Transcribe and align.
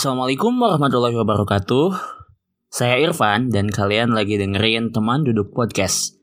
Assalamualaikum 0.00 0.56
warahmatullahi 0.56 1.12
wabarakatuh. 1.12 1.92
Saya 2.72 3.04
Irfan 3.04 3.52
dan 3.52 3.68
kalian 3.68 4.16
lagi 4.16 4.40
dengerin 4.40 4.96
teman 4.96 5.28
duduk 5.28 5.52
podcast. 5.52 6.16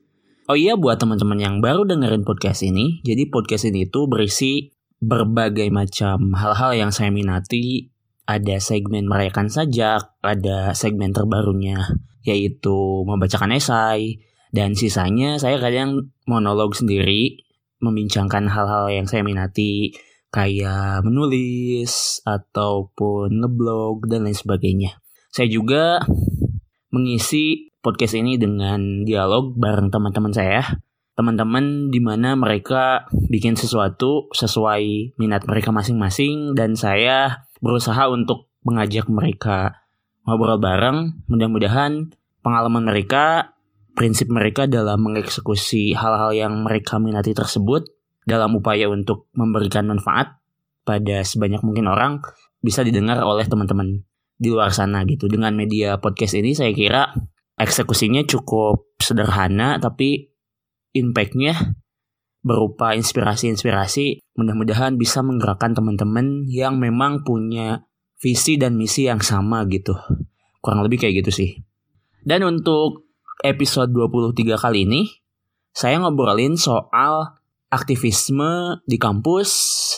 Oh 0.50 0.58
iya 0.58 0.74
buat 0.74 0.98
teman-teman 0.98 1.38
yang 1.38 1.62
baru 1.62 1.86
dengerin 1.86 2.26
podcast 2.26 2.66
ini, 2.66 2.98
jadi 3.06 3.30
podcast 3.30 3.70
ini 3.70 3.86
tuh 3.86 4.10
berisi 4.10 4.74
berbagai 4.98 5.70
macam 5.70 6.34
hal-hal 6.34 6.74
yang 6.74 6.90
saya 6.90 7.14
minati. 7.14 7.94
Ada 8.26 8.58
segmen 8.58 9.06
merayakan 9.06 9.46
sajak, 9.46 10.10
ada 10.26 10.74
segmen 10.74 11.14
terbarunya 11.14 11.78
yaitu 12.26 13.06
membacakan 13.06 13.54
esai, 13.54 14.18
dan 14.50 14.74
sisanya 14.74 15.38
saya 15.38 15.62
kadang 15.62 16.10
monolog 16.26 16.74
sendiri 16.74 17.46
membincangkan 17.78 18.50
hal-hal 18.50 18.90
yang 18.90 19.06
saya 19.06 19.22
minati 19.22 19.94
kayak 20.28 21.04
menulis 21.04 22.20
ataupun 22.24 23.40
ngeblog 23.40 24.08
dan 24.08 24.28
lain 24.28 24.36
sebagainya. 24.36 25.00
Saya 25.32 25.48
juga 25.48 26.04
mengisi 26.92 27.72
podcast 27.84 28.16
ini 28.16 28.36
dengan 28.40 29.04
dialog 29.04 29.56
bareng 29.56 29.88
teman-teman 29.92 30.32
saya. 30.32 30.62
Teman-teman 31.18 31.90
di 31.90 31.98
mana 31.98 32.38
mereka 32.38 33.10
bikin 33.26 33.58
sesuatu 33.58 34.30
sesuai 34.30 35.18
minat 35.18 35.42
mereka 35.50 35.74
masing-masing 35.74 36.54
dan 36.54 36.78
saya 36.78 37.42
berusaha 37.58 38.06
untuk 38.06 38.46
mengajak 38.62 39.10
mereka 39.10 39.82
ngobrol 40.22 40.62
bareng. 40.62 41.26
Mudah-mudahan 41.26 42.14
pengalaman 42.44 42.86
mereka, 42.86 43.56
prinsip 43.98 44.30
mereka 44.30 44.70
dalam 44.70 45.02
mengeksekusi 45.02 45.90
hal-hal 45.98 46.30
yang 46.38 46.62
mereka 46.62 47.02
minati 47.02 47.34
tersebut 47.34 47.97
dalam 48.28 48.52
upaya 48.60 48.92
untuk 48.92 49.32
memberikan 49.32 49.88
manfaat 49.88 50.36
pada 50.84 51.24
sebanyak 51.24 51.64
mungkin 51.64 51.88
orang 51.88 52.20
bisa 52.60 52.84
didengar 52.84 53.16
oleh 53.24 53.48
teman-teman 53.48 54.04
di 54.36 54.48
luar 54.52 54.70
sana 54.70 55.02
gitu. 55.08 55.26
Dengan 55.32 55.56
media 55.56 55.96
podcast 55.96 56.36
ini 56.36 56.52
saya 56.52 56.76
kira 56.76 57.08
eksekusinya 57.56 58.22
cukup 58.28 58.92
sederhana 59.00 59.80
tapi 59.80 60.28
impactnya 60.92 61.56
berupa 62.44 62.94
inspirasi-inspirasi 62.94 64.22
mudah-mudahan 64.38 64.94
bisa 64.94 65.24
menggerakkan 65.24 65.74
teman-teman 65.74 66.46
yang 66.46 66.78
memang 66.78 67.26
punya 67.26 67.88
visi 68.20 68.60
dan 68.60 68.78
misi 68.78 69.10
yang 69.10 69.18
sama 69.24 69.66
gitu. 69.66 69.96
Kurang 70.62 70.86
lebih 70.86 71.02
kayak 71.02 71.24
gitu 71.24 71.30
sih. 71.34 71.50
Dan 72.22 72.46
untuk 72.46 73.10
episode 73.42 73.90
23 73.90 74.58
kali 74.58 74.86
ini 74.86 75.02
saya 75.74 76.02
ngobrolin 76.02 76.58
soal 76.58 77.37
aktivisme 77.68 78.80
di 78.88 78.96
kampus 78.96 79.50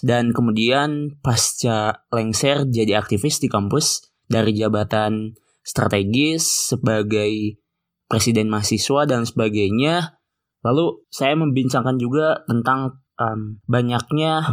dan 0.02 0.34
kemudian 0.34 1.18
pasca 1.22 2.02
lengser 2.10 2.66
jadi 2.66 2.98
aktivis 2.98 3.38
di 3.38 3.46
kampus 3.46 4.10
dari 4.26 4.54
jabatan 4.54 5.38
strategis 5.62 6.74
sebagai 6.74 7.60
presiden 8.10 8.50
mahasiswa 8.50 9.06
dan 9.06 9.22
sebagainya. 9.22 10.18
Lalu 10.66 11.06
saya 11.08 11.38
membincangkan 11.38 11.96
juga 11.96 12.42
tentang 12.44 13.00
um, 13.16 13.62
banyaknya 13.70 14.50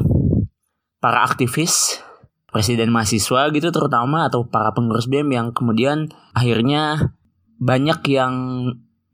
para 1.02 1.26
aktivis 1.26 2.00
presiden 2.48 2.94
mahasiswa 2.96 3.52
gitu 3.52 3.70
terutama 3.76 4.30
atau 4.32 4.48
para 4.48 4.72
pengurus 4.72 5.12
BEM 5.12 5.30
yang 5.36 5.48
kemudian 5.52 6.08
akhirnya 6.32 7.12
banyak 7.60 8.00
yang 8.08 8.34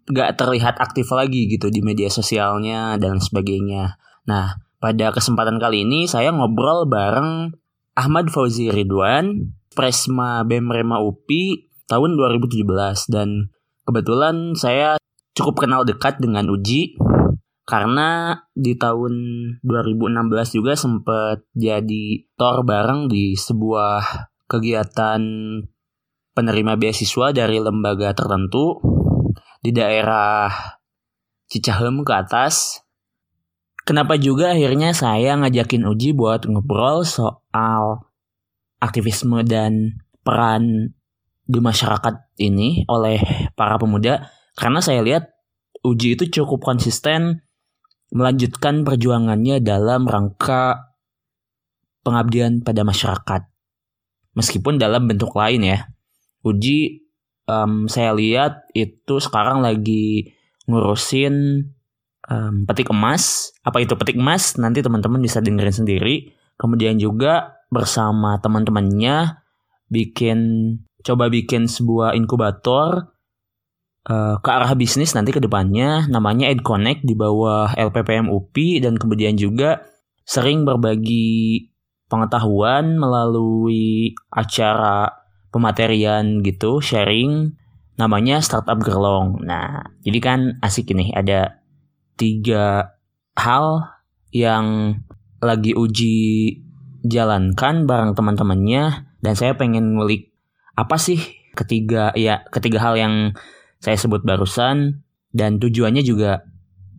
gak 0.10 0.36
terlihat 0.36 0.80
aktif 0.82 1.08
lagi 1.16 1.48
gitu 1.48 1.72
di 1.72 1.80
media 1.80 2.12
sosialnya 2.12 3.00
dan 3.00 3.24
sebagainya. 3.24 3.96
Nah, 4.28 4.60
pada 4.84 5.16
kesempatan 5.16 5.62
kali 5.64 5.88
ini 5.88 6.10
saya 6.12 6.36
ngobrol 6.36 6.90
bareng 6.92 7.56
Ahmad 7.96 8.28
Fauzi 8.28 8.68
Ridwan, 8.68 9.56
Presma 9.72 10.44
BEM 10.44 10.68
Rema 10.68 11.00
UPI 11.00 11.72
tahun 11.88 12.20
2017 12.20 12.68
dan 13.14 13.54
kebetulan 13.88 14.58
saya 14.60 15.00
cukup 15.38 15.66
kenal 15.66 15.88
dekat 15.88 16.20
dengan 16.20 16.52
Uji 16.52 17.00
karena 17.64 18.36
di 18.52 18.76
tahun 18.76 19.14
2016 19.64 20.58
juga 20.60 20.76
sempat 20.76 21.48
jadi 21.56 22.28
tor 22.36 22.68
bareng 22.68 23.08
di 23.08 23.40
sebuah 23.40 24.04
kegiatan 24.52 25.22
penerima 26.36 26.74
beasiswa 26.76 27.32
dari 27.32 27.58
lembaga 27.64 28.12
tertentu 28.12 28.84
di 29.64 29.72
daerah 29.72 30.52
Cicahem 31.48 32.04
ke 32.04 32.14
atas. 32.14 32.84
Kenapa 33.84 34.20
juga 34.20 34.52
akhirnya 34.52 34.92
saya 34.92 35.36
ngajakin 35.40 35.88
Uji 35.88 36.12
buat 36.16 36.48
ngobrol 36.48 37.04
soal 37.08 38.04
aktivisme 38.80 39.44
dan 39.44 40.04
peran 40.24 40.96
di 41.44 41.60
masyarakat 41.60 42.32
ini 42.40 42.88
oleh 42.88 43.20
para 43.56 43.80
pemuda? 43.80 44.32
Karena 44.56 44.80
saya 44.80 45.04
lihat 45.04 45.32
Uji 45.84 46.16
itu 46.16 46.32
cukup 46.32 46.64
konsisten 46.64 47.44
melanjutkan 48.16 48.88
perjuangannya 48.88 49.60
dalam 49.60 50.08
rangka 50.08 50.96
pengabdian 52.08 52.64
pada 52.64 52.88
masyarakat. 52.88 53.42
Meskipun 54.38 54.80
dalam 54.80 55.12
bentuk 55.12 55.36
lain 55.36 55.60
ya. 55.60 55.80
Uji 56.44 57.03
um, 57.48 57.88
saya 57.92 58.16
lihat 58.16 58.68
itu 58.76 59.20
sekarang 59.20 59.64
lagi 59.64 60.36
ngurusin 60.68 61.68
um, 62.30 62.56
petik 62.68 62.92
emas. 62.92 63.56
Apa 63.64 63.84
itu 63.84 63.96
petik 64.00 64.20
emas? 64.20 64.56
Nanti 64.60 64.80
teman-teman 64.80 65.20
bisa 65.20 65.44
dengerin 65.44 65.76
sendiri. 65.76 66.32
Kemudian 66.56 67.00
juga 67.02 67.60
bersama 67.74 68.38
teman-temannya 68.38 69.42
bikin 69.90 70.40
coba 71.04 71.28
bikin 71.28 71.68
sebuah 71.68 72.16
inkubator 72.16 73.12
uh, 74.08 74.36
ke 74.40 74.50
arah 74.50 74.72
bisnis 74.78 75.12
nanti 75.18 75.36
ke 75.36 75.42
depannya 75.44 76.08
namanya 76.08 76.48
EdConnect 76.54 77.04
di 77.04 77.14
bawah 77.18 77.76
LPPM 77.76 78.32
UPI 78.32 78.86
dan 78.88 78.96
kemudian 78.96 79.36
juga 79.36 79.84
sering 80.24 80.64
berbagi 80.64 81.68
pengetahuan 82.08 82.96
melalui 82.96 84.16
acara 84.32 85.23
pematerian 85.54 86.42
gitu, 86.42 86.82
sharing 86.82 87.54
namanya 87.96 88.42
Startup 88.42 88.78
Gerlong. 88.82 89.46
Nah, 89.46 89.94
jadi 90.02 90.20
kan 90.20 90.40
asik 90.66 90.90
ini 90.98 91.14
ada 91.14 91.62
tiga 92.18 92.98
hal 93.38 93.94
yang 94.34 94.98
lagi 95.38 95.78
uji 95.78 96.58
jalankan 97.06 97.86
bareng 97.86 98.18
teman-temannya 98.18 99.06
dan 99.22 99.34
saya 99.36 99.54
pengen 99.54 99.94
ngulik 100.00 100.32
apa 100.74 100.96
sih 100.98 101.20
ketiga 101.54 102.10
ya 102.18 102.42
ketiga 102.50 102.82
hal 102.82 102.98
yang 102.98 103.36
saya 103.78 104.00
sebut 104.00 104.26
barusan 104.26 105.06
dan 105.36 105.60
tujuannya 105.60 106.02
juga 106.02 106.48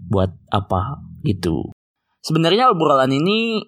buat 0.07 0.31
apa 0.53 1.01
gitu. 1.25 1.73
Sebenarnya 2.21 2.71
obrolan 2.71 3.11
ini 3.11 3.65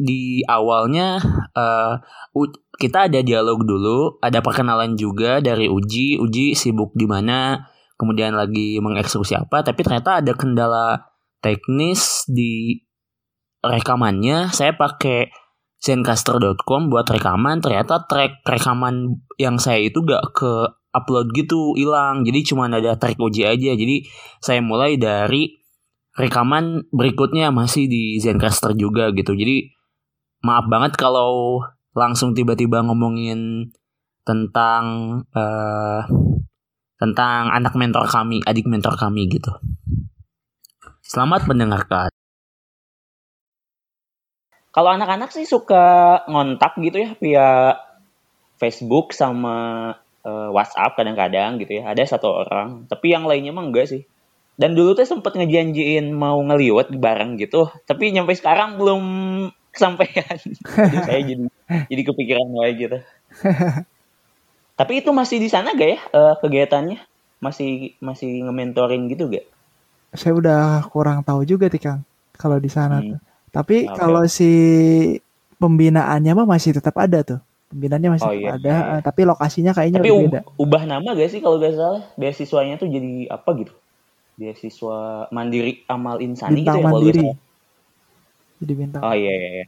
di 0.00 0.40
awalnya 0.48 1.20
uh, 1.52 2.00
kita 2.80 3.10
ada 3.10 3.20
dialog 3.20 3.62
dulu, 3.64 4.16
ada 4.24 4.40
perkenalan 4.40 4.96
juga 4.96 5.40
dari 5.44 5.68
Uji, 5.68 6.16
Uji 6.16 6.56
sibuk 6.56 6.96
di 6.96 7.04
mana, 7.04 7.68
kemudian 8.00 8.32
lagi 8.32 8.80
mengeksekusi 8.80 9.36
apa, 9.36 9.60
tapi 9.60 9.84
ternyata 9.84 10.24
ada 10.24 10.32
kendala 10.32 11.12
teknis 11.44 12.24
di 12.26 12.80
rekamannya. 13.62 14.50
Saya 14.50 14.74
pakai 14.74 15.28
zencaster.com 15.82 16.88
buat 16.88 17.06
rekaman, 17.06 17.60
ternyata 17.60 18.06
track 18.06 18.46
rekaman 18.46 19.20
yang 19.36 19.58
saya 19.58 19.82
itu 19.82 20.00
gak 20.06 20.32
ke 20.32 20.52
upload 20.92 21.32
gitu 21.34 21.74
hilang. 21.74 22.22
Jadi 22.22 22.40
cuma 22.46 22.68
ada 22.68 22.94
track 22.94 23.18
Uji 23.18 23.42
aja. 23.48 23.72
Jadi 23.74 24.06
saya 24.38 24.60
mulai 24.62 25.00
dari 25.00 25.58
rekaman 26.12 26.92
berikutnya 26.92 27.48
masih 27.50 27.88
di 27.88 28.20
Zencaster 28.20 28.76
juga 28.76 29.08
gitu. 29.16 29.32
Jadi 29.32 29.72
maaf 30.44 30.68
banget 30.68 30.94
kalau 31.00 31.64
langsung 31.92 32.32
tiba-tiba 32.32 32.80
ngomongin 32.84 33.72
tentang 34.24 34.84
uh, 35.36 36.00
tentang 36.96 37.50
anak 37.50 37.74
mentor 37.74 38.06
kami, 38.08 38.40
adik 38.46 38.64
mentor 38.70 38.94
kami 38.96 39.28
gitu. 39.28 39.52
Selamat 41.02 41.44
mendengarkan. 41.50 42.08
Kalau 44.72 44.88
anak-anak 44.88 45.28
sih 45.36 45.44
suka 45.44 46.24
ngontak 46.32 46.80
gitu 46.80 46.96
ya 47.04 47.10
via 47.20 47.48
Facebook 48.56 49.12
sama 49.12 49.90
uh, 50.24 50.48
WhatsApp 50.54 50.96
kadang-kadang 50.96 51.60
gitu 51.60 51.82
ya. 51.82 51.92
Ada 51.92 52.16
satu 52.16 52.46
orang, 52.46 52.88
tapi 52.88 53.12
yang 53.12 53.28
lainnya 53.28 53.52
mah 53.52 53.68
enggak 53.68 53.92
sih. 53.92 54.08
Dan 54.56 54.72
dulu 54.72 54.96
tuh 54.96 55.04
sempet 55.04 55.36
ngejanjiin 55.36 56.14
mau 56.14 56.40
ngeliwat 56.40 56.94
bareng 56.96 57.36
gitu, 57.36 57.68
tapi 57.84 58.14
nyampe 58.14 58.32
sekarang 58.32 58.80
belum 58.80 59.02
kesampaian 59.72 60.36
jadi 60.92 60.98
saya 61.02 61.20
jadi 61.24 61.44
jadi 61.88 62.02
kepikiran 62.06 62.48
wae 62.52 62.72
gitu 62.76 62.98
tapi 64.78 64.92
itu 65.00 65.10
masih 65.10 65.40
di 65.40 65.48
sana 65.48 65.72
gak 65.72 65.90
ya 65.96 66.00
uh, 66.12 66.34
kegiatannya 66.38 67.00
masih 67.42 67.96
masih 67.98 68.46
nge-mentoring 68.46 69.10
gitu 69.10 69.32
gak 69.32 69.46
saya 70.12 70.36
udah 70.36 70.84
kurang 70.92 71.24
tahu 71.24 71.42
juga 71.48 71.72
tikang 71.72 72.04
kalau 72.36 72.60
di 72.60 72.68
sana 72.68 73.00
hmm. 73.00 73.08
tuh 73.16 73.20
tapi 73.52 73.76
okay. 73.88 73.96
kalau 73.96 74.24
si 74.28 74.52
pembinaannya 75.56 76.32
mah 76.32 76.48
masih 76.48 76.76
tetap 76.76 76.96
ada 77.00 77.20
tuh 77.24 77.40
pimpinannya 77.72 78.10
masih 78.12 78.28
Oh, 78.28 78.36
iya, 78.36 78.60
ada 78.60 78.68
iya, 78.68 78.76
iya. 78.76 78.96
eh, 78.98 79.00
tapi 79.00 79.20
lokasinya 79.24 79.72
kayaknya 79.72 80.00
Tapi 80.04 80.10
beda 80.12 80.40
ubah 80.60 80.82
nama 80.84 81.08
gak 81.16 81.30
sih 81.32 81.40
kalau 81.40 81.56
gak 81.56 81.72
salah? 81.72 82.04
Beasiswanya 82.20 82.76
tuh 82.76 82.92
jadi 82.92 83.32
apa 83.32 83.48
gitu? 83.56 83.72
Beasiswa 84.36 85.28
Mandiri 85.32 85.80
Amal 85.88 86.20
Insani 86.20 86.60
bintang 86.60 86.76
gitu 86.76 86.84
ya 86.84 86.84
kalau 86.84 87.00
mandiri 87.00 87.24
salah. 87.24 87.36
Jadi 88.62 88.72
bintang 88.78 89.02
Oh 89.02 89.10
iya 89.10 89.34
iya 89.34 89.50
iya. 89.58 89.66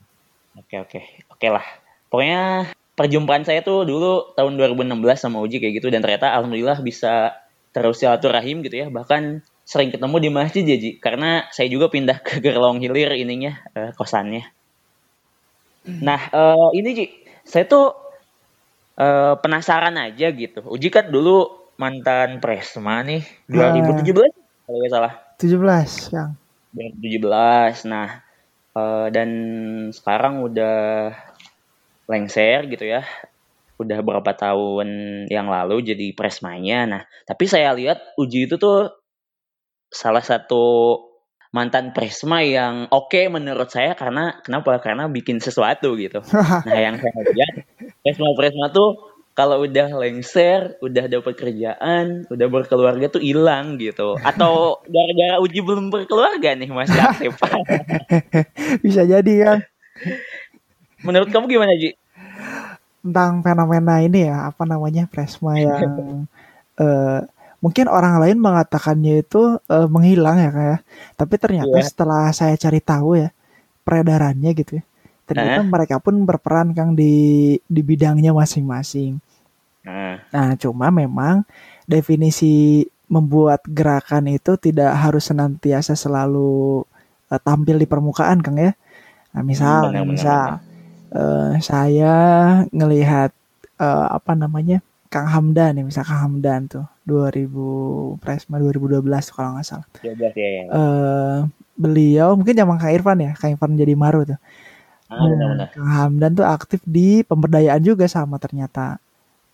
Oke 0.54 0.78
oke. 0.78 1.00
Oke 1.34 1.46
lah. 1.50 1.66
Pokoknya 2.06 2.70
perjumpaan 2.94 3.42
saya 3.42 3.66
tuh 3.66 3.82
dulu 3.82 4.38
tahun 4.38 4.54
2016 4.54 5.18
sama 5.18 5.42
Uji 5.42 5.58
kayak 5.58 5.82
gitu 5.82 5.90
dan 5.90 5.98
ternyata 5.98 6.30
alhamdulillah 6.30 6.78
bisa 6.78 7.34
terus 7.74 7.98
silaturahim 7.98 8.62
gitu 8.62 8.78
ya. 8.78 8.86
Bahkan 8.86 9.42
sering 9.66 9.90
ketemu 9.90 10.16
di 10.22 10.30
masjid 10.30 10.62
ya 10.62 10.78
Ji. 10.78 10.90
Karena 11.02 11.50
saya 11.50 11.66
juga 11.66 11.90
pindah 11.90 12.22
ke 12.22 12.38
Gerlong 12.38 12.78
Hilir 12.78 13.10
ininya 13.18 13.58
eh, 13.74 13.90
kosannya. 13.98 14.46
Nah, 15.84 16.20
eh, 16.30 16.68
ini 16.78 16.88
Ji, 16.94 17.06
saya 17.42 17.66
tuh 17.66 17.98
eh, 18.94 19.34
penasaran 19.42 19.98
aja 19.98 20.30
gitu. 20.30 20.62
Uji 20.70 20.88
kan 20.94 21.10
dulu 21.10 21.66
mantan 21.74 22.38
Presma 22.38 23.02
nih 23.02 23.26
2017 23.50 24.30
kalau 24.70 24.78
nggak 24.78 24.92
salah. 24.94 25.12
17 25.42 26.14
yang 26.14 26.30
2017. 26.70 27.90
Nah, 27.90 28.23
eh, 28.76 29.06
dan 29.14 29.30
sekarang 29.94 30.44
udah 30.44 31.10
lengser 32.10 32.68
gitu 32.68 32.84
ya. 32.84 33.02
Udah 33.80 33.98
berapa 34.06 34.32
tahun 34.38 34.88
yang 35.26 35.50
lalu 35.50 35.82
jadi 35.82 36.14
presmanya. 36.14 36.86
Nah, 36.86 37.02
tapi 37.26 37.50
saya 37.50 37.74
lihat 37.74 38.14
Uji 38.20 38.46
itu 38.46 38.54
tuh 38.60 38.90
salah 39.90 40.22
satu 40.22 40.98
mantan 41.54 41.94
presma 41.94 42.42
yang 42.42 42.90
oke 42.90 43.30
menurut 43.30 43.70
saya 43.70 43.94
karena 43.94 44.42
kenapa? 44.42 44.82
Karena 44.82 45.06
bikin 45.06 45.38
sesuatu 45.38 45.94
gitu. 45.94 46.18
Nah, 46.68 46.78
yang 46.78 46.98
saya 46.98 47.14
lihat 47.30 47.52
presma-presma 48.02 48.74
tuh 48.74 49.13
kalau 49.34 49.62
udah 49.62 49.90
lengser, 49.92 50.78
udah 50.78 51.04
dapat 51.04 51.34
kerjaan, 51.34 52.22
udah 52.26 52.46
berkeluarga 52.46 53.10
tuh 53.10 53.18
hilang 53.18 53.76
gitu. 53.76 54.14
Atau 54.16 54.52
gara-gara 54.94 55.42
Uji 55.42 55.58
belum 55.58 55.90
berkeluarga 55.90 56.54
nih 56.54 56.70
masih 56.70 57.00
aktif. 57.10 57.34
bisa 58.80 59.02
jadi 59.02 59.34
kan 59.42 59.58
Menurut 61.02 61.28
kamu 61.28 61.46
gimana 61.50 61.74
Ji? 61.74 61.92
tentang 63.04 63.44
fenomena 63.44 64.00
ini 64.00 64.24
ya 64.24 64.48
apa 64.48 64.64
namanya 64.64 65.04
presma 65.04 65.60
yang 65.60 66.24
eh, 66.80 67.20
mungkin 67.60 67.86
orang 67.86 68.16
lain 68.16 68.40
mengatakannya 68.40 69.20
itu 69.20 69.60
eh, 69.60 69.88
menghilang 69.92 70.40
ya 70.40 70.48
kayak 70.48 70.80
tapi 71.14 71.34
ternyata 71.36 71.68
Iya. 71.74 71.84
setelah 71.84 72.32
saya 72.32 72.56
cari 72.56 72.80
tahu 72.80 73.20
ya 73.20 73.28
peredarannya 73.84 74.50
gitu 74.56 74.80
ya 74.80 74.84
ternyata 75.24 75.60
Hah? 75.60 75.66
mereka 75.66 75.96
pun 76.00 76.24
berperan 76.24 76.76
kang 76.76 76.92
di 76.92 77.56
di 77.64 77.80
bidangnya 77.80 78.36
masing-masing. 78.36 79.18
Nah, 79.84 80.20
nah 80.32 80.52
cuma 80.56 80.88
memang 80.88 81.44
definisi 81.84 82.84
membuat 83.08 83.64
gerakan 83.68 84.32
itu 84.32 84.56
tidak 84.56 84.96
harus 84.96 85.28
senantiasa 85.28 85.92
selalu 85.92 86.84
eh, 87.28 87.40
tampil 87.40 87.76
di 87.76 87.86
permukaan 87.88 88.40
kang 88.40 88.56
ya. 88.56 88.72
Nah 89.36 89.42
misal 89.44 89.92
benar, 89.92 90.04
benar, 90.04 90.12
misal 90.12 90.46
eh, 91.12 91.52
saya 91.60 92.14
ngelihat 92.72 93.30
eh, 93.80 94.06
apa 94.08 94.32
namanya 94.36 94.80
Kang 95.12 95.30
Hamdan 95.30 95.78
ya 95.78 95.84
misal 95.86 96.02
Kang 96.02 96.26
Hamdan 96.26 96.66
tuh 96.66 96.86
2000 97.06 98.18
Presma 98.18 98.58
2012 98.58 99.04
kalau 99.30 99.54
nggak 99.54 99.66
salah. 99.68 99.86
12 100.02 100.34
ya 100.34 100.48
ya. 100.48 100.64
eh 100.66 101.38
beliau 101.78 102.34
mungkin 102.34 102.54
zaman 102.54 102.76
Kang 102.82 102.90
Irfan 102.94 103.18
ya 103.22 103.30
Kang 103.38 103.54
Irfan 103.54 103.78
jadi 103.78 103.94
Maru 103.94 104.26
tuh 104.26 104.38
Ah, 105.10 105.26
benar-benar. 105.30 105.68
Kang 105.74 105.88
Hamdan 105.96 106.32
tuh 106.38 106.46
aktif 106.46 106.80
di 106.86 107.22
pemberdayaan 107.26 107.82
juga 107.84 108.06
sama 108.08 108.36
ternyata. 108.44 108.98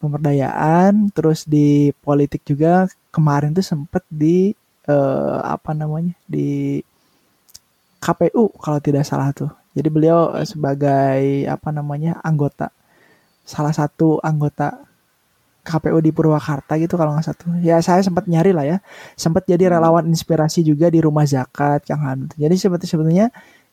Pemberdayaan 0.02 1.10
terus 1.16 1.44
di 1.48 1.92
politik 2.04 2.42
juga. 2.46 2.88
Kemarin 3.14 3.52
tuh 3.56 3.64
sempet 3.66 4.04
di 4.10 4.54
eh, 4.88 5.38
apa 5.44 5.72
namanya 5.76 6.14
di 6.28 6.80
KPU 8.00 8.48
kalau 8.62 8.78
tidak 8.80 9.04
salah 9.04 9.30
tuh. 9.36 9.50
Jadi 9.76 9.88
beliau 9.92 10.32
eh, 10.38 10.46
sebagai 10.48 11.20
apa 11.46 11.68
namanya 11.70 12.18
anggota 12.24 12.72
salah 13.44 13.74
satu 13.74 14.22
anggota 14.22 14.78
KPU 15.66 15.98
di 16.00 16.10
Purwakarta 16.14 16.80
gitu 16.80 16.96
kalau 16.96 17.12
nggak 17.14 17.26
satu 17.30 17.44
ya 17.60 17.78
saya 17.84 18.00
sempat 18.00 18.24
nyari 18.30 18.50
lah 18.56 18.66
ya. 18.66 18.78
Sempat 19.18 19.44
jadi 19.46 19.68
Hmm. 19.68 19.74
relawan 19.78 20.04
inspirasi 20.08 20.64
juga 20.64 20.88
di 20.88 21.00
rumah 21.04 21.26
zakat 21.28 21.84
Kang 21.88 22.02
Hamdan. 22.02 22.36
Jadi 22.38 22.54
seperti 22.56 22.86
sebetulnya 22.88 23.28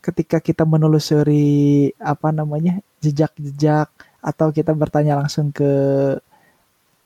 ketika 0.07 0.39
kita 0.39 0.63
menelusuri 0.63 1.91
apa 1.99 2.31
namanya 2.31 2.79
jejak-jejak 3.03 3.91
atau 4.23 4.47
kita 4.55 4.71
bertanya 4.71 5.19
langsung 5.19 5.51
ke 5.51 5.67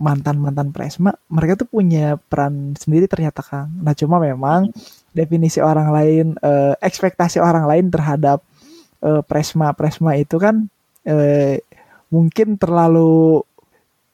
mantan-mantan 0.01 0.74
presma 0.74 1.13
mereka 1.30 1.62
tuh 1.62 1.69
punya 1.69 2.18
peran 2.18 2.74
sendiri 2.74 3.06
ternyata 3.06 3.45
Kang. 3.45 3.69
Nah 3.86 3.94
cuma 3.94 4.18
memang 4.18 4.74
definisi 5.13 5.62
orang 5.62 5.89
lain 5.94 6.25
eh, 6.42 6.74
ekspektasi 6.81 7.38
orang 7.38 7.69
lain 7.69 7.89
terhadap 7.94 8.42
eh, 9.01 9.21
presma 9.25 9.74
presma 9.77 10.18
itu 10.18 10.42
kan 10.42 10.65
eh, 11.06 11.62
mungkin 12.09 12.57
terlalu 12.57 13.45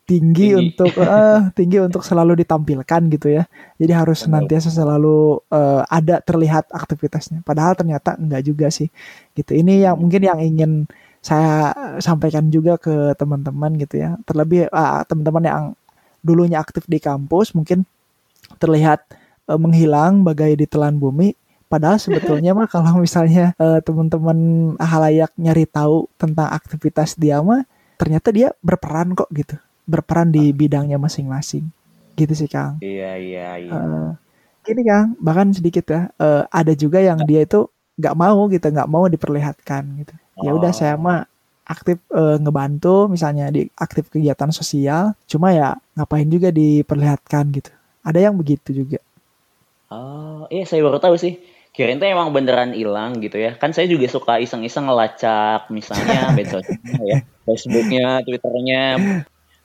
tinggi, 0.08 0.56
Tinggi. 0.56 0.60
untuk 0.72 0.92
eh, 1.04 1.40
tinggi 1.52 1.78
untuk 1.84 2.02
selalu 2.02 2.40
ditampilkan 2.42 3.02
gitu 3.12 3.28
ya. 3.28 3.44
Jadi 3.76 3.92
harus 3.92 4.24
senantiasa 4.24 4.72
selalu 4.72 5.44
eh, 5.52 5.82
ada 5.84 6.24
terlihat 6.24 6.72
aktivitasnya. 6.72 7.44
Padahal 7.44 7.76
ternyata 7.76 8.16
enggak 8.16 8.48
juga 8.48 8.72
sih. 8.72 8.88
Gitu. 9.36 9.52
Ini 9.52 9.92
yang 9.92 10.00
mungkin 10.00 10.24
yang 10.24 10.40
ingin 10.40 10.72
saya 11.20 11.76
sampaikan 12.00 12.48
juga 12.48 12.80
ke 12.80 13.12
teman-teman 13.20 13.76
gitu 13.76 14.00
ya. 14.00 14.16
Terlebih 14.24 14.72
ah, 14.72 15.04
teman-teman 15.04 15.44
yang 15.44 15.64
dulunya 16.24 16.64
aktif 16.64 16.88
di 16.88 17.04
kampus 17.04 17.52
mungkin 17.52 17.84
terlihat 18.64 19.04
eh, 19.52 19.60
menghilang 19.60 20.24
bagai 20.24 20.56
ditelan 20.56 20.96
bumi. 20.96 21.36
Padahal 21.68 22.00
sebetulnya 22.00 22.56
mah 22.56 22.72
kalau 22.74 23.04
misalnya 23.04 23.52
eh, 23.60 23.84
teman-teman 23.84 24.72
halayak 24.80 25.36
nyari 25.36 25.68
tahu 25.68 26.08
tentang 26.16 26.48
aktivitas 26.48 27.20
dia 27.20 27.44
mah 27.44 27.68
ternyata 28.00 28.30
dia 28.30 28.54
berperan 28.62 29.18
kok 29.18 29.28
gitu 29.34 29.58
berperan 29.88 30.30
di 30.30 30.52
bidangnya 30.52 31.00
masing-masing 31.00 31.66
gitu 32.14 32.34
sih 32.36 32.46
Kang 32.46 32.78
Iya 32.84 33.16
iya 33.16 33.48
iya. 33.58 33.72
Eh, 33.72 34.10
ini 34.70 34.82
Kang 34.84 35.16
bahkan 35.18 35.50
sedikit 35.50 35.88
ya 35.88 36.12
eh, 36.14 36.44
ada 36.46 36.74
juga 36.76 37.00
yang 37.00 37.24
dia 37.24 37.48
itu 37.48 37.66
nggak 37.98 38.14
mau 38.14 38.46
gitu 38.48 38.68
nggak 38.68 38.90
mau 38.92 39.08
diperlihatkan 39.08 39.84
gitu 40.04 40.14
ya 40.38 40.52
udah 40.54 40.70
Oh. 40.70 40.76
saya 40.76 40.94
mah 40.94 41.26
aktif 41.66 41.98
eh, 42.12 42.38
ngebantu 42.38 43.08
misalnya 43.08 43.50
di 43.50 43.66
aktif 43.74 44.08
kegiatan 44.08 44.52
sosial 44.52 45.18
cuma 45.26 45.50
ya 45.52 45.74
ngapain 45.96 46.28
juga 46.28 46.52
diperlihatkan 46.52 47.44
gitu 47.56 47.72
ada 48.04 48.20
yang 48.20 48.36
begitu 48.36 48.72
juga 48.76 49.00
Oh, 49.88 50.44
iya 50.52 50.68
saya 50.68 50.84
baru 50.84 51.00
tahu 51.00 51.16
sih. 51.16 51.40
Kirain 51.72 51.96
tuh 51.96 52.12
emang 52.12 52.36
beneran 52.36 52.76
hilang 52.76 53.24
gitu 53.24 53.40
ya. 53.40 53.56
Kan 53.56 53.72
saya 53.72 53.88
juga 53.88 54.04
suka 54.12 54.36
iseng-iseng 54.36 54.84
ngelacak 54.84 55.72
misalnya 55.72 56.28
medsosnya 56.36 56.76
ya, 57.08 57.18
Facebooknya, 57.48 58.20
Twitternya, 58.28 58.84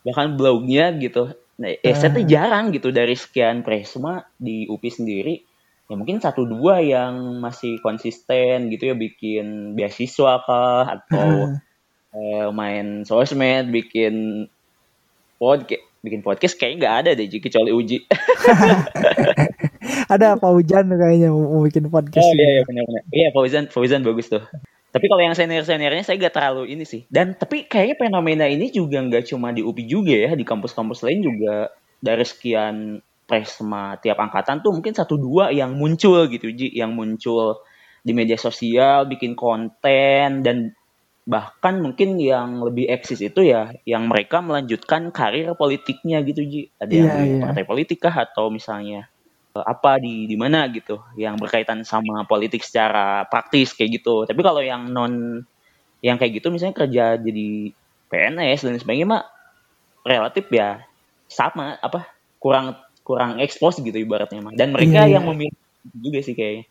bahkan 0.03 0.35
blognya 0.35 0.91
gitu. 0.99 1.31
Nah, 1.59 1.71
eh, 1.71 1.95
saya 1.95 2.11
tuh 2.11 2.27
jarang 2.27 2.75
gitu 2.75 2.91
dari 2.91 3.15
sekian 3.15 3.63
presma 3.63 4.27
di 4.35 4.67
UPI 4.67 4.91
sendiri. 4.91 5.35
Ya 5.91 5.95
mungkin 5.99 6.23
satu 6.23 6.49
dua 6.49 6.81
yang 6.81 7.43
masih 7.43 7.79
konsisten 7.83 8.73
gitu 8.73 8.91
ya 8.91 8.95
bikin 8.97 9.77
beasiswa 9.77 10.41
kah 10.43 10.99
atau 10.99 11.55
eh, 12.17 12.49
main 12.51 13.07
sosmed, 13.07 13.71
bikin 13.71 14.47
podcast, 15.37 15.85
bikin 16.03 16.23
podcast 16.23 16.55
kayaknya 16.59 16.79
nggak 16.81 16.97
ada 17.05 17.11
deh 17.15 17.27
kecuali 17.29 17.71
Uji. 17.71 17.99
ada 20.15 20.39
Pak 20.39 20.51
Hujan 20.51 20.91
tuh 20.91 20.99
kayaknya 20.99 21.29
mau, 21.31 21.59
mau 21.59 21.63
bikin 21.67 21.87
podcast 21.89 22.25
Oh 22.25 22.33
iya 22.35 22.49
iya 22.59 22.63
benar-benar. 22.67 23.03
Iya 23.11 23.29
Fauzan 23.35 23.65
Fauzan 23.69 24.03
bagus 24.07 24.31
tuh. 24.31 24.43
Tapi 24.93 25.09
kalau 25.09 25.25
yang 25.25 25.33
senior 25.33 25.65
seniornya 25.65 26.05
saya 26.05 26.21
gak 26.21 26.37
terlalu 26.37 26.77
ini 26.77 26.85
sih. 26.85 27.09
Dan 27.09 27.33
tapi 27.33 27.65
kayaknya 27.65 27.97
fenomena 27.97 28.45
ini 28.45 28.69
juga 28.69 29.01
nggak 29.01 29.25
cuma 29.33 29.49
di 29.49 29.65
UPI 29.65 29.85
juga 29.89 30.15
ya, 30.29 30.31
di 30.37 30.45
kampus-kampus 30.45 31.01
lain 31.09 31.21
juga 31.25 31.73
dari 31.97 32.25
sekian 32.29 33.01
presma 33.25 33.97
tiap 33.97 34.21
angkatan 34.21 34.61
tuh 34.61 34.77
mungkin 34.77 34.93
satu 34.93 35.17
dua 35.17 35.49
yang 35.49 35.73
muncul 35.73 36.29
gitu 36.29 36.53
Ji, 36.53 36.69
yang 36.77 36.93
muncul 36.93 37.65
di 38.05 38.13
media 38.13 38.37
sosial, 38.37 39.09
bikin 39.09 39.33
konten 39.33 40.45
dan 40.45 40.77
bahkan 41.23 41.79
mungkin 41.79 42.19
yang 42.19 42.61
lebih 42.61 42.91
eksis 42.91 43.23
itu 43.23 43.47
ya 43.47 43.71
yang 43.87 44.11
mereka 44.11 44.43
melanjutkan 44.43 45.09
karir 45.09 45.57
politiknya 45.57 46.21
gitu 46.27 46.45
Ji. 46.45 46.63
Ada 46.77 46.93
yang 46.93 47.09
di 47.17 47.25
iya. 47.25 47.41
partai 47.49 47.65
politik 47.65 48.05
kah 48.05 48.13
atau 48.29 48.53
misalnya 48.53 49.09
apa 49.61 50.01
di 50.01 50.25
di 50.25 50.37
mana 50.41 50.65
gitu 50.73 50.97
yang 51.21 51.37
berkaitan 51.37 51.85
sama 51.85 52.25
politik 52.25 52.65
secara 52.65 53.29
praktis 53.29 53.77
kayak 53.77 54.01
gitu. 54.01 54.25
Tapi 54.25 54.41
kalau 54.41 54.65
yang 54.65 54.89
non 54.89 55.45
yang 56.01 56.17
kayak 56.17 56.41
gitu 56.41 56.49
misalnya 56.49 56.87
kerja 56.87 57.05
jadi 57.21 57.49
PNS 58.09 58.65
dan 58.65 58.81
sebagainya 58.81 59.09
mah 59.09 59.25
relatif 60.03 60.49
ya 60.51 60.83
sama 61.29 61.77
apa 61.79 62.09
kurang 62.41 62.77
kurang 63.05 63.39
ekspos 63.39 63.79
gitu 63.83 63.95
ibaratnya 63.97 64.41
mah. 64.41 64.55
Dan 64.57 64.73
mereka 64.73 65.05
Iya, 65.05 65.19
yang 65.21 65.25
memilih 65.29 65.55
juga 65.93 66.21
sih 66.25 66.35
kayaknya. 66.35 66.65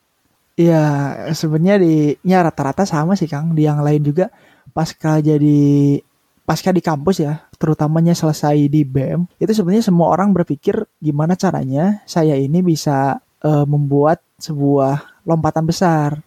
Iya, 0.59 0.83
sebenarnya 1.31 1.75
di 1.79 1.93
ya 2.27 2.43
rata-rata 2.43 2.83
sama 2.83 3.15
sih 3.15 3.29
Kang. 3.29 3.55
Di 3.55 3.65
yang 3.65 3.79
lain 3.81 4.03
juga 4.03 4.29
pasca 4.75 5.19
jadi 5.23 5.99
pasca 6.45 6.73
di 6.73 6.81
kampus 6.83 7.23
ya, 7.23 7.45
terutamanya 7.55 8.17
selesai 8.17 8.67
di 8.67 8.81
BEM, 8.83 9.29
itu 9.37 9.51
sebenarnya 9.53 9.85
semua 9.85 10.11
orang 10.11 10.33
berpikir 10.33 10.83
gimana 10.99 11.37
caranya 11.37 12.01
saya 12.09 12.35
ini 12.35 12.59
bisa 12.65 13.21
uh, 13.45 13.65
membuat 13.65 14.19
sebuah 14.41 15.23
lompatan 15.25 15.65
besar. 15.69 16.21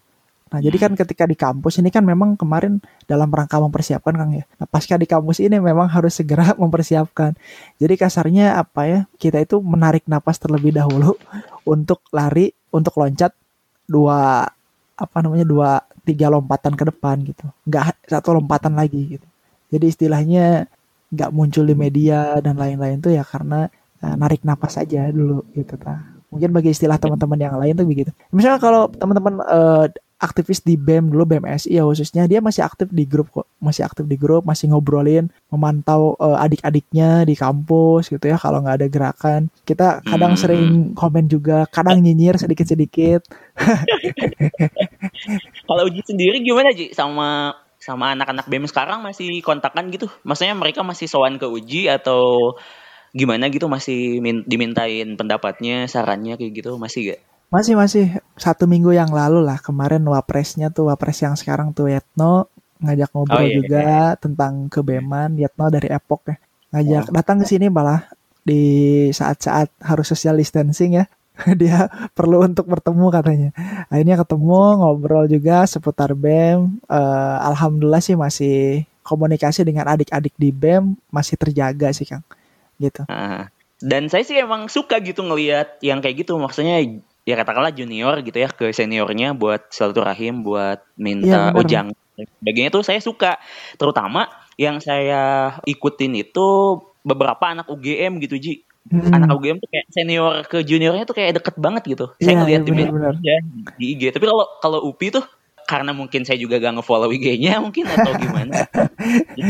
Nah, 0.55 0.63
jadi 0.63 0.87
kan 0.87 0.95
ketika 0.95 1.27
di 1.27 1.35
kampus 1.35 1.83
ini 1.83 1.91
kan 1.91 2.07
memang 2.07 2.39
kemarin 2.39 2.79
dalam 3.11 3.27
rangka 3.27 3.59
mempersiapkan 3.59 4.15
Kang 4.15 4.39
ya. 4.39 4.47
Nah, 4.55 4.71
pasca 4.71 4.95
di 4.95 5.03
kampus 5.03 5.43
ini 5.43 5.59
memang 5.59 5.91
harus 5.91 6.15
segera 6.15 6.55
mempersiapkan. 6.63 7.35
Jadi 7.83 7.95
kasarnya 7.99 8.55
apa 8.63 8.87
ya? 8.87 9.01
Kita 9.19 9.43
itu 9.43 9.59
menarik 9.59 10.07
napas 10.07 10.39
terlebih 10.39 10.71
dahulu 10.71 11.19
untuk 11.67 12.07
lari, 12.15 12.55
untuk 12.71 12.95
loncat 13.03 13.35
dua 13.91 14.47
apa 14.95 15.17
namanya 15.19 15.43
dua 15.43 15.83
tiga 16.07 16.31
lompatan 16.31 16.79
ke 16.79 16.87
depan 16.87 17.19
gitu. 17.27 17.51
Nggak 17.67 18.07
satu 18.07 18.39
lompatan 18.39 18.79
lagi 18.79 19.19
gitu. 19.19 19.27
Jadi 19.75 19.87
istilahnya 19.91 20.71
nggak 21.11 21.31
muncul 21.35 21.67
di 21.67 21.75
media 21.75 22.39
dan 22.39 22.55
lain-lain 22.55 23.03
tuh 23.03 23.11
ya 23.11 23.27
karena 23.27 23.67
uh, 24.03 24.15
narik 24.15 24.47
napas 24.47 24.79
aja 24.79 25.11
dulu 25.11 25.43
gitu 25.59 25.75
ta. 25.75 25.99
Mungkin 26.31 26.51
bagi 26.51 26.75
istilah 26.75 26.99
teman-teman 26.99 27.39
yang 27.39 27.55
lain 27.59 27.75
tuh 27.75 27.87
begitu. 27.87 28.11
Misalnya 28.31 28.59
kalau 28.63 28.91
teman-teman 28.91 29.39
uh, 29.43 29.87
aktivis 30.25 30.65
di 30.65 30.81
BEM 30.81 31.13
dulu 31.13 31.29
BMSI 31.29 31.77
ya 31.77 31.85
khususnya 31.85 32.25
dia 32.25 32.41
masih 32.41 32.65
aktif 32.65 32.89
di 32.89 33.05
grup 33.05 33.29
kok 33.29 33.45
masih 33.61 33.85
aktif 33.85 34.09
di 34.09 34.17
grup 34.17 34.49
masih 34.49 34.73
ngobrolin 34.73 35.29
memantau 35.53 36.17
uh, 36.17 36.41
adik-adiknya 36.41 37.29
di 37.29 37.37
kampus 37.37 38.09
gitu 38.09 38.25
ya 38.33 38.41
kalau 38.41 38.65
nggak 38.65 38.81
ada 38.81 38.89
gerakan 38.89 39.41
kita 39.69 40.01
kadang 40.07 40.33
hmm. 40.33 40.41
sering 40.41 40.65
komen 40.97 41.29
juga 41.29 41.69
kadang 41.69 42.01
nyinyir 42.01 42.41
sedikit-sedikit 42.41 43.27
kalau 45.69 45.83
uji 45.91 46.01
sendiri 46.07 46.41
gimana 46.41 46.73
Ji 46.73 46.95
sama 46.97 47.59
sama 47.85 48.17
anak-anak 48.17 48.49
BEM 48.49 48.65
sekarang 48.65 49.05
masih 49.05 49.45
kontakan 49.45 49.93
gitu? 49.93 50.09
Maksudnya 50.25 50.57
mereka 50.57 50.81
masih 50.81 51.05
sowan 51.05 51.37
ke 51.37 51.45
uji 51.45 51.93
atau 51.93 52.57
gimana 53.13 53.53
gitu 53.53 53.69
masih 53.69 54.25
min 54.25 54.41
dimintain 54.49 55.15
pendapatnya, 55.21 55.85
sarannya 55.85 56.41
kayak 56.41 56.65
gitu 56.65 56.81
masih 56.81 57.13
gak? 57.13 57.21
Masih 57.53 57.77
masih 57.77 58.05
satu 58.41 58.65
minggu 58.65 58.97
yang 58.97 59.13
lalu 59.13 59.45
lah 59.45 59.61
kemarin 59.61 60.03
wapresnya 60.09 60.73
tuh 60.73 60.89
wapres 60.89 61.21
yang 61.21 61.37
sekarang 61.37 61.77
tuh 61.77 61.93
Yetno 61.93 62.49
ngajak 62.83 63.11
ngobrol 63.15 63.39
oh, 63.39 63.45
iya, 63.47 63.55
juga 63.55 63.81
iya. 63.85 64.05
tentang 64.19 64.67
kebeman 64.67 65.39
Yetno 65.39 65.71
dari 65.71 65.89
Epok 65.89 66.21
ya 66.29 66.37
ngajak 66.75 67.05
oh. 67.09 67.13
datang 67.15 67.37
ke 67.41 67.47
sini 67.47 67.71
malah 67.71 68.11
di 68.45 68.63
saat-saat 69.15 69.73
harus 69.81 70.07
social 70.11 70.37
distancing 70.37 71.01
ya 71.01 71.05
dia 71.61 71.91
perlu 72.15 72.47
untuk 72.47 72.71
bertemu 72.71 73.07
katanya. 73.11 73.51
Akhirnya 73.91 74.17
ketemu 74.23 74.61
ngobrol 74.79 75.27
juga 75.27 75.67
seputar 75.67 76.15
BEM. 76.15 76.79
Uh, 76.87 77.37
Alhamdulillah 77.51 78.03
sih 78.03 78.15
masih 78.15 78.87
komunikasi 79.03 79.67
dengan 79.67 79.91
adik-adik 79.91 80.33
di 80.39 80.55
BEM 80.55 80.95
masih 81.11 81.35
terjaga 81.35 81.91
sih 81.91 82.07
Kang. 82.07 82.23
Gitu. 82.79 83.03
Uh, 83.11 83.51
dan 83.83 84.07
saya 84.07 84.23
sih 84.23 84.39
emang 84.39 84.71
suka 84.71 85.03
gitu 85.03 85.27
ngelihat 85.27 85.83
yang 85.83 85.99
kayak 85.99 86.23
gitu. 86.23 86.39
Maksudnya 86.39 86.79
ya 87.27 87.35
katakanlah 87.35 87.75
junior 87.75 88.23
gitu 88.23 88.39
ya 88.39 88.49
ke 88.49 88.71
seniornya 88.71 89.35
buat 89.35 89.75
rahim 89.99 90.47
buat 90.47 90.87
minta 90.95 91.51
ya, 91.51 91.59
ujang. 91.59 91.91
Sebagainya 92.15 92.71
tuh 92.71 92.87
saya 92.87 93.03
suka. 93.03 93.43
Terutama 93.75 94.31
yang 94.55 94.79
saya 94.79 95.59
ikutin 95.67 96.15
itu 96.15 96.79
beberapa 97.03 97.43
anak 97.51 97.67
UGM 97.67 98.23
gitu 98.23 98.39
Ji 98.39 98.53
hmm. 98.91 99.15
anak 99.15 99.29
UGM 99.33 99.59
tuh 99.61 99.69
kayak 99.71 99.87
senior 99.93 100.33
ke 100.45 100.59
juniornya 100.65 101.05
tuh 101.09 101.17
kayak 101.17 101.41
deket 101.41 101.55
banget 101.57 101.83
gitu. 101.89 102.07
Saya 102.21 102.35
yeah, 102.35 102.39
ngeliat 102.41 102.61
yeah, 102.61 102.67
di 102.67 102.73
bener, 102.73 103.15
ya, 103.25 103.39
di 103.81 103.87
IG. 103.97 104.03
Tapi 104.13 104.25
kalau 104.29 104.45
kalau 104.61 104.79
UPI 104.91 105.21
tuh 105.21 105.25
karena 105.65 105.97
mungkin 105.97 106.29
saya 106.29 106.37
juga 106.37 106.61
gak 106.61 106.77
ngefollow 106.77 107.09
IG-nya 107.09 107.57
mungkin 107.65 107.89
atau 107.89 108.13
gimana. 108.23 108.69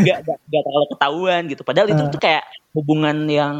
gak, 0.07 0.19
gak, 0.23 0.39
gak 0.39 0.63
terlalu 0.63 0.87
ketahuan 0.95 1.43
gitu. 1.51 1.63
Padahal 1.67 1.87
uh. 1.91 1.93
itu 1.95 2.03
tuh 2.15 2.21
kayak 2.23 2.45
hubungan 2.71 3.27
yang 3.27 3.55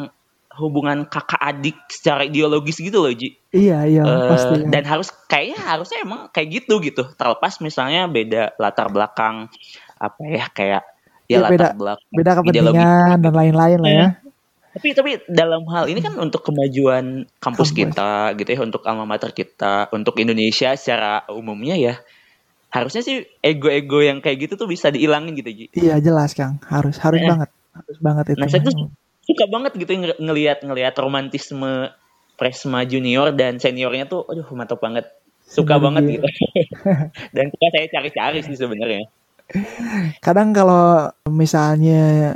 hubungan 0.55 1.11
kakak 1.11 1.43
adik 1.43 1.75
secara 1.91 2.23
ideologis 2.23 2.79
gitu 2.79 3.03
loh 3.03 3.11
Ji. 3.11 3.35
Iya 3.51 3.91
iya 3.91 4.03
uh, 4.07 4.31
pasti. 4.31 4.63
Ya. 4.63 4.67
Dan 4.71 4.83
harus 4.87 5.11
kayaknya 5.27 5.59
harusnya 5.59 5.99
emang 6.07 6.31
kayak 6.31 6.63
gitu 6.63 6.79
gitu. 6.79 7.03
Terlepas 7.19 7.59
misalnya 7.59 8.07
beda 8.07 8.55
latar 8.63 8.87
belakang 8.87 9.51
apa 9.99 10.23
ya 10.23 10.47
kayak 10.55 10.83
ya, 11.27 11.39
ya 11.43 11.51
latar 11.51 11.51
beda, 11.51 11.69
belakang 11.75 12.11
beda 12.15 12.31
kepentingan 12.39 13.17
dan 13.19 13.33
lain-lain 13.35 13.79
lah 13.83 13.91
ya. 13.91 14.09
Iya 14.75 14.81
tapi 14.81 14.89
tapi 14.91 15.11
dalam 15.31 15.63
hal 15.71 15.87
ini 15.87 16.03
kan 16.03 16.19
untuk 16.19 16.43
kemajuan 16.43 17.31
kampus, 17.39 17.71
kampus. 17.71 17.79
kita 17.79 18.35
gitu 18.35 18.51
ya 18.51 18.61
untuk 18.67 18.83
alma 18.91 19.07
mater 19.07 19.31
kita 19.31 19.87
untuk 19.95 20.19
Indonesia 20.19 20.75
secara 20.75 21.23
umumnya 21.31 21.79
ya 21.79 21.95
harusnya 22.75 23.07
sih 23.07 23.23
ego-ego 23.39 24.03
yang 24.03 24.19
kayak 24.19 24.51
gitu 24.51 24.59
tuh 24.59 24.67
bisa 24.67 24.91
dihilangin 24.91 25.39
gitu 25.39 25.51
Ji. 25.55 25.67
Iya 25.79 26.03
jelas 26.03 26.35
Kang 26.35 26.59
harus 26.67 26.99
harus 26.99 27.23
eh. 27.23 27.29
banget 27.31 27.51
harus 27.55 27.99
banget 28.03 28.25
itu. 28.35 28.41
Nah 28.43 28.49
saya 28.51 28.63
tuh 28.67 28.91
suka 29.23 29.45
banget 29.47 29.73
gitu 29.79 29.95
ng 29.95 30.05
ngelihat 30.19 30.67
ngelihat 30.67 30.95
romantisme 30.99 31.95
Presma 32.35 32.83
junior 32.83 33.31
dan 33.31 33.63
seniornya 33.63 34.11
tuh 34.11 34.27
aduh 34.27 34.43
mantap 34.59 34.83
banget 34.83 35.07
suka 35.47 35.79
Bener 35.79 35.85
banget 35.87 36.03
gitu 36.19 36.27
dan 37.37 37.47
suka 37.47 37.67
saya 37.71 37.87
cari-cari 37.95 38.39
sih 38.43 38.59
sebenarnya 38.59 39.07
kadang 40.19 40.51
kalau 40.51 41.15
misalnya 41.31 42.35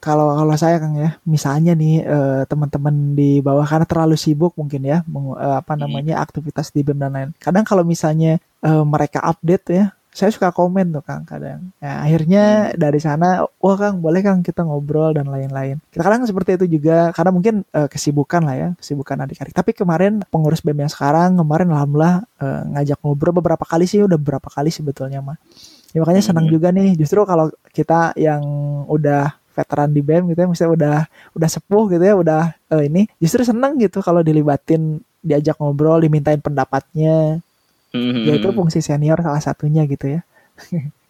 kalau 0.00 0.32
kalau 0.32 0.56
saya 0.56 0.80
Kang 0.80 0.96
ya, 0.96 1.20
misalnya 1.28 1.76
nih 1.76 2.02
uh, 2.08 2.42
teman-teman 2.48 3.12
di 3.12 3.44
bawah 3.44 3.68
karena 3.68 3.84
terlalu 3.84 4.16
sibuk 4.16 4.56
mungkin 4.56 4.82
ya, 4.82 5.04
meng, 5.04 5.36
uh, 5.36 5.60
apa 5.60 5.76
namanya 5.76 6.18
aktivitas 6.24 6.72
di 6.72 6.80
BEM 6.80 6.98
dan 6.98 7.12
lain. 7.12 7.30
Kadang 7.36 7.68
kalau 7.68 7.84
misalnya 7.84 8.40
uh, 8.64 8.82
mereka 8.82 9.20
update 9.20 9.66
ya, 9.68 9.84
saya 10.10 10.34
suka 10.34 10.50
komen 10.50 10.90
tuh 10.90 11.06
Kang 11.06 11.22
kadang. 11.22 11.70
Nah, 11.78 12.02
akhirnya 12.02 12.72
hmm. 12.72 12.80
dari 12.80 12.98
sana, 12.98 13.46
wah 13.62 13.76
Kang 13.78 14.02
boleh 14.02 14.24
Kang 14.26 14.42
kita 14.42 14.66
ngobrol 14.66 15.14
dan 15.14 15.30
lain-lain. 15.30 15.78
Kadang 15.94 16.26
seperti 16.26 16.58
itu 16.58 16.80
juga 16.80 17.14
karena 17.14 17.30
mungkin 17.30 17.54
uh, 17.70 17.86
kesibukan 17.86 18.42
lah 18.42 18.56
ya, 18.58 18.68
kesibukan 18.74 19.20
adik-adik. 19.22 19.54
Tapi 19.54 19.70
kemarin 19.76 20.24
pengurus 20.26 20.64
BEM 20.66 20.82
yang 20.88 20.92
sekarang 20.92 21.38
kemarin 21.38 21.70
alhamdulillah 21.70 22.26
uh, 22.42 22.62
ngajak 22.74 22.98
ngobrol 23.04 23.36
beberapa 23.38 23.62
kali 23.62 23.86
sih, 23.86 24.02
udah 24.02 24.18
beberapa 24.18 24.50
kali 24.50 24.74
sebetulnya 24.74 25.22
mah. 25.22 25.38
Ya, 25.90 26.02
makanya 26.02 26.22
senang 26.22 26.46
hmm. 26.46 26.54
juga 26.54 26.68
nih 26.70 26.94
justru 26.94 27.22
kalau 27.26 27.50
kita 27.74 28.14
yang 28.14 28.42
udah 28.86 29.39
veteran 29.52 29.90
di 29.90 30.00
BEM 30.00 30.30
gitu 30.32 30.40
ya 30.42 30.48
misalnya 30.48 30.72
udah 30.74 30.98
udah 31.36 31.48
sepuh 31.50 31.84
gitu 31.90 32.04
ya 32.04 32.14
udah 32.16 32.42
uh, 32.70 32.82
ini 32.82 33.10
justru 33.18 33.42
seneng 33.42 33.76
gitu 33.78 34.00
kalau 34.00 34.22
dilibatin 34.22 35.02
diajak 35.20 35.56
ngobrol 35.60 36.00
dimintain 36.00 36.40
pendapatnya. 36.40 37.44
Mm-hmm. 37.90 38.22
ya 38.22 38.32
itu 38.38 38.48
fungsi 38.54 38.78
senior 38.78 39.18
salah 39.18 39.42
satunya 39.42 39.82
gitu 39.90 40.18
ya. 40.18 40.20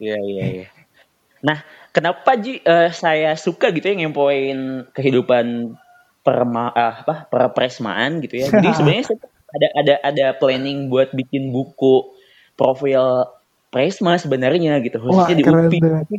Iya 0.00 0.16
iya 0.16 0.44
iya. 0.48 0.66
Nah 1.46 1.64
kenapa 1.92 2.36
Ji 2.40 2.60
uh, 2.64 2.88
saya 2.92 3.36
suka 3.36 3.72
gitu 3.72 3.84
ya 3.88 3.96
ngempoin 4.00 4.88
kehidupan 4.92 5.76
perma 6.24 6.72
uh, 6.72 7.04
apa 7.04 7.28
perpresmaan 7.28 8.24
gitu 8.24 8.40
ya? 8.40 8.46
Jadi 8.48 8.68
sebenarnya 8.80 9.04
ada 9.50 9.68
ada 9.76 9.94
ada 10.00 10.26
planning 10.40 10.88
buat 10.88 11.12
bikin 11.12 11.52
buku 11.52 12.16
profil 12.56 13.28
Presma 13.70 14.18
sebenarnya 14.18 14.82
gitu 14.82 14.98
khususnya 14.98 15.30
Wah, 15.30 15.38
di 15.38 15.44
UPI. 15.46 16.18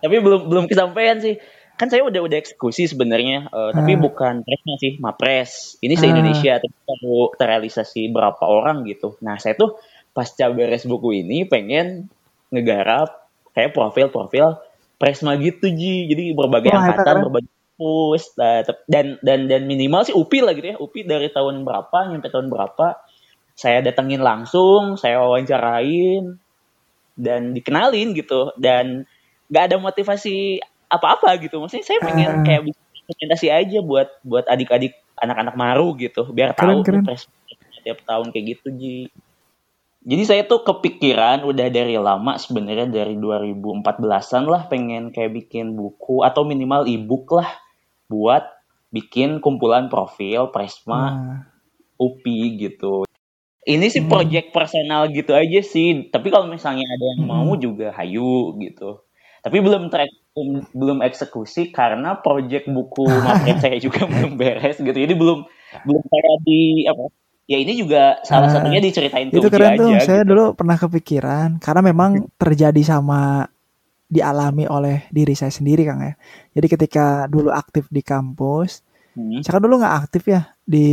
tapi 0.00 0.16
belum 0.20 0.52
belum 0.52 0.64
kesampaian 0.68 1.16
sih 1.16 1.40
kan 1.80 1.88
saya 1.88 2.04
udah 2.04 2.20
udah 2.20 2.36
eksekusi 2.36 2.92
sebenarnya 2.92 3.48
uh, 3.48 3.72
tapi 3.72 3.96
ah. 3.96 4.00
bukan 4.04 4.44
presnya 4.44 4.76
sih 4.76 4.92
mapres. 5.00 5.80
Ini 5.80 5.96
se 5.96 6.12
Indonesia 6.12 6.60
tapi 6.60 6.76
terrealisasi 7.40 8.12
berapa 8.12 8.44
orang 8.44 8.84
gitu. 8.84 9.16
Nah 9.24 9.40
saya 9.40 9.56
tuh 9.56 9.80
pasca 10.12 10.52
beres 10.52 10.84
buku 10.84 11.24
ini 11.24 11.48
pengen 11.48 12.12
ngegarap 12.52 13.24
kayak 13.56 13.72
profil-profil 13.72 14.60
presma 15.00 15.40
gitu 15.40 15.72
ji. 15.72 16.04
Jadi 16.12 16.36
berbagai 16.36 16.68
Wah, 16.68 16.84
angkatan 16.84 17.16
berbagai 17.24 17.48
kampus 17.48 18.36
nah, 18.36 18.60
dan 18.84 19.16
dan 19.24 19.48
dan 19.48 19.64
minimal 19.64 20.04
sih 20.04 20.12
UPI 20.12 20.40
lah 20.44 20.52
gitu 20.52 20.68
ya. 20.68 20.76
UPI 20.76 21.00
dari 21.08 21.32
tahun 21.32 21.64
berapa 21.64 22.12
sampai 22.12 22.28
tahun 22.28 22.52
berapa 22.52 22.86
saya 23.56 23.80
datengin 23.80 24.20
langsung 24.20 25.00
saya 25.00 25.24
wawancarain 25.24 26.36
dan 27.16 27.56
dikenalin 27.56 28.12
gitu. 28.12 28.52
Dan 28.60 29.08
nggak 29.48 29.64
ada 29.72 29.76
motivasi 29.80 30.60
apa-apa 30.90 31.38
gitu 31.40 31.62
maksudnya 31.62 31.86
saya 31.86 31.98
pengen 32.02 32.30
uh, 32.30 32.44
kayak 32.44 32.62
presentasi 33.06 33.48
aja 33.48 33.78
buat 33.80 34.10
buat 34.26 34.44
adik-adik 34.50 34.98
anak-anak 35.18 35.54
maru 35.54 35.94
gitu 35.96 36.26
biar 36.34 36.52
keren, 36.58 36.82
tahu 36.82 37.02
keren. 37.02 37.04
tiap 37.80 38.04
tahun 38.04 38.34
kayak 38.34 38.46
gitu 38.58 38.68
Ji 38.76 38.96
jadi 40.00 40.22
saya 40.24 40.42
tuh 40.48 40.64
kepikiran 40.64 41.44
udah 41.44 41.68
dari 41.68 42.00
lama 42.00 42.40
sebenarnya 42.40 42.88
dari 42.88 43.20
2014-an 43.20 44.48
lah 44.48 44.64
pengen 44.64 45.12
kayak 45.12 45.44
bikin 45.44 45.76
buku 45.76 46.24
atau 46.24 46.40
minimal 46.48 46.88
e-book 46.88 47.28
lah 47.36 47.52
buat 48.08 48.48
bikin 48.88 49.44
kumpulan 49.44 49.92
profil 49.92 50.48
Presma 50.48 51.00
uh. 51.04 51.38
UPI 52.00 52.56
gitu. 52.56 53.04
Ini 53.60 53.86
sih 53.92 54.08
hmm. 54.08 54.08
project 54.08 54.48
personal 54.56 55.12
gitu 55.12 55.36
aja 55.36 55.60
sih. 55.60 56.08
Tapi 56.08 56.32
kalau 56.32 56.48
misalnya 56.48 56.88
ada 56.88 57.04
yang 57.12 57.28
hmm. 57.28 57.30
mau 57.30 57.52
juga 57.60 57.92
hayu 57.92 58.56
gitu. 58.56 59.04
Tapi 59.40 59.56
belum 59.60 59.88
track 59.88 60.10
belum 60.76 61.02
eksekusi 61.04 61.74
karena 61.74 62.20
proyek 62.20 62.68
buku 62.70 63.08
materi 63.24 63.56
saya 63.58 63.78
juga 63.80 64.06
belum 64.06 64.36
beres 64.36 64.78
gitu. 64.78 64.94
Jadi 64.94 65.14
belum 65.16 65.44
belum 65.86 66.02
kayak 66.06 66.36
di 66.44 66.84
apa 66.86 67.08
ya 67.50 67.58
ini 67.58 67.72
juga 67.74 68.22
salah 68.22 68.46
uh, 68.46 68.52
satunya 68.54 68.78
diceritain 68.78 69.26
itu 69.26 69.50
keren 69.50 69.74
tuh 69.74 69.90
aja, 69.90 70.06
saya 70.06 70.22
gitu. 70.22 70.30
dulu 70.30 70.44
pernah 70.54 70.78
kepikiran 70.78 71.58
karena 71.58 71.82
memang 71.82 72.10
terjadi 72.38 72.78
sama 72.86 73.50
dialami 74.10 74.70
oleh 74.70 75.06
diri 75.10 75.34
saya 75.34 75.50
sendiri 75.50 75.86
Kang 75.86 76.02
ya. 76.02 76.14
Jadi 76.54 76.66
ketika 76.66 77.26
dulu 77.30 77.54
aktif 77.54 77.86
di 77.90 78.02
kampus, 78.02 78.82
hmm. 79.14 79.42
saya 79.46 79.58
kan 79.58 79.62
dulu 79.62 79.82
nggak 79.82 79.96
aktif 80.06 80.30
ya 80.30 80.50
di 80.66 80.88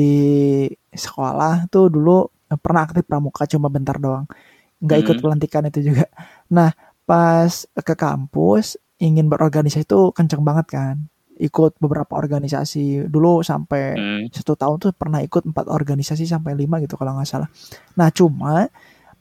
sekolah 0.93 1.69
tuh 1.69 1.89
dulu 1.89 2.29
pernah 2.61 2.85
aktif 2.85 3.05
pramuka 3.05 3.49
cuma 3.49 3.73
bentar 3.73 3.97
doang. 3.97 4.29
Nggak 4.77 4.97
ikut 5.01 5.15
hmm. 5.17 5.23
pelantikan 5.25 5.63
itu 5.65 5.93
juga. 5.93 6.05
Nah, 6.53 6.69
pas 7.07 7.49
ke 7.71 7.95
kampus 7.95 8.75
ingin 8.99 9.31
berorganisasi 9.31 9.87
itu 9.87 10.11
kenceng 10.11 10.43
banget 10.43 10.67
kan 10.67 10.95
ikut 11.37 11.77
beberapa 11.77 12.17
organisasi 12.17 13.07
dulu 13.07 13.45
sampai 13.45 13.93
hmm. 13.95 14.33
satu 14.33 14.57
tahun 14.57 14.75
tuh 14.81 14.91
pernah 14.97 15.21
ikut 15.21 15.45
empat 15.47 15.69
organisasi 15.69 16.25
sampai 16.25 16.57
lima 16.57 16.81
gitu 16.81 16.97
kalau 16.97 17.15
nggak 17.15 17.29
salah. 17.29 17.49
Nah 17.95 18.09
cuma 18.11 18.67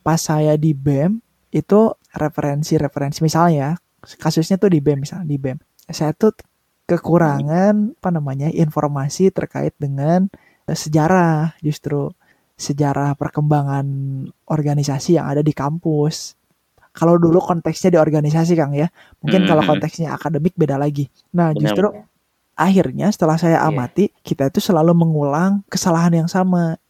pas 0.00 0.18
saya 0.18 0.56
di 0.56 0.72
bem 0.72 1.20
itu 1.52 1.92
referensi-referensi 2.16 3.20
misalnya 3.20 3.54
ya 3.54 3.70
kasusnya 4.16 4.56
tuh 4.56 4.72
di 4.72 4.80
bem 4.80 5.04
misalnya 5.04 5.28
di 5.28 5.38
bem 5.38 5.56
saya 5.86 6.16
tuh 6.16 6.32
kekurangan 6.88 7.98
apa 7.98 8.10
namanya 8.10 8.48
informasi 8.48 9.30
terkait 9.30 9.76
dengan 9.76 10.26
sejarah 10.66 11.54
justru 11.62 12.10
sejarah 12.56 13.12
perkembangan 13.20 13.86
organisasi 14.48 15.20
yang 15.20 15.28
ada 15.28 15.44
di 15.44 15.52
kampus. 15.52 16.34
Kalau 16.96 17.20
dulu 17.20 17.44
konteksnya 17.44 17.92
di 17.92 17.98
organisasi 18.00 18.56
Kang 18.56 18.72
ya, 18.72 18.88
mungkin 19.20 19.44
hmm. 19.44 19.48
kalau 19.52 19.62
konteksnya 19.68 20.16
akademik 20.16 20.56
beda 20.56 20.80
lagi. 20.80 21.12
Nah 21.36 21.52
justru 21.52 21.92
akhirnya 22.56 23.12
setelah 23.12 23.36
saya 23.36 23.60
iya. 23.60 23.68
amati 23.68 24.08
yeah. 24.08 24.24
kita 24.24 24.48
itu 24.48 24.64
selalu 24.64 24.96
mengulang 24.96 25.60
kesalahan 25.68 26.24
yang 26.24 26.28
sama. 26.32 26.80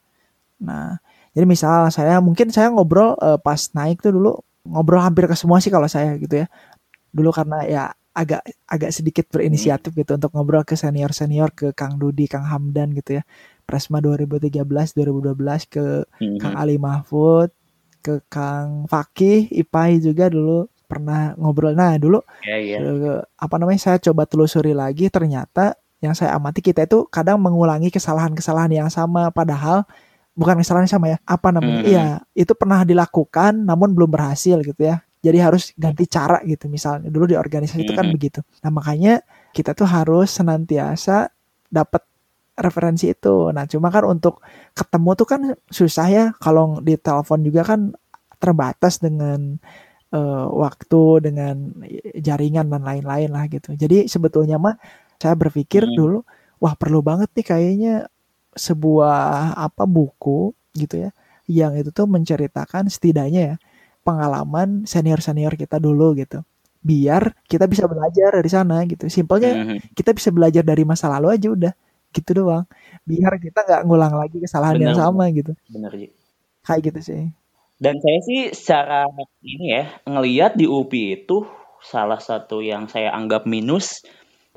Nah 0.62 1.02
jadi 1.34 1.44
misal 1.44 1.90
saya 1.90 2.22
mungkin 2.22 2.54
saya 2.54 2.70
ngobrol 2.70 3.18
uh, 3.18 3.36
pas 3.36 3.58
naik 3.74 3.98
tuh 3.98 4.14
dulu 4.14 4.38
ngobrol 4.62 5.02
hampir 5.02 5.26
ke 5.26 5.34
semua 5.34 5.58
sih 5.58 5.74
kalau 5.74 5.90
saya 5.90 6.14
gitu 6.22 6.46
ya. 6.46 6.46
Dulu 7.10 7.34
karena 7.34 7.66
ya 7.66 7.84
agak 8.16 8.46
agak 8.64 8.90
sedikit 8.94 9.28
berinisiatif 9.28 9.92
hmm. 9.92 10.00
gitu 10.00 10.10
untuk 10.16 10.30
ngobrol 10.32 10.64
ke 10.64 10.78
senior 10.78 11.12
senior 11.12 11.52
ke 11.52 11.74
Kang 11.74 12.00
Dudi, 12.00 12.30
Kang 12.30 12.46
Hamdan 12.46 12.94
gitu 12.96 13.20
ya. 13.20 13.22
Presma 13.66 13.98
2013, 13.98 14.62
2012 14.62 15.66
ke 15.66 16.06
hmm. 16.06 16.38
Kang 16.38 16.54
Ali 16.54 16.78
Mahfud, 16.78 17.50
ke 18.06 18.22
Kang 18.30 18.86
Fakih, 18.86 19.50
Ipai 19.50 19.98
juga 19.98 20.30
dulu 20.30 20.70
pernah 20.86 21.34
ngobrol. 21.34 21.74
Nah 21.74 21.98
dulu 21.98 22.22
yeah, 22.46 22.78
yeah. 22.78 22.78
Uh, 22.78 23.20
apa 23.34 23.58
namanya 23.58 23.82
saya 23.82 23.98
coba 23.98 24.22
telusuri 24.30 24.70
lagi 24.70 25.10
ternyata 25.10 25.74
yang 25.98 26.14
saya 26.14 26.38
amati 26.38 26.62
kita 26.62 26.86
itu 26.86 27.10
kadang 27.10 27.42
mengulangi 27.42 27.90
kesalahan-kesalahan 27.90 28.70
yang 28.70 28.90
sama 28.92 29.34
padahal 29.34 29.82
bukan 30.36 30.60
kesalahan 30.60 30.86
sama 30.86 31.16
ya 31.16 31.18
apa 31.24 31.48
namanya 31.48 31.80
hmm. 31.82 31.88
iya 31.88 32.06
itu 32.36 32.52
pernah 32.52 32.84
dilakukan 32.84 33.56
namun 33.56 33.96
belum 33.96 34.12
berhasil 34.12 34.60
gitu 34.60 34.84
ya 34.84 35.00
jadi 35.24 35.48
harus 35.48 35.72
ganti 35.74 36.04
cara 36.04 36.44
gitu 36.44 36.68
misalnya 36.68 37.08
dulu 37.08 37.32
di 37.32 37.36
organisasi 37.40 37.82
hmm. 37.82 37.86
itu 37.88 37.92
kan 37.96 38.06
begitu 38.12 38.40
nah 38.60 38.68
makanya 38.68 39.24
kita 39.56 39.72
tuh 39.72 39.88
harus 39.88 40.28
senantiasa 40.36 41.32
dapat 41.72 42.04
referensi 42.66 43.14
itu 43.14 43.54
nah 43.54 43.64
cuma 43.70 43.88
kan 43.94 44.04
untuk 44.10 44.42
ketemu 44.74 45.10
tuh 45.14 45.26
kan 45.26 45.40
susah 45.70 46.06
ya 46.10 46.24
kalau 46.42 46.82
di 46.82 46.98
telepon 46.98 47.46
juga 47.46 47.62
kan 47.62 47.94
terbatas 48.36 49.00
dengan 49.00 49.56
uh, 50.12 50.46
waktu 50.52 51.02
dengan 51.24 51.72
jaringan 52.16 52.68
dan 52.68 52.82
lain-lain 52.84 53.30
lah 53.32 53.48
gitu. 53.48 53.74
Jadi 53.74 54.06
sebetulnya 54.06 54.60
mah 54.60 54.76
saya 55.16 55.34
berpikir 55.34 55.88
hmm. 55.88 55.94
dulu 55.96 56.18
wah 56.60 56.76
perlu 56.76 57.00
banget 57.00 57.32
nih 57.36 57.46
kayaknya 57.46 57.94
sebuah 58.56 59.52
apa 59.56 59.84
buku 59.84 60.52
gitu 60.76 61.08
ya 61.08 61.10
yang 61.46 61.76
itu 61.76 61.92
tuh 61.92 62.08
menceritakan 62.08 62.88
setidaknya 62.88 63.54
ya 63.54 63.56
pengalaman 64.02 64.88
senior-senior 64.88 65.54
kita 65.58 65.80
dulu 65.80 66.14
gitu. 66.18 66.42
Biar 66.86 67.34
kita 67.50 67.66
bisa 67.66 67.90
belajar 67.90 68.38
dari 68.38 68.50
sana 68.50 68.86
gitu. 68.86 69.10
Simpelnya 69.10 69.52
hmm. 69.54 69.96
kita 69.96 70.14
bisa 70.14 70.30
belajar 70.30 70.62
dari 70.62 70.86
masa 70.86 71.10
lalu 71.10 71.34
aja 71.34 71.48
udah 71.50 71.72
gitu 72.16 72.30
doang. 72.32 72.64
Biar 73.04 73.36
kita 73.36 73.68
nggak 73.68 73.82
ngulang 73.84 74.16
lagi 74.16 74.40
kesalahan 74.40 74.80
bener, 74.80 74.86
yang 74.92 74.96
sama 74.96 75.28
gitu. 75.28 75.52
Bener, 75.68 75.92
Kayak 76.64 76.80
gitu 76.90 77.00
sih. 77.04 77.22
Dan 77.76 78.00
saya 78.00 78.18
sih 78.24 78.40
secara 78.56 79.04
ini 79.44 79.76
ya, 79.76 79.84
ngelihat 80.08 80.56
di 80.56 80.64
UPI 80.64 81.22
itu 81.22 81.44
salah 81.84 82.18
satu 82.18 82.64
yang 82.64 82.88
saya 82.88 83.12
anggap 83.12 83.44
minus 83.44 84.00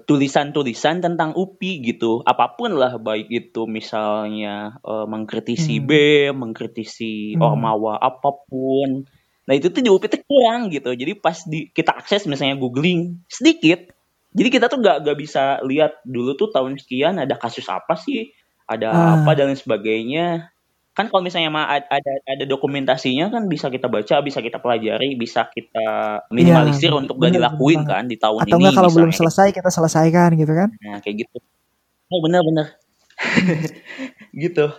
tulisan-tulisan 0.07 1.05
tentang 1.05 1.37
UPI 1.37 1.93
gitu. 1.93 2.25
Apa 2.25 2.57
pun 2.57 2.73
lah 2.73 2.97
baik 2.97 3.29
itu 3.29 3.69
misalnya 3.69 4.79
uh, 4.81 5.05
mengkritisi 5.05 5.77
hmm. 5.77 5.85
B, 5.85 5.91
mengkritisi 6.33 7.37
hmm. 7.37 7.43
Ormawa 7.43 7.99
apa 8.01 8.33
pun. 8.49 9.05
Nah, 9.45 9.53
itu 9.53 9.69
tuh 9.69 9.85
di 9.85 9.89
UPI 9.93 10.07
tuh 10.09 10.21
kurang 10.25 10.73
gitu. 10.73 10.89
Jadi 10.97 11.13
pas 11.13 11.37
di 11.45 11.69
kita 11.69 11.93
akses 11.93 12.25
misalnya 12.25 12.57
googling 12.57 13.21
sedikit. 13.29 13.93
Jadi 14.39 14.49
kita 14.55 14.71
tuh 14.71 14.79
gak, 14.79 15.03
gak 15.03 15.17
bisa 15.19 15.59
lihat 15.67 15.99
dulu 16.07 16.39
tuh 16.39 16.47
tahun 16.55 16.79
sekian 16.79 17.19
ada 17.19 17.35
kasus 17.35 17.67
apa 17.67 17.99
sih, 17.99 18.31
ada 18.63 18.87
uh. 18.89 19.07
apa 19.19 19.35
dan 19.35 19.51
sebagainya 19.51 20.55
kan 20.99 21.07
kalau 21.07 21.23
misalnya 21.23 21.47
ada 21.63 22.11
ada 22.27 22.43
dokumentasinya 22.43 23.31
kan 23.31 23.47
bisa 23.47 23.71
kita 23.71 23.87
baca, 23.87 24.19
bisa 24.19 24.43
kita 24.43 24.59
pelajari, 24.59 25.15
bisa 25.15 25.47
kita 25.47 26.19
minimalisir 26.27 26.91
ya, 26.91 26.99
untuk 26.99 27.15
gak 27.23 27.39
dilakuin 27.39 27.87
kan 27.87 28.03
di 28.07 28.19
tahun 28.19 28.43
Atau 28.43 28.59
ini. 28.59 28.67
Atau 28.67 28.75
kalau 28.83 28.91
belum 28.91 29.11
selesai 29.15 29.55
kita 29.55 29.71
selesaikan 29.71 30.35
gitu 30.35 30.51
kan? 30.51 30.75
Nah 30.83 30.99
kayak 30.99 31.23
gitu. 31.23 31.39
Oh 32.11 32.19
benar-benar. 32.19 32.75
gitu. 34.43 34.75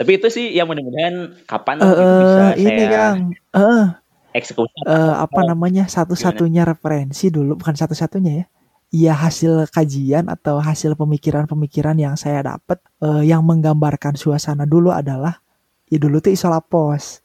Tapi 0.00 0.10
itu 0.16 0.28
sih 0.32 0.56
yang 0.56 0.72
mudah-mudahan 0.72 1.36
kapan 1.44 1.84
uh, 1.84 1.90
gitu 1.90 2.04
bisa 2.22 2.44
ini 2.56 2.70
saya 2.70 2.88
Kang. 2.88 3.18
Uh, 3.52 3.84
eksekusi. 4.32 4.78
Uh, 4.88 5.14
apa 5.20 5.40
namanya 5.44 5.84
satu-satunya 5.84 6.64
referensi 6.64 7.28
dulu 7.28 7.60
bukan 7.60 7.76
satu-satunya 7.76 8.32
ya 8.40 8.46
ya 8.88 9.12
hasil 9.12 9.68
kajian 9.68 10.32
atau 10.32 10.60
hasil 10.60 10.96
pemikiran-pemikiran 10.96 11.96
yang 12.00 12.14
saya 12.16 12.40
dapat 12.40 12.80
uh, 13.04 13.20
yang 13.20 13.44
menggambarkan 13.44 14.16
suasana 14.16 14.64
dulu 14.64 14.88
adalah 14.88 15.44
ya 15.92 16.00
dulu 16.00 16.20
tuh 16.24 16.32
isolapos 16.32 17.20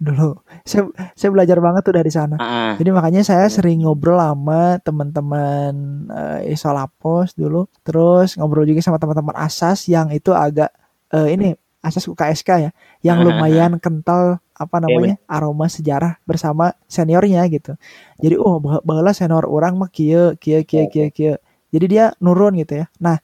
dulu. 0.00 0.36
Saya 0.68 0.88
saya 1.14 1.30
belajar 1.30 1.60
banget 1.62 1.82
tuh 1.86 1.94
dari 1.94 2.10
sana. 2.10 2.36
Uh, 2.40 2.74
jadi 2.80 2.90
makanya 2.90 3.22
saya 3.22 3.46
sering 3.46 3.84
ngobrol 3.84 4.16
sama 4.16 4.80
teman-teman 4.82 5.72
uh, 6.10 6.40
isolapos 6.44 7.36
dulu. 7.36 7.70
Terus 7.86 8.34
ngobrol 8.34 8.66
juga 8.66 8.80
sama 8.82 8.98
teman-teman 8.98 9.36
asas 9.38 9.86
yang 9.86 10.10
itu 10.10 10.32
agak 10.34 10.72
uh, 11.14 11.28
ini 11.28 11.54
asas 11.84 12.08
UKSK 12.08 12.48
ya 12.64 12.70
yang 13.04 13.20
lumayan 13.20 13.76
kental 13.76 14.40
apa 14.54 14.78
namanya 14.78 15.18
aroma 15.26 15.66
sejarah 15.66 16.22
bersama 16.22 16.78
seniornya 16.86 17.42
gitu. 17.50 17.74
Jadi 18.22 18.38
oh 18.38 18.62
bahwa 18.62 19.10
senior 19.10 19.44
orang 19.50 19.74
mah 19.74 19.90
kia 19.90 20.38
kia 20.38 20.62
kia 20.62 20.86
kia 20.86 21.10
kia 21.10 21.34
jadi 21.74 21.86
dia 21.90 22.04
nurun 22.22 22.54
gitu 22.54 22.82
ya. 22.82 22.86
Nah 23.02 23.18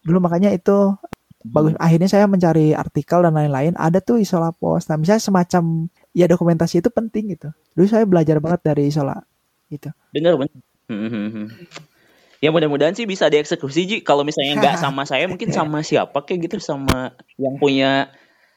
dulu 0.00 0.24
makanya 0.24 0.48
itu 0.56 0.96
bagus. 1.44 1.76
Hmm. 1.76 1.82
akhirnya 1.84 2.08
saya 2.08 2.24
mencari 2.24 2.72
artikel 2.72 3.20
dan 3.20 3.36
lain-lain. 3.36 3.76
Ada 3.76 4.00
tuh 4.00 4.16
isola 4.16 4.50
post. 4.56 4.88
Nah 4.88 4.96
misalnya 4.96 5.20
semacam 5.20 5.92
ya 6.16 6.24
dokumentasi 6.24 6.80
itu 6.80 6.88
penting 6.88 7.36
gitu. 7.36 7.52
Dulu 7.76 7.86
saya 7.86 8.08
belajar 8.08 8.40
banget 8.40 8.60
dari 8.64 8.88
isola 8.88 9.20
gitu. 9.68 9.92
Bener 10.16 10.40
bener. 10.40 10.56
Hmm, 10.86 11.10
hmm, 11.10 11.46
ya 12.38 12.54
mudah-mudahan 12.54 12.94
sih 12.94 13.04
bisa 13.04 13.26
dieksekusi 13.26 13.80
Ji. 13.84 13.96
Kalau 14.06 14.22
misalnya 14.22 14.56
nggak 14.56 14.76
sama 14.86 15.02
saya 15.04 15.26
mungkin 15.26 15.50
sama 15.50 15.82
siapa 15.82 16.22
kayak 16.24 16.48
gitu 16.48 16.56
sama 16.62 17.12
yang 17.36 17.58
punya 17.58 18.08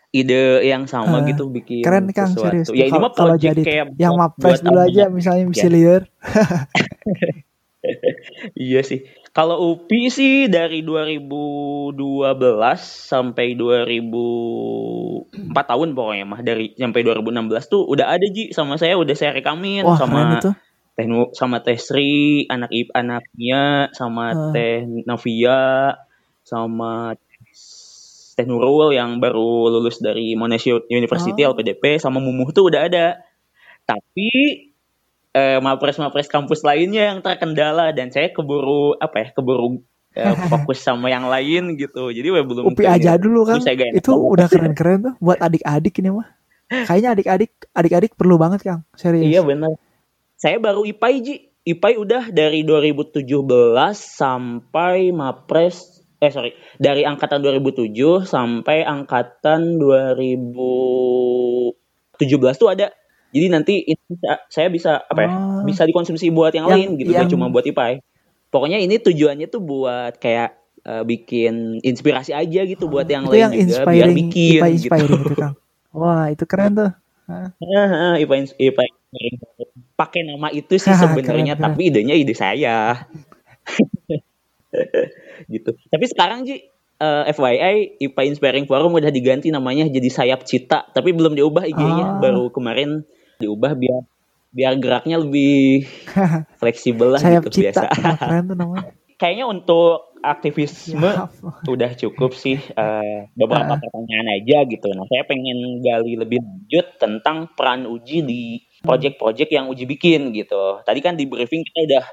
ide 0.09 0.65
yang 0.65 0.89
sama 0.89 1.21
uh, 1.21 1.25
gitu 1.29 1.53
bikin 1.53 1.85
keren 1.85 2.09
kang 2.09 2.33
sesuatu. 2.33 2.49
serius. 2.49 2.67
Ya 2.73 2.89
ini 2.89 2.97
mah 2.97 3.13
kalau 3.13 3.37
jadi 3.37 3.61
kayak 3.61 3.93
yang 4.01 4.17
mapres 4.17 4.65
dulu 4.65 4.81
aja 4.81 5.05
misalnya 5.13 5.45
misi 5.45 5.69
liar 5.69 6.09
iya 8.57 8.81
sih. 8.83 9.05
Kalau 9.29 9.61
UPI 9.61 10.09
sih 10.09 10.33
dari 10.49 10.81
2012 10.81 11.93
sampai 12.81 13.53
2004 13.55 15.53
tahun 15.53 15.89
pokoknya 15.93 16.25
mah. 16.25 16.41
Dari 16.41 16.73
sampai 16.75 17.01
2016 17.05 17.71
tuh 17.71 17.85
udah 17.85 18.09
ada 18.09 18.25
Ji. 18.25 18.49
Sama 18.51 18.81
saya 18.81 18.97
udah 18.97 19.15
saya 19.15 19.37
rekamin. 19.37 19.85
Wah, 19.85 19.95
sama 19.95 20.41
Teh 20.97 21.05
sama 21.37 21.61
Teh 21.63 21.79
Sri, 21.79 22.43
anak 22.49 22.73
ip 22.73 22.89
anaknya. 22.91 23.93
Sama 23.95 24.33
uh. 24.33 24.51
Teh 24.51 24.83
Novia 25.07 25.95
sama 26.43 27.15
Teh 28.39 28.47
Nurul 28.47 28.95
yang 28.95 29.19
baru 29.19 29.67
lulus 29.67 29.99
dari 29.99 30.31
Monash 30.39 30.71
University 30.87 31.43
oh. 31.43 31.51
LPDP 31.51 31.99
sama 31.99 32.23
Mumuh 32.23 32.55
tuh 32.55 32.71
udah 32.71 32.87
ada. 32.87 33.19
Tapi 33.83 34.29
eh, 35.35 35.59
mapres-mapres 35.59 36.31
kampus 36.31 36.63
lainnya 36.63 37.11
yang 37.11 37.19
terkendala 37.19 37.91
dan 37.91 38.15
saya 38.15 38.31
keburu 38.31 38.95
apa 38.95 39.27
ya 39.27 39.27
keburu 39.35 39.83
eh, 40.15 40.31
fokus 40.55 40.79
sama 40.79 41.11
yang 41.11 41.27
lain 41.27 41.75
gitu. 41.75 42.15
Jadi 42.15 42.27
we 42.31 42.39
belum 42.47 42.71
UPI 42.71 42.87
aja 42.87 43.19
dulu 43.19 43.43
kan. 43.43 43.59
itu 43.59 44.11
udah 44.15 44.47
keren-keren 44.55 45.11
tuh. 45.11 45.13
Buat 45.19 45.43
adik-adik 45.43 45.99
ini 45.99 46.15
mah. 46.15 46.31
Kayaknya 46.71 47.09
adik-adik 47.19 47.51
adik-adik 47.75 48.11
perlu 48.15 48.39
banget 48.39 48.63
kang. 48.63 48.87
Serius. 48.95 49.27
Iya 49.27 49.43
benar 49.43 49.75
saya 50.39 50.55
baru 50.57 50.87
IPAI 50.87 51.17
Ji. 51.19 51.35
IPAI 51.67 51.95
udah 51.99 52.23
dari 52.31 52.63
2017 52.63 53.35
sampai 53.91 55.11
mapres 55.11 55.98
eh 56.19 56.31
sorry 56.31 56.51
dari 56.75 57.03
angkatan 57.03 57.39
2007 57.39 57.95
sampai 58.23 58.83
angkatan 58.83 59.79
2017 59.79 61.71
tuh 62.55 62.69
ada 62.69 62.91
Jadi 63.29 63.45
nanti 63.45 63.85
ini 63.85 64.01
bisa- 64.09 64.41
saya 64.49 64.73
bisa 64.73 65.05
apa 65.05 65.21
ya? 65.21 65.29
Oh. 65.29 65.61
Bisa 65.61 65.85
dikonsumsi 65.85 66.33
buat 66.33 66.49
yang, 66.49 66.65
Yang- 66.65 66.73
lain 66.73 66.89
gitu, 66.97 67.11
yang- 67.13 67.29
cuma 67.29 67.45
buat 67.45 67.61
IPAI. 67.61 68.01
Pokoknya 68.49 68.81
ini 68.81 68.97
tujuannya 68.97 69.45
tuh 69.45 69.61
buat 69.61 70.17
kayak 70.17 70.57
eh, 70.81 71.03
bikin 71.05 71.77
inspirasi 71.85 72.33
aja 72.33 72.65
gitu 72.65 72.89
buat 72.89 73.05
yang 73.05 73.29
itu 73.29 73.37
lain 73.37 73.41
yang 73.45 73.53
juga 73.53 73.85
biar 73.85 74.09
bikin 74.09 74.57
IPA 74.57 74.65
gitu. 74.65 74.75
inspiring 74.81 75.21
itu 75.21 75.35
Kang. 75.37 75.53
Wah 75.93 76.25
itu 76.33 76.43
keren 76.49 76.73
tuh. 76.73 76.89
IPA 78.17 78.35
IPA. 78.57 78.83
Pakai 79.93 80.21
nama 80.25 80.49
itu 80.49 80.73
sih 80.81 80.89
sebenarnya, 80.97 81.53
tapi 81.53 81.93
idenya 81.93 82.17
ide 82.17 82.33
saya. 82.33 82.97
gitu. 85.47 85.71
Tapi 85.87 86.05
sekarang 86.05 86.43
Ji, 86.43 86.59
eh, 86.97 87.23
FYI 87.29 88.01
IPA 88.01 88.21
Inspiring 88.27 88.65
Forum 88.65 88.91
udah 88.93 89.07
diganti 89.07 89.47
namanya 89.47 89.85
jadi 89.85 90.09
Sayap 90.09 90.43
Cita, 90.43 90.83
tapi 90.89 91.13
belum 91.13 91.33
diubah 91.33 91.63
IG-nya, 91.63 92.05
Ah. 92.05 92.19
baru 92.19 92.49
kemarin 92.49 93.07
diubah 93.37 93.71
biar 93.73 94.03
biar 94.49 94.73
geraknya 94.75 95.21
lebih 95.21 95.85
fleksibel 96.59 97.13
lah 97.13 97.21
Sayap 97.21 97.47
gitu 97.47 97.61
cipta. 97.61 97.85
biasa. 97.85 98.01
Wah, 98.01 98.17
keren 98.17 98.43
tuh 98.45 98.57
namanya. 98.57 98.89
Kayaknya 99.21 99.45
untuk 99.45 100.09
aktivisme 100.19 100.99
Ya, 101.03 101.27
udah 101.65 101.91
cukup 101.93 102.31
sih 102.33 102.55
eh, 102.55 103.19
beberapa 103.35 103.75
Ah. 103.75 103.79
pertanyaan 103.79 104.27
aja 104.35 104.63
gitu. 104.65 104.87
Nah, 104.91 105.07
saya 105.07 105.23
pengen 105.23 105.79
gali 105.79 106.15
lebih 106.15 106.39
lanjut 106.39 106.85
tentang 106.97 107.51
peran 107.53 107.83
Uji 107.83 108.23
di 108.23 108.41
project-project 108.79 109.51
yang 109.51 109.67
Uji 109.67 109.83
bikin 109.85 110.31
gitu. 110.31 110.79
Tadi 110.81 110.99
kan 110.99 111.15
di 111.15 111.23
briefing 111.23 111.63
kita 111.63 111.79
udah 111.85 112.05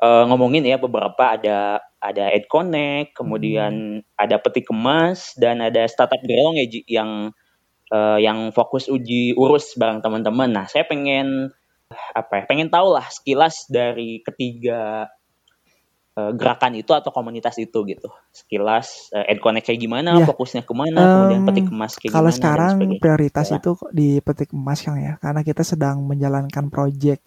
eh, 0.00 0.24
ngomongin 0.26 0.64
ya 0.64 0.80
beberapa 0.80 1.36
ada 1.36 1.84
ada 2.00 2.24
Ed 2.32 2.48
Connect, 2.48 3.12
kemudian 3.12 4.00
ada 4.16 4.40
Peti 4.40 4.64
Kemas 4.64 5.36
dan 5.36 5.60
ada 5.60 5.84
startup 5.84 6.20
Gerelong 6.24 6.56
ya 6.56 6.66
yang 6.88 7.10
eh, 7.92 8.18
yang 8.24 8.50
fokus 8.56 8.88
uji 8.88 9.36
urus 9.36 9.76
bareng 9.76 10.00
teman-teman. 10.00 10.48
Nah, 10.48 10.64
saya 10.64 10.88
pengen 10.88 11.52
apa 12.16 12.40
ya? 12.40 12.44
Pengen 12.48 12.72
tahu 12.72 12.96
lah 12.96 13.04
sekilas 13.12 13.68
dari 13.68 14.24
ketiga 14.24 15.10
eh, 16.16 16.32
gerakan 16.32 16.78
itu 16.80 16.90
atau 16.96 17.12
komunitas 17.12 17.60
itu 17.60 17.84
gitu. 17.84 18.08
Sekilas 18.32 19.12
eh, 19.12 19.36
Ed 19.36 19.44
Connect 19.44 19.68
kayak 19.68 19.80
gimana, 19.84 20.16
Iya. 20.16 20.24
fokusnya 20.24 20.62
ke 20.64 20.72
mana, 20.72 21.02
kemudian 21.04 21.44
Em, 21.44 21.46
Peti 21.52 21.62
Kemas 21.68 22.00
kayak 22.00 22.12
Kalau 22.16 22.30
gimana 22.30 22.32
dan 22.32 22.40
sekarang 22.40 22.74
prioritas 22.96 23.46
Nah. 23.52 23.58
itu 23.60 23.70
di 23.92 24.08
petik 24.24 24.56
emas 24.56 24.80
Kang 24.80 24.96
ya, 24.96 25.20
karena 25.20 25.44
kita 25.44 25.62
sedang 25.66 26.00
menjalankan 26.08 26.72
project 26.72 27.20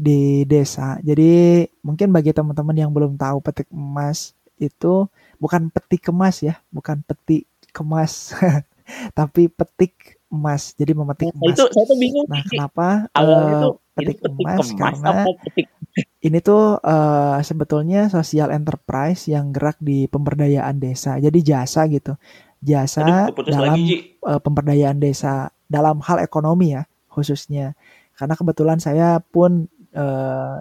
di 0.00 0.48
desa. 0.48 0.96
Jadi 1.04 1.64
mungkin 1.84 2.08
bagi 2.16 2.32
teman-teman 2.32 2.76
yang 2.76 2.90
belum 2.96 3.20
tahu 3.20 3.38
petik 3.44 3.68
emas 3.72 4.32
itu 4.56 5.08
bukan 5.42 5.68
peti 5.72 5.96
kemas 6.00 6.36
ya, 6.44 6.54
bukan 6.72 7.00
peti 7.04 7.44
kemas, 7.76 8.32
tapi 9.18 9.48
petik 9.52 10.16
emas. 10.32 10.72
Jadi 10.78 10.92
memetik 10.96 11.30
Nah, 11.36 11.36
emas. 11.36 11.52
itu 11.52 11.64
saya 11.74 11.84
tuh 11.90 11.98
bingung. 12.00 12.26
Nah, 12.26 12.42
kenapa 12.48 13.08
Awalnya 13.12 13.54
eh, 13.56 13.62
tuh 13.62 13.72
ini 14.00 14.14
petik 14.14 14.18
petik 14.24 14.48
emas? 14.48 14.66
kemas 14.72 14.96
Karena 15.04 15.10
petik 15.44 15.66
ini 16.26 16.38
tuh 16.44 16.62
eh, 16.80 17.38
sebetulnya 17.44 18.00
sosial 18.12 18.48
enterprise 18.54 19.28
yang 19.28 19.52
gerak 19.54 19.76
di 19.80 20.06
pemberdayaan 20.08 20.76
desa. 20.80 21.16
Jadi 21.20 21.38
jasa 21.44 21.80
gitu. 21.92 22.16
Jasa 22.60 23.28
Aduh, 23.32 23.44
dalam 23.48 23.76
lagi 23.76 24.16
eh, 24.20 24.40
pemberdayaan 24.40 24.98
desa 25.00 25.48
dalam 25.70 26.00
hal 26.04 26.20
ekonomi 26.24 26.76
ya 26.76 26.84
khususnya. 27.12 27.74
Karena 28.16 28.34
kebetulan 28.36 28.78
saya 28.82 29.18
pun 29.20 29.66
eh, 29.94 30.58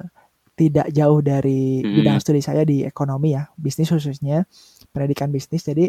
tidak 0.60 0.92
jauh 0.92 1.20
dari 1.24 1.88
Hmm. 1.88 1.96
bidang 1.96 2.18
studi 2.20 2.44
saya 2.44 2.68
di 2.68 2.84
ekonomi 2.84 3.32
ya, 3.36 3.48
bisnis 3.56 3.88
khususnya 3.92 4.44
pendidikan 4.92 5.32
bisnis. 5.32 5.63
Jadi 5.63 5.88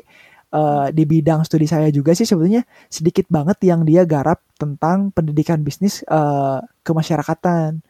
eh, 0.50 0.86
di 0.94 1.04
bidang 1.06 1.42
studi 1.46 1.66
saya 1.66 1.88
juga 1.90 2.14
sih 2.14 2.26
sebetulnya 2.26 2.62
sedikit 2.90 3.26
banget 3.30 3.58
yang 3.66 3.82
dia 3.86 4.02
garap 4.06 4.42
tentang 4.58 5.10
pendidikan 5.14 5.62
bisnis 5.62 6.02
eh, 6.06 6.60
kemasyarakatan. 6.86 7.82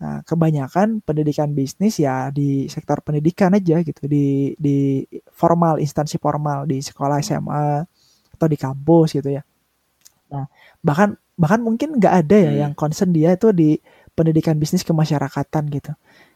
Nah, 0.00 0.24
kebanyakan 0.24 1.04
pendidikan 1.04 1.52
bisnis 1.52 2.00
ya 2.00 2.32
di 2.32 2.64
sektor 2.72 3.04
pendidikan 3.04 3.52
aja 3.52 3.84
gitu, 3.84 4.08
di 4.08 4.56
di 4.56 5.04
formal, 5.28 5.76
instansi 5.76 6.16
formal 6.16 6.64
di 6.64 6.80
sekolah 6.80 7.20
SMA 7.20 7.84
atau 8.32 8.46
di 8.48 8.56
kampus 8.56 9.12
gitu 9.20 9.28
ya. 9.28 9.44
Nah, 10.32 10.48
bahkan 10.80 11.20
bahkan 11.36 11.60
mungkin 11.60 12.00
nggak 12.00 12.14
ada 12.24 12.36
ya 12.36 12.52
Hmm. 12.52 12.60
yang 12.68 12.72
concern 12.76 13.12
dia 13.12 13.36
itu 13.36 13.52
di 13.52 13.76
pendidikan 14.16 14.56
bisnis 14.60 14.82
kemasyarakatan 14.86 15.68
gitu. 15.72 15.92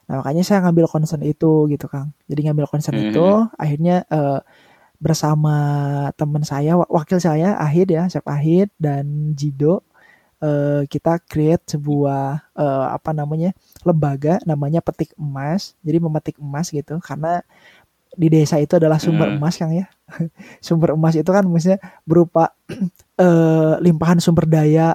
Nah, 0.08 0.20
makanya 0.20 0.44
saya 0.44 0.60
ngambil 0.64 0.87
concern 0.90 1.22
itu 1.24 1.66
gitu, 1.72 1.87
Kang. 1.88 2.12
Jadi 2.28 2.40
ngambil 2.50 2.68
concern 2.70 2.96
Hmm. 2.96 3.00
itu 3.00 3.24
akhirnya 3.56 4.04
eh, 4.08 4.40
bersama 5.00 5.56
teman 6.16 6.42
saya, 6.46 6.78
wa- 6.80 6.90
wakil 6.90 7.18
saya 7.20 7.58
Ahid 7.60 7.92
ya, 7.92 8.08
Chef 8.08 8.24
Ahid 8.26 8.70
dan 8.80 9.34
Jido 9.37 9.82
eh, 10.44 10.84
kita 10.90 11.20
create 11.24 11.64
sebuah 11.76 12.52
eh, 12.56 12.87
apa 12.96 13.10
namanya 13.16 13.52
lembaga 13.87 14.40
namanya 14.48 14.80
petik 14.84 15.14
emas 15.16 15.74
jadi 15.87 15.98
memetik 16.02 16.37
emas 16.42 16.68
gitu 16.72 16.98
karena 17.00 17.42
di 18.14 18.30
desa 18.30 18.62
itu 18.62 18.78
adalah 18.78 19.02
sumber 19.02 19.28
Hmm. 19.28 19.34
emas 19.34 19.58
kang 19.58 19.74
ya 19.74 19.90
sumber 20.66 20.94
emas 20.94 21.18
itu 21.18 21.26
kan 21.30 21.42
maksudnya 21.46 21.80
berupa 22.06 22.54
eh, 23.22 23.74
limpahan 23.82 24.22
sumber 24.22 24.46
daya 24.46 24.94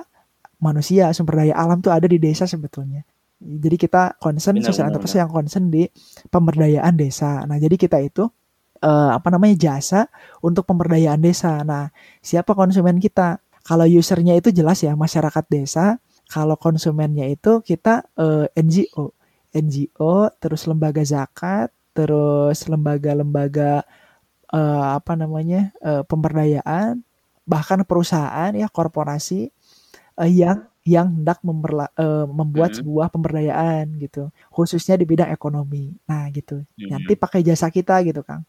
manusia 0.59 1.11
sumber 1.15 1.43
daya 1.43 1.55
alam 1.55 1.79
tuh 1.79 1.91
ada 1.91 2.05
di 2.05 2.19
desa 2.19 2.45
sebetulnya. 2.45 3.03
Jadi 3.39 3.79
kita 3.79 4.19
concern 4.19 4.59
Benar, 4.59 4.91
enterprise 4.91 5.15
yang 5.15 5.31
concern 5.31 5.71
di 5.71 5.87
pemberdayaan 6.27 6.93
desa. 6.99 7.47
Nah 7.47 7.55
jadi 7.55 7.79
kita 7.79 8.03
itu 8.03 8.27
eh, 8.83 9.11
apa 9.15 9.27
namanya 9.31 9.55
jasa 9.55 10.11
untuk 10.43 10.67
pemberdayaan 10.67 11.23
desa. 11.23 11.63
Nah 11.63 11.87
siapa 12.19 12.51
konsumen 12.51 12.99
kita? 12.99 13.39
Kalau 13.63 13.87
usernya 13.87 14.35
itu 14.35 14.51
jelas 14.51 14.83
ya 14.83 14.95
masyarakat 14.99 15.45
desa. 15.47 16.03
Kalau 16.27 16.59
konsumennya 16.59 17.25
itu 17.31 17.63
kita 17.63 18.05
eh, 18.19 18.51
NGO 18.59 19.15
NGO 19.53 20.29
terus 20.37 20.69
lembaga 20.69 21.01
zakat 21.01 21.73
terus 21.97 22.69
lembaga-lembaga 22.69 23.81
eh, 24.53 24.85
apa 24.93 25.13
namanya 25.17 25.73
eh, 25.81 26.03
pemberdayaan 26.05 27.01
bahkan 27.49 27.81
perusahaan 27.81 28.53
ya 28.53 28.69
korporasi 28.69 29.49
eh, 30.19 30.31
yang 30.31 30.59
yang 30.87 31.07
hendak 31.21 31.39
memperla- 31.45 31.93
eh, 31.95 32.25
membuat 32.27 32.73
Hmm. 32.73 32.77
sebuah 32.83 33.07
pemberdayaan 33.13 33.85
gitu. 34.01 34.31
Khususnya 34.49 34.95
di 34.99 35.05
bidang 35.05 35.29
ekonomi. 35.31 35.93
Nah 36.09 36.27
gitu. 36.33 36.63
Hmm. 36.65 36.89
nanti 36.91 37.13
pakai 37.19 37.41
jasa 37.45 37.67
kita 37.69 38.01
gitu 38.07 38.21
kang. 38.25 38.43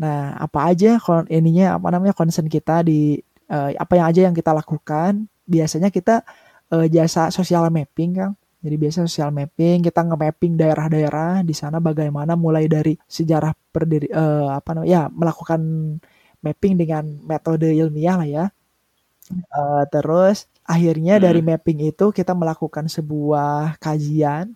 Nah 0.00 0.36
apa 0.38 0.72
aja 0.72 0.96
kon 1.00 1.28
ininya 1.28 1.76
apa 1.76 1.88
namanya 1.92 2.14
concern 2.16 2.48
kita 2.48 2.80
di 2.86 3.20
eh, 3.50 3.70
apa 3.76 3.92
yang 3.98 4.06
aja 4.10 4.20
yang 4.30 4.34
kita 4.36 4.52
lakukan. 4.54 5.26
Biasanya 5.48 5.88
kita 5.92 6.22
eh, 6.72 6.86
jasa 6.92 7.28
social 7.34 7.68
mapping 7.72 8.12
kang. 8.16 8.32
Jadi 8.60 8.76
biasa 8.76 8.96
social 9.08 9.32
mapping 9.32 9.80
kita 9.80 10.04
nge-mapping 10.04 10.52
daerah-daerah. 10.60 11.40
Di 11.48 11.54
sana 11.56 11.80
bagaimana 11.80 12.36
mulai 12.36 12.68
dari 12.68 12.92
sejarah 13.08 13.52
berdiri 13.72 14.08
eh, 14.12 14.48
apa 14.52 14.70
namanya 14.76 14.90
ya 14.90 15.02
melakukan 15.08 15.60
mapping 16.44 16.74
dengan 16.76 17.04
metode 17.24 17.68
ilmiah 17.72 18.16
lah 18.20 18.28
ya. 18.28 18.44
Eh, 19.30 19.84
terus 19.94 20.50
akhirnya 20.70 21.18
Hmm. 21.18 21.24
dari 21.26 21.40
mapping 21.42 21.80
itu 21.90 22.14
kita 22.14 22.30
melakukan 22.30 22.86
sebuah 22.86 23.74
kajian 23.82 24.54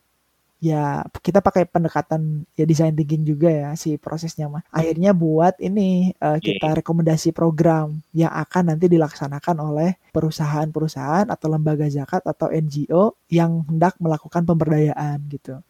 ya 0.62 1.04
kita 1.20 1.44
pakai 1.44 1.68
pendekatan 1.68 2.48
ya 2.56 2.64
design 2.64 2.96
thinking 2.96 3.20
juga 3.20 3.52
ya 3.52 3.68
si 3.76 4.00
prosesnya 4.00 4.48
mah 4.48 4.64
akhirnya 4.72 5.12
buat 5.12 5.60
ini 5.60 6.14
eh, 6.16 6.38
kita 6.40 6.80
rekomendasi 6.80 7.36
program 7.36 8.00
yang 8.16 8.32
akan 8.32 8.72
nanti 8.72 8.88
dilaksanakan 8.88 9.60
oleh 9.60 9.90
perusahaan-perusahaan 10.08 11.28
atau 11.28 11.46
lembaga 11.52 11.84
zakat 11.90 12.24
atau 12.24 12.48
NGO 12.48 13.12
yang 13.28 13.66
hendak 13.68 13.98
melakukan 14.00 14.46
pemberdayaan 14.46 15.18
gitu 15.28 15.60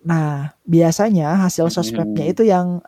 nah 0.00 0.54
biasanya 0.64 1.44
hasil 1.44 1.68
Hmm. 1.68 1.74
sosmednya 1.74 2.24
itu 2.24 2.46
yang 2.46 2.80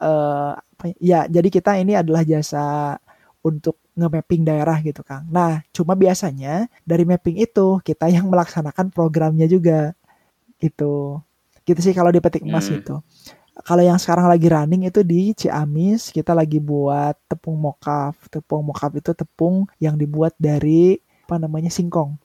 apa 0.56 0.96
ya 0.96 1.28
jadi 1.28 1.48
kita 1.50 1.76
ini 1.76 1.92
adalah 1.92 2.24
jasa 2.24 2.96
untuk 3.40 3.80
nge-mapping 3.96 4.44
daerah 4.44 4.76
gitu 4.80 5.00
Kang. 5.00 5.24
Nah, 5.32 5.64
cuma 5.72 5.96
biasanya 5.96 6.68
dari 6.84 7.08
mapping 7.08 7.40
itu 7.40 7.80
kita 7.80 8.08
yang 8.12 8.28
melaksanakan 8.28 8.92
programnya 8.92 9.48
juga. 9.48 9.96
Gitu. 10.60 11.20
Gitu 11.64 11.80
sih 11.80 11.94
kalau 11.96 12.12
di 12.12 12.20
petik 12.20 12.44
emas 12.44 12.68
Hmm. 12.68 12.80
itu. 12.80 12.96
Kalau 13.60 13.84
yang 13.84 14.00
sekarang 14.00 14.24
lagi 14.24 14.48
running 14.48 14.88
itu 14.88 15.04
di 15.04 15.36
Ciamis, 15.36 16.08
kita 16.08 16.32
lagi 16.32 16.56
buat 16.56 17.12
tepung 17.28 17.60
mokaf. 17.60 18.16
Tepung 18.32 18.64
mokaf 18.64 18.96
itu 18.96 19.12
tepung 19.12 19.68
yang 19.76 20.00
dibuat 20.00 20.32
dari 20.40 20.96
apa 21.28 21.36
namanya 21.36 21.68
singkong. 21.68 22.16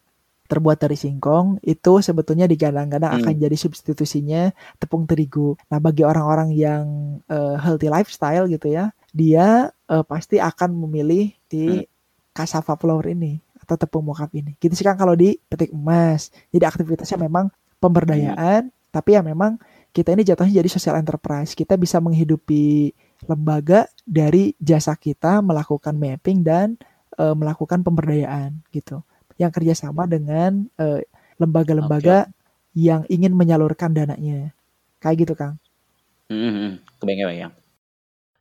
Terbuat 0.46 0.78
dari 0.80 0.96
singkong 0.96 1.60
itu 1.66 2.00
sebetulnya 2.00 2.48
digadang-gadang 2.48 3.18
Hmm. 3.18 3.20
akan 3.20 3.34
jadi 3.36 3.58
substitusinya 3.58 4.54
tepung 4.80 5.04
terigu. 5.04 5.60
Nah, 5.68 5.82
bagi 5.84 6.08
orang-orang 6.08 6.56
yang 6.56 6.86
eh, 7.28 7.56
healthy 7.60 7.92
lifestyle 7.92 8.48
gitu 8.48 8.72
ya, 8.72 8.96
dia 9.12 9.75
eh, 9.90 10.04
pasti 10.06 10.38
akan 10.42 10.70
memilih 10.86 11.34
di 11.50 11.66
Hmm. 11.82 11.88
cassava 12.36 12.76
flour 12.76 13.06
ini 13.08 13.40
atau 13.62 13.76
tepung 13.80 14.06
mokaf 14.06 14.30
ini. 14.36 14.54
Gitu 14.60 14.76
sih 14.76 14.86
kan 14.86 15.00
kalau 15.00 15.16
di 15.16 15.40
petik 15.50 15.72
emas. 15.74 16.30
Jadi 16.52 16.66
aktivitasnya 16.68 17.18
memang 17.26 17.50
pemberdayaan, 17.80 18.70
tapi 18.92 19.16
ya 19.18 19.22
memang 19.24 19.58
kita 19.96 20.12
ini 20.12 20.28
jatuhnya 20.28 20.60
jadi 20.60 20.70
social 20.70 21.00
enterprise. 21.00 21.56
Kita 21.56 21.80
bisa 21.80 22.04
menghidupi 22.04 22.92
lembaga 23.26 23.88
dari 24.04 24.54
jasa 24.60 24.94
kita 25.00 25.40
melakukan 25.40 25.96
mapping 25.96 26.44
dan 26.44 26.76
eh, 27.18 27.36
melakukan 27.36 27.82
pemberdayaan 27.82 28.62
gitu. 28.76 29.02
yang 29.36 29.52
kerjasama 29.52 30.08
dengan 30.08 30.72
lembaga 30.80 31.04
lembaga-lembaga 31.76 32.18
okay. 32.24 32.80
yang 32.80 33.04
ingin 33.12 33.36
menyalurkan 33.36 33.92
dananya. 33.92 34.56
Kayak 35.04 35.16
gitu, 35.28 35.34
Kang. 35.36 35.60
Hmm, 36.32 36.80
kebayang-kebayang. 37.04 37.65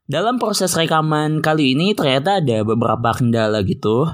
Dalam 0.04 0.36
proses 0.36 0.76
rekaman 0.76 1.40
kali 1.40 1.72
ini 1.72 1.96
ternyata 1.96 2.36
ada 2.44 2.60
beberapa 2.60 3.16
kendala 3.16 3.64
gitu. 3.64 4.04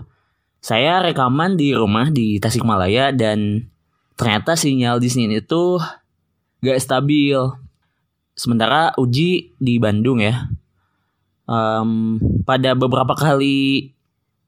Saya 0.62 1.02
rekaman 1.02 1.58
di 1.58 1.74
rumah 1.74 2.14
di 2.14 2.38
Tasikmalaya 2.38 3.10
dan 3.10 3.66
ternyata 4.14 4.54
sinyal 4.54 5.02
di 5.02 5.10
sini 5.10 5.42
itu 5.42 5.82
gak 6.62 6.78
stabil. 6.78 7.34
Sementara 8.38 8.94
uji 8.94 9.58
di 9.58 9.74
Bandung 9.82 10.22
ya. 10.22 10.46
Um, 11.50 12.22
pada 12.46 12.78
beberapa 12.78 13.18
kali 13.18 13.90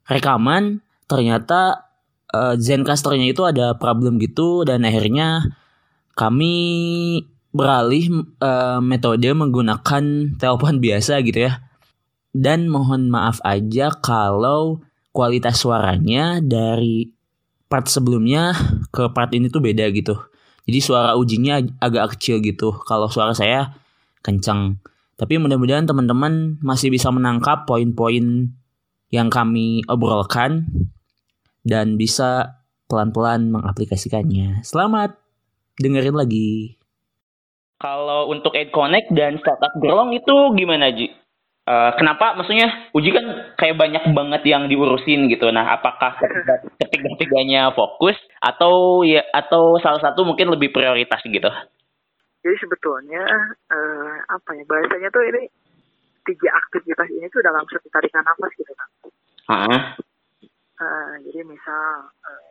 rekaman 0.07 0.79
ternyata 1.11 1.91
uh, 2.31 2.55
Zencasternya 2.55 3.35
itu 3.35 3.43
ada 3.43 3.75
problem 3.75 4.23
gitu 4.23 4.63
dan 4.63 4.87
akhirnya 4.87 5.59
kami 6.15 6.55
beralih 7.53 8.27
uh, 8.41 8.81
metode 8.81 9.29
menggunakan 9.29 10.35
telepon 10.41 10.81
biasa 10.81 11.21
gitu 11.23 11.47
ya. 11.49 11.61
Dan 12.33 12.73
mohon 12.73 13.13
maaf 13.13 13.45
aja 13.45 13.93
kalau 14.01 14.81
kualitas 15.13 15.61
suaranya 15.61 16.41
dari 16.41 17.13
part 17.69 17.89
sebelumnya 17.89 18.57
ke 18.89 19.13
part 19.13 19.33
ini 19.37 19.53
tuh 19.53 19.61
beda 19.61 19.93
gitu. 19.93 20.17
Jadi 20.65 20.79
suara 20.81 21.13
ujinya 21.15 21.61
agak 21.81 22.17
kecil 22.17 22.41
gitu. 22.41 22.73
Kalau 22.89 23.13
suara 23.13 23.37
saya 23.37 23.77
kencang. 24.25 24.81
Tapi 25.21 25.37
mudah-mudahan 25.37 25.85
teman-teman 25.85 26.57
masih 26.65 26.89
bisa 26.89 27.13
menangkap 27.13 27.69
poin-poin 27.69 28.49
yang 29.13 29.29
kami 29.29 29.85
obrolkan 29.87 30.73
dan 31.63 32.01
bisa 32.01 32.59
pelan-pelan 32.89 33.53
mengaplikasikannya. 33.53 34.65
Selamat 34.65 35.21
dengerin 35.77 36.17
lagi. 36.17 36.82
Kalau 37.83 38.31
untuk 38.31 38.55
Ed 38.55 38.71
Connect 38.71 39.11
dan 39.11 39.43
Startup 39.43 39.75
Gerlong 39.83 40.15
itu 40.15 40.55
gimana 40.55 40.95
Ji? 40.95 41.11
Uh, 41.63 41.95
kenapa? 41.99 42.39
Maksudnya 42.39 42.91
Uji 42.95 43.11
kan 43.11 43.55
kayak 43.59 43.79
banyak 43.79 44.15
banget 44.15 44.43
yang 44.47 44.71
diurusin 44.71 45.27
gitu. 45.31 45.51
Nah, 45.51 45.79
apakah 45.79 46.15
ketiga-tiganya 46.79 47.75
fokus 47.75 48.19
atau 48.39 49.03
ya 49.07 49.23
atau 49.31 49.79
salah 49.79 49.99
satu 50.03 50.27
mungkin 50.27 50.51
lebih 50.51 50.71
prioritas 50.75 51.23
gitu? 51.27 51.51
Jadi 52.43 52.57
sebetulnya 52.59 53.23
uh, 53.71 54.15
apa 54.27 54.51
ya 54.59 54.63
bahasanya 54.67 55.11
tuh 55.15 55.23
ini 55.23 55.47
tiga 56.27 56.51
aktivitas 56.51 57.07
ini 57.15 57.31
tuh 57.31 57.43
dalam 57.47 57.63
satu 57.71 57.87
tarikan 57.95 58.27
nafas 58.27 58.53
gitu 58.59 58.73
kan. 58.75 58.89
Uh, 59.47 59.83
uh, 60.83 61.11
jadi 61.31 61.47
misal 61.47 62.11
uh, 62.11 62.51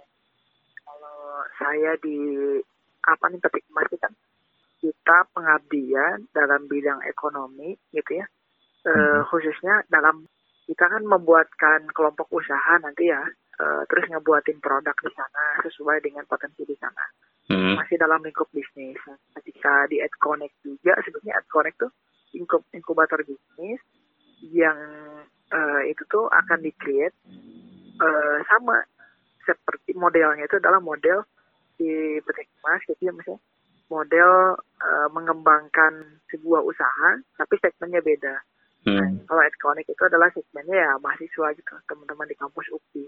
kalau 0.88 1.44
saya 1.60 2.00
di 2.00 2.20
apa 3.04 3.28
nih 3.28 3.40
petik 3.44 3.68
emas 3.72 3.92
kan 4.00 4.12
kita 4.82 5.30
pengabdian 5.32 6.26
dalam 6.34 6.66
bidang 6.66 7.06
ekonomi 7.06 7.78
gitu 7.94 8.18
ya. 8.18 8.26
Uh, 8.82 9.22
khususnya 9.30 9.86
dalam 9.94 10.26
kita 10.66 10.90
kan 10.90 11.06
membuatkan 11.06 11.86
kelompok 11.94 12.28
usaha 12.34 12.82
nanti 12.82 13.14
ya. 13.14 13.22
Uh, 13.62 13.86
terus 13.86 14.10
ngebuatin 14.10 14.58
produk 14.58 14.98
di 15.06 15.12
sana 15.14 15.62
sesuai 15.62 16.02
dengan 16.02 16.26
potensi 16.26 16.66
di 16.66 16.74
sana. 16.82 17.06
Hmm. 17.52 17.76
masih 17.76 18.00
dalam 18.00 18.24
lingkup 18.24 18.48
bisnis. 18.56 18.96
Ketika 19.36 19.90
di 19.92 20.00
AdConnect 20.00 20.56
juga 20.64 20.96
sebetulnya 21.04 21.36
AdConnect 21.42 21.78
tuh 21.84 21.92
inkub 22.38 22.64
inkubator 22.72 23.20
bisnis 23.28 23.82
yang 24.40 24.80
uh, 25.52 25.82
itu 25.84 26.02
tuh 26.08 26.32
akan 26.32 26.64
di 26.64 26.72
create 26.80 27.14
uh, 28.00 28.38
sama 28.48 28.82
seperti 29.44 29.98
modelnya 29.98 30.48
itu 30.48 30.58
adalah 30.58 30.80
model 30.80 31.28
di 31.76 32.22
petik 32.24 32.48
emas 32.62 32.82
gitu 32.88 33.02
ya 33.02 33.12
misalnya 33.12 33.42
model 33.92 34.56
uh, 34.80 35.08
mengembangkan 35.12 36.24
sebuah 36.32 36.64
usaha, 36.64 37.20
tapi 37.36 37.60
segmennya 37.60 38.00
beda. 38.00 38.36
Hmm. 38.88 38.96
Nah, 38.98 39.10
kalau 39.28 39.44
Edconic 39.44 39.92
itu 39.92 40.04
adalah 40.08 40.32
segmennya 40.32 40.78
ya 40.80 40.92
mahasiswa 41.04 41.52
gitu, 41.60 41.76
teman-teman 41.86 42.32
di 42.32 42.36
kampus 42.40 42.72
UPI. 42.72 43.06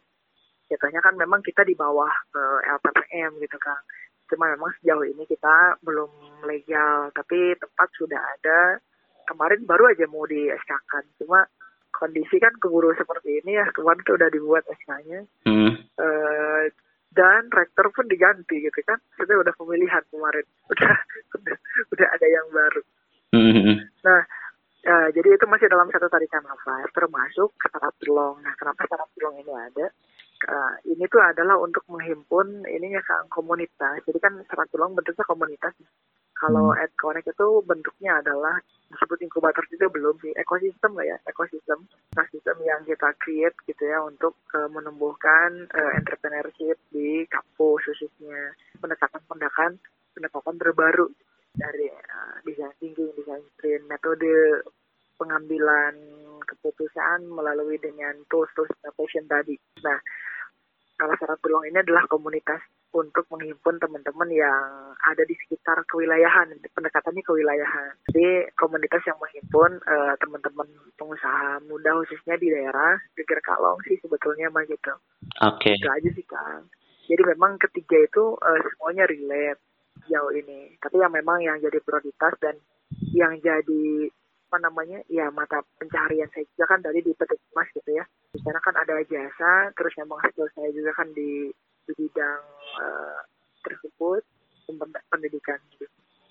Jatuhnya 0.67 0.99
kan 0.99 1.15
memang 1.15 1.39
kita 1.39 1.63
di 1.63 1.73
bawah 1.73 2.11
uh, 2.11 2.59
eh, 2.59 2.75
LPPM 2.75 3.39
gitu 3.39 3.57
kan. 3.63 3.79
Cuma 4.27 4.51
memang 4.51 4.75
sejauh 4.79 5.07
ini 5.07 5.23
kita 5.23 5.79
belum 5.79 6.43
legal, 6.43 7.09
tapi 7.15 7.55
tempat 7.55 7.87
sudah 7.95 8.19
ada. 8.19 8.83
Kemarin 9.23 9.63
baru 9.63 9.87
aja 9.87 10.03
mau 10.11 10.27
di 10.27 10.51
SK 10.51 10.71
kan, 10.91 11.03
cuma 11.15 11.47
kondisi 11.95 12.35
kan 12.41 12.51
keburu 12.59 12.91
seperti 12.99 13.39
ini 13.39 13.55
ya 13.55 13.69
kemarin 13.71 14.03
tuh 14.03 14.19
udah 14.19 14.27
dibuat 14.27 14.67
SK-nya. 14.67 15.23
Hmm. 15.47 15.73
Uh, 15.95 16.67
dan 17.13 17.47
rektor 17.53 17.93
pun 17.93 18.09
diganti 18.09 18.59
gitu 18.59 18.79
kan. 18.83 18.99
Kita 19.15 19.37
udah 19.37 19.53
pemilihan 19.55 20.03
kemarin. 20.09 20.45
Udah 20.73 20.95
udah 21.37 21.57
udah 21.93 22.07
ada 22.13 22.27
yang 22.27 22.47
baru. 22.49 22.81
Mm-hmm. 23.33 23.77
nah 24.05 24.21
uh, 24.85 25.07
jadi 25.09 25.33
itu 25.33 25.45
masih 25.49 25.65
dalam 25.65 25.89
satu 25.89 26.05
tarikan 26.05 26.45
nafas 26.45 26.85
termasuk 26.93 27.49
belong 27.97 28.45
nah 28.45 28.53
kenapa 28.53 28.85
belong 29.17 29.41
ini 29.41 29.49
ada? 29.49 29.89
Uh, 30.43 30.75
ini 30.85 31.07
tuh 31.09 31.17
adalah 31.17 31.57
untuk 31.57 31.81
menghimpun 31.89 32.67
ininya 32.69 33.01
kan 33.01 33.25
komunitas. 33.33 34.05
Jadi 34.05 34.19
kan 34.21 34.37
syarat 34.45 34.69
belong 34.69 34.93
bentuknya 34.93 35.25
komunitas 35.25 35.73
kalau 36.43 36.75
hmm. 36.75 36.91
Connect 36.99 37.31
itu 37.31 37.47
bentuknya 37.63 38.19
adalah 38.19 38.59
disebut 38.91 39.23
inkubator 39.23 39.63
juga 39.71 39.87
belum 39.87 40.19
sih 40.19 40.35
ekosistem 40.35 40.91
lah 40.93 41.05
ya 41.07 41.17
ekosistem 41.25 41.79
ekosistem 42.13 42.57
yang 42.67 42.83
kita 42.83 43.15
create 43.23 43.55
gitu 43.63 43.83
ya 43.87 44.03
untuk 44.03 44.35
uh, 44.51 44.67
menumbuhkan 44.67 45.71
uh, 45.71 45.91
entrepreneurship 45.95 46.77
di 46.91 47.23
kampus 47.31 47.87
khususnya 47.87 48.53
pendekatan-pendekatan 48.83 49.79
pendekatan 50.13 50.55
terbaru 50.59 51.07
dari 51.53 51.87
uh, 51.89 52.37
desain 52.45 52.73
thinking, 52.81 53.13
desain 53.13 53.41
sprint, 53.53 53.85
metode 53.85 54.65
pengambilan 55.21 55.93
keputusan 56.43 57.29
melalui 57.29 57.77
dengan 57.77 58.17
tools-tools 58.27 58.73
innovation 58.81 59.25
tadi. 59.29 59.53
Nah, 59.85 60.01
salah 60.97 61.15
syarat 61.21 61.37
peluang 61.39 61.69
ini 61.69 61.77
adalah 61.79 62.09
komunitas 62.09 62.61
untuk 62.93 63.25
menghimpun 63.33 63.81
teman-teman 63.81 64.29
yang 64.29 64.93
ada 65.01 65.25
di 65.25 65.33
sekitar 65.33 65.81
kewilayahan, 65.89 66.53
pendekatannya 66.77 67.25
kewilayahan. 67.25 67.97
Jadi 68.13 68.53
komunitas 68.53 69.01
yang 69.09 69.17
menghimpun 69.17 69.81
uh, 69.83 70.13
teman-teman 70.21 70.69
pengusaha 70.95 71.57
muda 71.65 71.97
khususnya 72.05 72.37
di 72.37 72.53
daerah 72.53 73.01
Geger 73.17 73.41
Kalong 73.41 73.81
sih 73.89 73.97
sebetulnya 73.97 74.53
mah 74.53 74.63
gitu. 74.69 74.93
Oke. 75.41 75.73
Okay. 75.73 75.75
Itu 75.81 75.89
aja 75.89 76.09
sih 76.13 76.25
kan. 76.29 76.69
Jadi 77.09 77.21
memang 77.35 77.57
ketiga 77.57 77.97
itu 77.97 78.37
uh, 78.37 78.59
semuanya 78.77 79.09
relate 79.09 79.61
jauh 80.05 80.31
ini. 80.31 80.77
Tapi 80.77 81.01
yang 81.01 81.11
memang 81.11 81.41
yang 81.41 81.57
jadi 81.57 81.81
prioritas 81.81 82.37
dan 82.37 82.55
yang 83.17 83.33
jadi 83.41 84.13
apa 84.53 84.69
namanya 84.69 85.01
ya 85.09 85.33
mata 85.33 85.65
pencaharian 85.81 86.29
saya 86.29 86.45
juga 86.53 86.77
kan 86.77 86.85
dari 86.85 87.01
di 87.01 87.09
petik 87.17 87.41
emas 87.57 87.65
gitu 87.73 87.89
ya 87.97 88.05
di 88.29 88.37
sana 88.45 88.61
kan 88.61 88.77
ada 88.77 89.01
jasa 89.09 89.73
terus 89.73 89.97
memang 89.97 90.21
skill 90.29 90.45
saya 90.53 90.69
juga 90.69 90.93
kan 90.93 91.09
di, 91.09 91.49
di 91.87 91.91
bidang 91.97 92.43
uh, 92.79 93.21
tersebut 93.63 94.23
pendidikan 95.11 95.59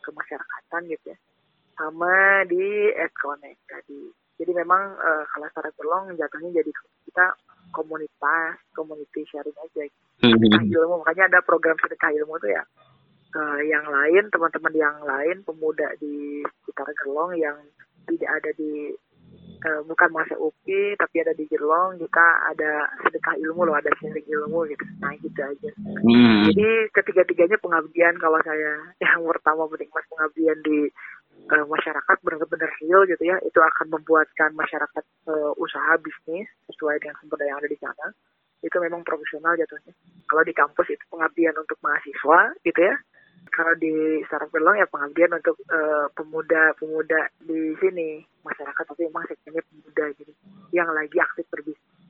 kemasyarakatan 0.02 0.82
gitu 0.90 1.14
ya. 1.14 1.18
Sama 1.76 2.44
di 2.48 2.92
Edconnect 2.92 3.60
tadi. 3.68 4.12
Jadi 4.40 4.52
memang 4.56 4.96
uh, 4.98 5.24
kalau 5.30 5.46
secara 5.52 5.70
tolong 5.78 6.04
jatuhnya 6.18 6.62
jadi 6.62 6.70
kita 7.06 7.26
komunitas 7.72 8.58
community 8.76 9.22
sharing 9.30 9.56
aja 9.56 9.82
gitu. 9.86 9.98
sedekah 10.22 10.62
ilmu. 10.66 10.94
Makanya 11.04 11.24
ada 11.32 11.40
program 11.44 11.76
sedekah 11.80 12.10
ilmu 12.12 12.36
tuh 12.42 12.50
ya. 12.52 12.62
Uh, 13.32 13.60
yang 13.64 13.88
lain 13.88 14.28
teman-teman 14.28 14.74
yang 14.76 14.96
lain 15.08 15.40
pemuda 15.48 15.88
di 15.96 16.44
sekitar 16.62 16.84
Gerlong 17.00 17.32
yang 17.40 17.56
tidak 18.04 18.28
ada 18.28 18.50
di 18.60 18.92
uh, 19.62 19.80
bukan 19.86 20.10
masa 20.10 20.34
UPI 20.38 20.98
tapi 20.98 21.22
ada 21.22 21.32
di 21.32 21.46
Gerlong 21.46 21.98
kita 21.98 22.26
ada 22.52 22.90
sedekah 23.02 23.38
ilmu 23.38 23.66
loh 23.66 23.76
ada 23.78 23.90
sharing 23.98 24.26
ilmu 24.26 24.66
gitu. 24.70 24.84
Nah 24.98 25.14
gitu 25.18 25.40
aja. 25.40 25.70
Hmm. 26.02 26.50
jadi 26.50 26.90
ketiga-tiganya 26.92 27.58
pengabdian 27.62 28.18
kalau 28.18 28.38
saya 28.42 28.82
yang 29.04 29.22
pertama 29.24 29.66
menikmati 29.70 30.06
pengabdian 30.10 30.58
di 30.66 30.78
uh, 31.50 31.66
masyarakat 31.66 32.16
benar-benar 32.22 32.70
real 32.82 33.02
gitu 33.06 33.22
ya. 33.22 33.36
Itu 33.46 33.58
akan 33.62 33.86
membuatkan 33.94 34.54
masyarakat 34.58 35.04
uh, 35.30 35.52
usaha 35.56 35.96
bisnis 36.02 36.50
sesuai 36.70 37.00
dengan 37.02 37.16
sumber 37.22 37.40
daya 37.40 37.54
yang 37.54 37.60
ada 37.62 37.70
di 37.70 37.78
sana. 37.78 38.06
Itu 38.62 38.78
memang 38.78 39.02
profesional 39.02 39.58
jatuhnya. 39.58 39.90
Kalau 40.30 40.42
di 40.46 40.54
kampus 40.54 40.86
itu 40.94 41.04
pengabdian 41.10 41.54
untuk 41.58 41.78
mahasiswa 41.82 42.54
gitu 42.62 42.80
ya 42.82 42.94
kalau 43.50 43.74
di 43.80 44.22
Sarang 44.30 44.52
Pelong 44.54 44.78
ya 44.78 44.86
pengabdian 44.86 45.34
untuk 45.34 45.58
uh, 45.72 46.06
pemuda-pemuda 46.14 47.34
di 47.42 47.74
sini. 47.82 48.22
Masyarakat 48.42 48.84
tapi 48.86 49.06
memang 49.06 49.26
segmennya 49.30 49.62
pemuda 49.70 50.04
jadi 50.18 50.32
yang 50.74 50.88
lagi 50.90 51.16
aktif 51.18 51.46
berbisnis 51.50 52.02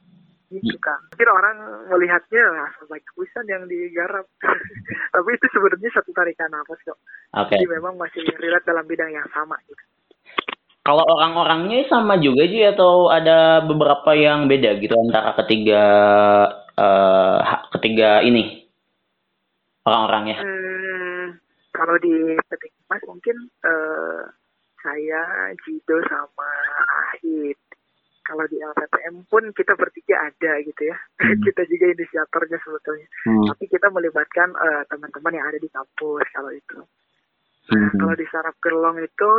gitu 0.52 0.76
kan 0.84 1.00
mungkin 1.08 1.28
orang 1.32 1.56
melihatnya 1.88 2.44
lah 2.52 2.70
baik 2.92 3.04
tulisan 3.16 3.46
yang 3.48 3.64
digarap. 3.64 4.28
Tapi 5.14 5.28
itu 5.32 5.46
sebenarnya 5.48 5.90
satu 5.96 6.10
tarikan 6.12 6.52
nafas 6.52 6.80
kok. 6.84 6.98
Okay. 7.32 7.56
jadi 7.56 7.80
memang 7.80 7.96
masih 7.96 8.20
relate 8.36 8.68
dalam 8.68 8.84
bidang 8.84 9.08
yang 9.08 9.24
sama 9.32 9.56
gitu. 9.64 9.80
Kalau 10.82 11.06
orang-orangnya 11.06 11.86
sama 11.86 12.18
juga 12.18 12.42
sih 12.50 12.66
atau 12.66 13.06
ada 13.06 13.62
beberapa 13.62 14.18
yang 14.18 14.50
beda 14.50 14.82
gitu 14.82 14.92
antara 14.98 15.32
ketiga 15.40 15.84
uh, 16.74 17.38
ketiga 17.78 18.20
ini? 18.26 18.66
Orang-orangnya? 19.86 20.42
Hmm, 20.42 21.01
kalau 21.72 21.96
di 21.98 22.36
petik 22.46 22.72
mas 22.86 23.02
mungkin 23.08 23.36
eh, 23.64 24.22
saya 24.82 25.22
Jido 25.64 25.98
sama 26.10 26.50
Ahid. 27.08 27.56
Kalau 28.22 28.46
di 28.46 28.54
LPPM 28.54 29.26
pun 29.26 29.50
kita 29.50 29.74
bertiga 29.74 30.30
ada 30.30 30.62
gitu 30.62 30.82
ya. 30.86 30.96
Hmm. 31.22 31.38
kita 31.38 31.62
juga 31.70 31.86
inisiatornya 31.96 32.58
sebetulnya. 32.60 33.08
Hmm. 33.24 33.46
Tapi 33.54 33.64
kita 33.70 33.88
melibatkan 33.88 34.52
eh, 34.52 34.82
teman-teman 34.90 35.32
yang 35.38 35.46
ada 35.48 35.58
di 35.58 35.70
kampus 35.70 36.26
kalau 36.34 36.50
itu. 36.52 36.78
Hmm. 37.72 37.94
Kalau 37.94 38.14
di 38.18 38.26
Sarap 38.28 38.58
Gerlong 38.58 38.98
itu 39.00 39.32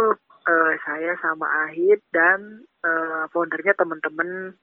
eh, 0.47 0.73
saya 0.87 1.13
sama 1.19 1.69
Ahid 1.69 2.01
dan 2.09 2.63
eh, 2.81 3.23
foundernya 3.29 3.75
teman-teman 3.77 4.57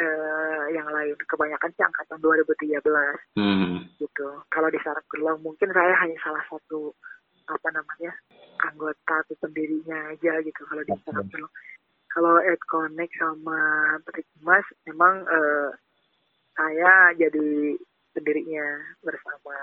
eh, 0.00 0.64
yang 0.72 0.88
lain. 0.88 1.12
Kebanyakan 1.28 1.70
sih 1.76 1.84
angkatan 1.84 2.18
2013 2.18 3.20
Hmm. 3.36 3.84
gitu. 4.00 4.28
Kalau 4.48 4.68
di 4.72 4.80
Sarap 4.80 5.04
Gerlong 5.12 5.44
mungkin 5.44 5.68
saya 5.70 5.92
hanya 6.00 6.16
salah 6.24 6.40
satu 6.48 6.96
apa 7.50 7.68
namanya 7.74 8.14
anggota 8.62 9.14
atau 9.20 9.34
pendirinya 9.44 10.14
aja 10.14 10.40
gitu 10.40 10.60
kalau 10.64 10.82
di 10.82 10.94
Sarap 11.04 11.28
Gerlong. 11.28 11.52
Kalau 12.10 12.42
Ed 12.42 12.58
Connect 12.66 13.14
sama 13.14 13.60
Petik 14.08 14.26
Mas 14.42 14.64
memang 14.88 15.22
eh, 15.22 15.70
saya 16.56 17.14
jadi 17.14 17.78
pendirinya 18.10 18.66
bersama 19.00 19.54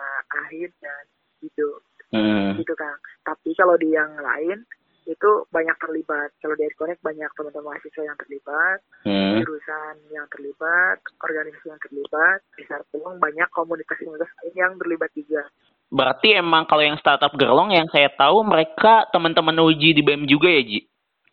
Ahid 0.45 0.71
dan 0.79 1.03
Ido 1.41 1.83
Hmm. 2.07 2.55
gitu 2.55 2.71
kan. 2.71 2.95
Tapi 3.27 3.51
kalau 3.59 3.75
di 3.75 3.91
yang 3.91 4.15
lain 4.15 4.63
itu 5.07 5.29
banyak 5.49 5.77
terlibat. 5.79 6.35
Kalau 6.43 6.55
di 6.59 6.67
Connect 6.75 6.99
banyak 6.99 7.31
teman-teman 7.33 7.73
mahasiswa 7.73 8.03
yang 8.03 8.17
terlibat, 8.19 8.77
Hmm. 9.07 9.39
jurusan 9.39 9.95
yang 10.11 10.27
terlibat, 10.27 10.99
organisasi 11.23 11.65
yang 11.71 11.81
terlibat. 11.81 12.39
Di 12.59 12.63
Sarap 12.67 12.87
Gerlong 12.91 13.17
banyak 13.17 13.47
komunitas-komunitas 13.55 14.29
lain 14.43 14.55
yang 14.55 14.73
terlibat 14.75 15.11
juga. 15.15 15.47
Berarti 15.87 16.35
emang 16.35 16.67
kalau 16.67 16.83
yang 16.83 16.99
startup 16.99 17.31
gerlong 17.39 17.71
yang 17.71 17.87
saya 17.87 18.11
tahu 18.11 18.43
mereka 18.43 19.07
teman-teman 19.15 19.55
uji 19.71 19.95
di 19.95 20.03
BEM 20.03 20.27
juga 20.27 20.51
ya 20.51 20.59
Ji? 20.59 20.83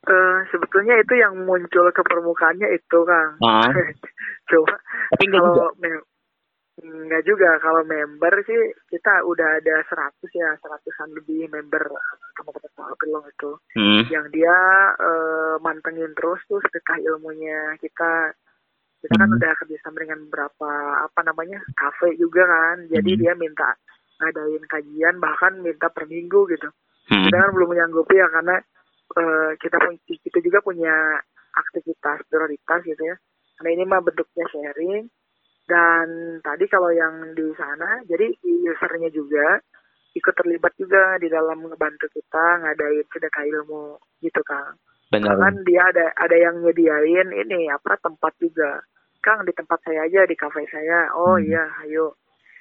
Eh, 0.05 0.39
sebetulnya 0.53 1.01
itu 1.01 1.17
yang 1.17 1.35
muncul 1.43 1.91
ke 1.91 2.03
permukaannya 2.05 2.69
itu 2.77 2.99
Kang. 3.03 3.41
Ah. 3.43 3.67
Coba 4.53 4.77
Tapi 5.17 5.25
kalau 5.33 5.73
enggak 6.75 7.23
juga 7.23 7.55
kalau 7.63 7.87
member 7.87 8.35
sih 8.43 8.59
kita 8.91 9.23
udah 9.23 9.63
ada 9.63 9.77
100 9.87 10.11
ya, 10.35 10.51
seratusan 10.59 11.15
lebih 11.15 11.47
member 11.47 11.87
teman-teman 12.35 12.99
Gerlong 12.99 13.27
itu. 13.31 13.51
Hmm. 13.79 14.03
yang 14.11 14.27
dia 14.31 14.57
eh, 14.99 15.55
mantengin 15.63 16.11
terus 16.19 16.43
tuh 16.47 16.59
sedekah 16.61 16.99
ilmunya 16.99 17.79
kita 17.79 18.35
kita 19.05 19.15
kan 19.15 19.29
Hmm. 19.29 19.37
udah 19.37 19.53
kerjasama 19.61 19.97
dengan 20.01 20.19
beberapa 20.27 20.71
apa 21.05 21.21
namanya 21.23 21.61
kafe 21.77 22.17
juga 22.17 22.43
kan 22.43 22.89
jadi 22.89 23.11
Hmm. 23.15 23.21
dia 23.21 23.33
minta 23.37 23.69
ngadain 24.19 24.65
kajian 24.65 25.15
bahkan 25.21 25.61
minta 25.61 25.87
per 25.91 26.09
minggu 26.09 26.49
gitu 26.49 26.69
Hmm. 27.07 27.29
kita 27.29 27.37
kan 27.37 27.51
belum 27.53 27.69
menyanggupi 27.71 28.17
ya 28.17 28.27
karena 28.33 28.57
eh, 29.15 29.51
kita 29.61 29.77
pun 29.79 29.95
kita 30.03 30.39
juga 30.41 30.59
punya 30.59 31.21
aktivitas 31.55 32.25
prioritas 32.27 32.81
gitu 32.83 33.03
ya 33.05 33.17
karena 33.55 33.71
ini 33.71 33.83
mah 33.85 34.01
bentuknya 34.01 34.45
sharing 34.51 35.07
dan 35.65 36.39
tadi 36.45 36.65
kalau 36.69 36.93
yang 36.93 37.33
di 37.33 37.49
sana 37.57 38.05
jadi 38.05 38.29
usernya 38.69 39.09
juga 39.13 39.61
ikut 40.15 40.35
terlibat 40.39 40.73
juga 40.79 41.19
di 41.19 41.27
dalam 41.27 41.59
ngebantu 41.67 42.07
kita 42.15 42.47
ngadain 42.63 43.07
sedekah 43.11 43.45
ilmu 43.51 43.99
gitu 44.23 44.41
kang. 44.47 44.79
Benar. 45.11 45.37
kan 45.37 45.55
dia 45.63 45.83
ada 45.95 46.07
ada 46.17 46.37
yang 46.39 46.63
nyediain 46.65 47.29
ini 47.35 47.71
apa 47.71 47.99
tempat 48.01 48.35
juga. 48.41 48.83
Kang 49.23 49.43
di 49.47 49.53
tempat 49.57 49.81
saya 49.83 50.07
aja 50.07 50.27
di 50.27 50.37
kafe 50.39 50.67
saya. 50.71 51.11
Oh 51.19 51.37
Hmm. 51.37 51.45
iya 51.45 51.65
ayo. 51.87 52.15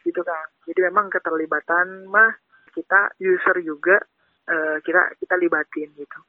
Gitu 0.04 0.22
kang. 0.22 0.50
Jadi 0.66 0.80
memang 0.92 1.14
keterlibatan 1.14 2.10
mah 2.10 2.34
kita 2.74 3.14
user 3.22 3.58
juga 3.62 4.02
eh, 4.50 4.78
kita 4.84 5.18
kita 5.22 5.36
libatin 5.40 5.94
gitu. 5.94 6.20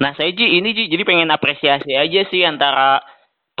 Nah 0.00 0.12
saya 0.14 0.30
Ji 0.32 0.60
ini 0.60 0.76
Ji 0.76 0.92
jadi 0.92 1.02
pengen 1.08 1.32
apresiasi 1.32 1.96
aja 1.96 2.20
sih 2.28 2.44
antara 2.44 3.00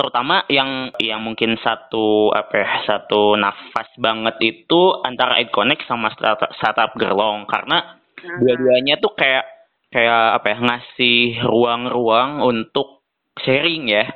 terutama 0.00 0.48
yang 0.48 0.88
yang 0.96 1.20
mungkin 1.20 1.60
satu 1.60 2.32
apa 2.32 2.54
ya, 2.56 2.70
satu 2.88 3.36
nafas 3.36 3.92
banget 4.00 4.40
itu 4.40 4.96
antara 5.04 5.36
Ed 5.36 5.52
Connect 5.52 5.84
sama 5.84 6.08
startup, 6.16 6.48
startup 6.56 6.96
Gerlong. 6.96 7.44
Karena 7.44 8.00
Nah, 8.20 8.36
dua-duanya 8.40 9.00
tuh 9.00 9.12
kayak 9.16 9.44
kayak 9.92 10.40
apa 10.40 10.46
ya 10.52 10.58
ngasih 10.60 11.20
ruang-ruang 11.44 12.40
untuk 12.40 13.04
sharing 13.40 13.88
ya. 13.92 14.08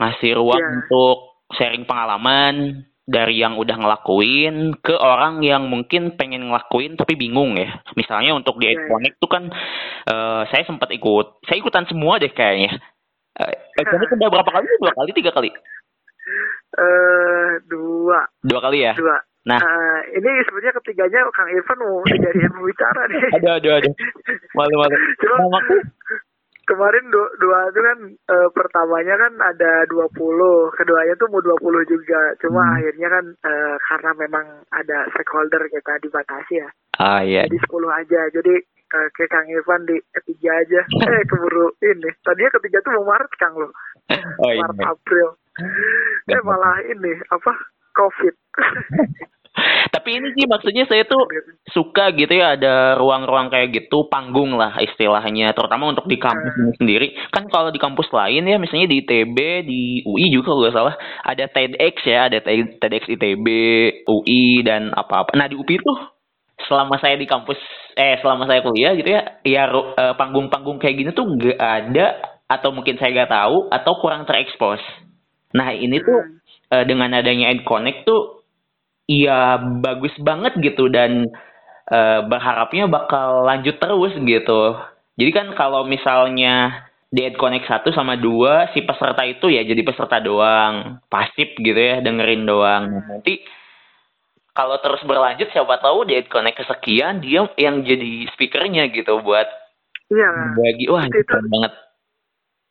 Ngasih 0.00 0.36
ruang 0.36 0.60
Iya. 0.60 0.72
untuk 0.76 1.16
sharing 1.56 1.84
pengalaman 1.88 2.84
dari 3.08 3.40
yang 3.40 3.56
udah 3.56 3.76
ngelakuin 3.80 4.76
ke 4.84 4.92
orang 4.92 5.40
yang 5.40 5.72
mungkin 5.72 6.20
pengen 6.20 6.52
ngelakuin 6.52 7.00
tapi 7.00 7.16
bingung 7.16 7.56
ya. 7.56 7.80
Misalnya 7.96 8.36
untuk 8.36 8.60
di 8.60 8.72
Iya. 8.72 8.76
Iconic 8.76 9.20
tuh 9.20 9.30
kan 9.32 9.44
eh, 10.06 10.42
saya 10.52 10.62
sempat 10.68 10.92
ikut. 10.92 11.44
Saya 11.48 11.60
ikutan 11.60 11.84
semua 11.88 12.20
deh 12.20 12.32
kayaknya 12.32 12.76
uh, 13.40 13.52
Iconic 13.80 14.10
udah 14.12 14.28
berapa 14.32 14.50
kali? 14.50 14.66
Dua 14.80 14.92
kali? 14.96 15.10
Tiga 15.12 15.30
kali? 15.32 15.50
Eh 16.76 17.50
dua. 17.70 18.20
Dua 18.42 18.60
kali 18.60 18.84
ya? 18.84 18.92
Dua. 18.96 19.16
Nah. 19.46 19.62
Eh, 19.62 20.18
ini 20.18 20.30
sebenarnya 20.42 20.74
ketiganya 20.82 21.22
Kang 21.30 21.46
Irfan 21.46 21.78
mau 21.78 22.02
dijadiin 22.10 22.50
pembicara 22.50 23.02
nih. 23.06 23.22
Aduh 23.38 23.52
aduh 23.62 23.72
aduh. 23.78 23.92
Malu 24.58 24.74
malu. 24.74 24.96
Cuma 25.22 25.38
nah, 25.46 25.62
kemarin 26.66 27.04
dua, 27.14 27.30
dua 27.38 27.58
itu 27.70 27.78
kan 27.78 27.98
eh, 28.10 28.48
pertamanya 28.50 29.14
kan 29.14 29.32
ada 29.38 29.86
20, 29.86 30.18
keduanya 30.74 31.14
tuh 31.14 31.30
mau 31.30 31.38
20 31.38 31.62
juga. 31.86 32.34
Cuma 32.42 32.66
Hmm. 32.66 32.74
akhirnya 32.74 33.08
kan 33.08 33.24
eh, 33.46 33.76
karena 33.86 34.10
memang 34.18 34.46
ada 34.74 34.98
stakeholder 35.14 35.62
kita 35.70 35.94
dibatasi 36.02 36.66
ya. 36.66 36.68
ah 36.98 37.22
iya. 37.22 37.46
Jadi 37.46 37.62
10 37.70 37.86
aja. 37.86 38.20
Jadi 38.34 38.54
eh, 38.94 39.08
ke 39.14 39.24
Kang 39.26 39.48
Irfan 39.50 39.82
di 39.88 39.96
ketiga 40.14 40.62
aja. 40.62 40.80
Eh 41.16 41.22
keburu 41.26 41.74
ini. 41.82 42.10
Tadinya 42.22 42.50
ketiga 42.60 42.78
tuh 42.84 42.92
mau 43.00 43.14
Maret 43.14 43.32
Kang 43.38 43.54
lo. 43.58 43.68
oh 44.42 44.50
iya 44.52 44.62
Maret 44.62 44.80
April. 44.84 45.28
Eh 46.30 46.40
malah 46.44 46.78
ini 46.84 47.12
apa? 47.32 47.52
Covid. 47.96 48.34
Tapi 49.94 50.20
ini 50.20 50.28
sih 50.36 50.44
maksudnya 50.44 50.84
saya 50.84 51.08
tuh 51.08 51.24
suka 51.72 52.12
gitu 52.12 52.28
ya 52.28 52.60
ada 52.60 53.00
ruang-ruang 53.00 53.48
kayak 53.48 53.72
gitu 53.72 54.04
panggung 54.12 54.52
lah 54.52 54.76
istilahnya 54.76 55.56
terutama 55.56 55.88
untuk 55.88 56.04
di 56.04 56.20
kampus 56.20 56.52
ini 56.60 56.72
sendiri 56.76 57.08
kan 57.32 57.48
kalau 57.48 57.72
di 57.72 57.80
kampus 57.80 58.12
lain 58.12 58.44
ya 58.44 58.60
misalnya 58.60 58.92
di 58.92 59.00
ITB 59.00 59.38
di 59.64 59.82
UI 60.04 60.28
juga 60.28 60.52
kalau 60.52 60.60
nggak 60.60 60.76
salah 60.76 60.94
ada 61.24 61.44
TEDx 61.48 61.94
ya 62.04 62.28
ada 62.28 62.38
TEDx 62.44 63.02
ITB 63.08 63.46
UI 64.04 64.60
dan 64.60 64.92
apa-apa 64.92 65.32
nah 65.32 65.48
di 65.48 65.56
UPI 65.56 65.80
tuh 65.80 65.98
selama 66.66 67.00
saya 67.00 67.16
di 67.16 67.26
kampus 67.26 67.58
eh 67.96 68.20
selama 68.20 68.44
saya 68.44 68.60
kuliah 68.60 68.92
gitu 68.94 69.08
ya 69.08 69.22
ya 69.42 69.64
eh, 69.70 70.14
panggung-panggung 70.14 70.78
kayak 70.82 70.96
gini 71.00 71.10
tuh 71.16 71.26
nggak 71.26 71.58
ada 71.58 72.06
atau 72.46 72.70
mungkin 72.70 73.00
saya 73.00 73.10
nggak 73.14 73.32
tahu 73.32 73.56
atau 73.72 73.92
kurang 73.98 74.28
terekspos 74.28 74.78
nah 75.56 75.72
ini 75.72 75.98
tuh 75.98 76.20
eh, 76.70 76.84
dengan 76.84 77.16
adanya 77.16 77.50
Ed 77.54 77.64
Connect 77.64 78.04
tuh 78.04 78.36
iya 79.10 79.58
bagus 79.82 80.12
banget 80.20 80.58
gitu 80.60 80.90
dan 80.90 81.26
eh, 81.90 82.20
berharapnya 82.26 82.90
bakal 82.90 83.46
lanjut 83.46 83.78
terus 83.78 84.12
gitu. 84.18 84.62
Jadi 85.16 85.30
kan 85.32 85.46
kalau 85.56 85.86
misalnya 85.88 86.84
di 87.08 87.24
Ed 87.24 87.38
Connect 87.38 87.70
1 87.70 87.86
sama 87.94 88.18
2 88.18 88.74
si 88.74 88.82
peserta 88.84 89.22
itu 89.24 89.48
ya 89.48 89.62
jadi 89.64 89.80
peserta 89.86 90.20
doang, 90.20 91.00
pasif 91.08 91.54
gitu 91.56 91.78
ya, 91.78 92.02
dengerin 92.02 92.44
doang. 92.44 92.82
Nah, 92.92 93.04
Nanti 93.16 93.40
kalau 94.56 94.80
terus 94.80 95.04
berlanjut 95.04 95.52
siapa 95.52 95.76
tahu 95.78 96.02
di 96.02 96.18
Connect 96.26 96.58
kesekian 96.58 97.20
dia 97.20 97.44
yang 97.54 97.84
jadi 97.84 98.26
speakernya 98.32 98.88
gitu 98.90 99.20
buat 99.20 99.46
Iya. 100.08 100.30
bagi 100.54 100.86
wah 100.88 101.04
Itu- 101.04 101.18
itu 101.18 101.28
keren 101.28 101.46
banget. 101.46 101.72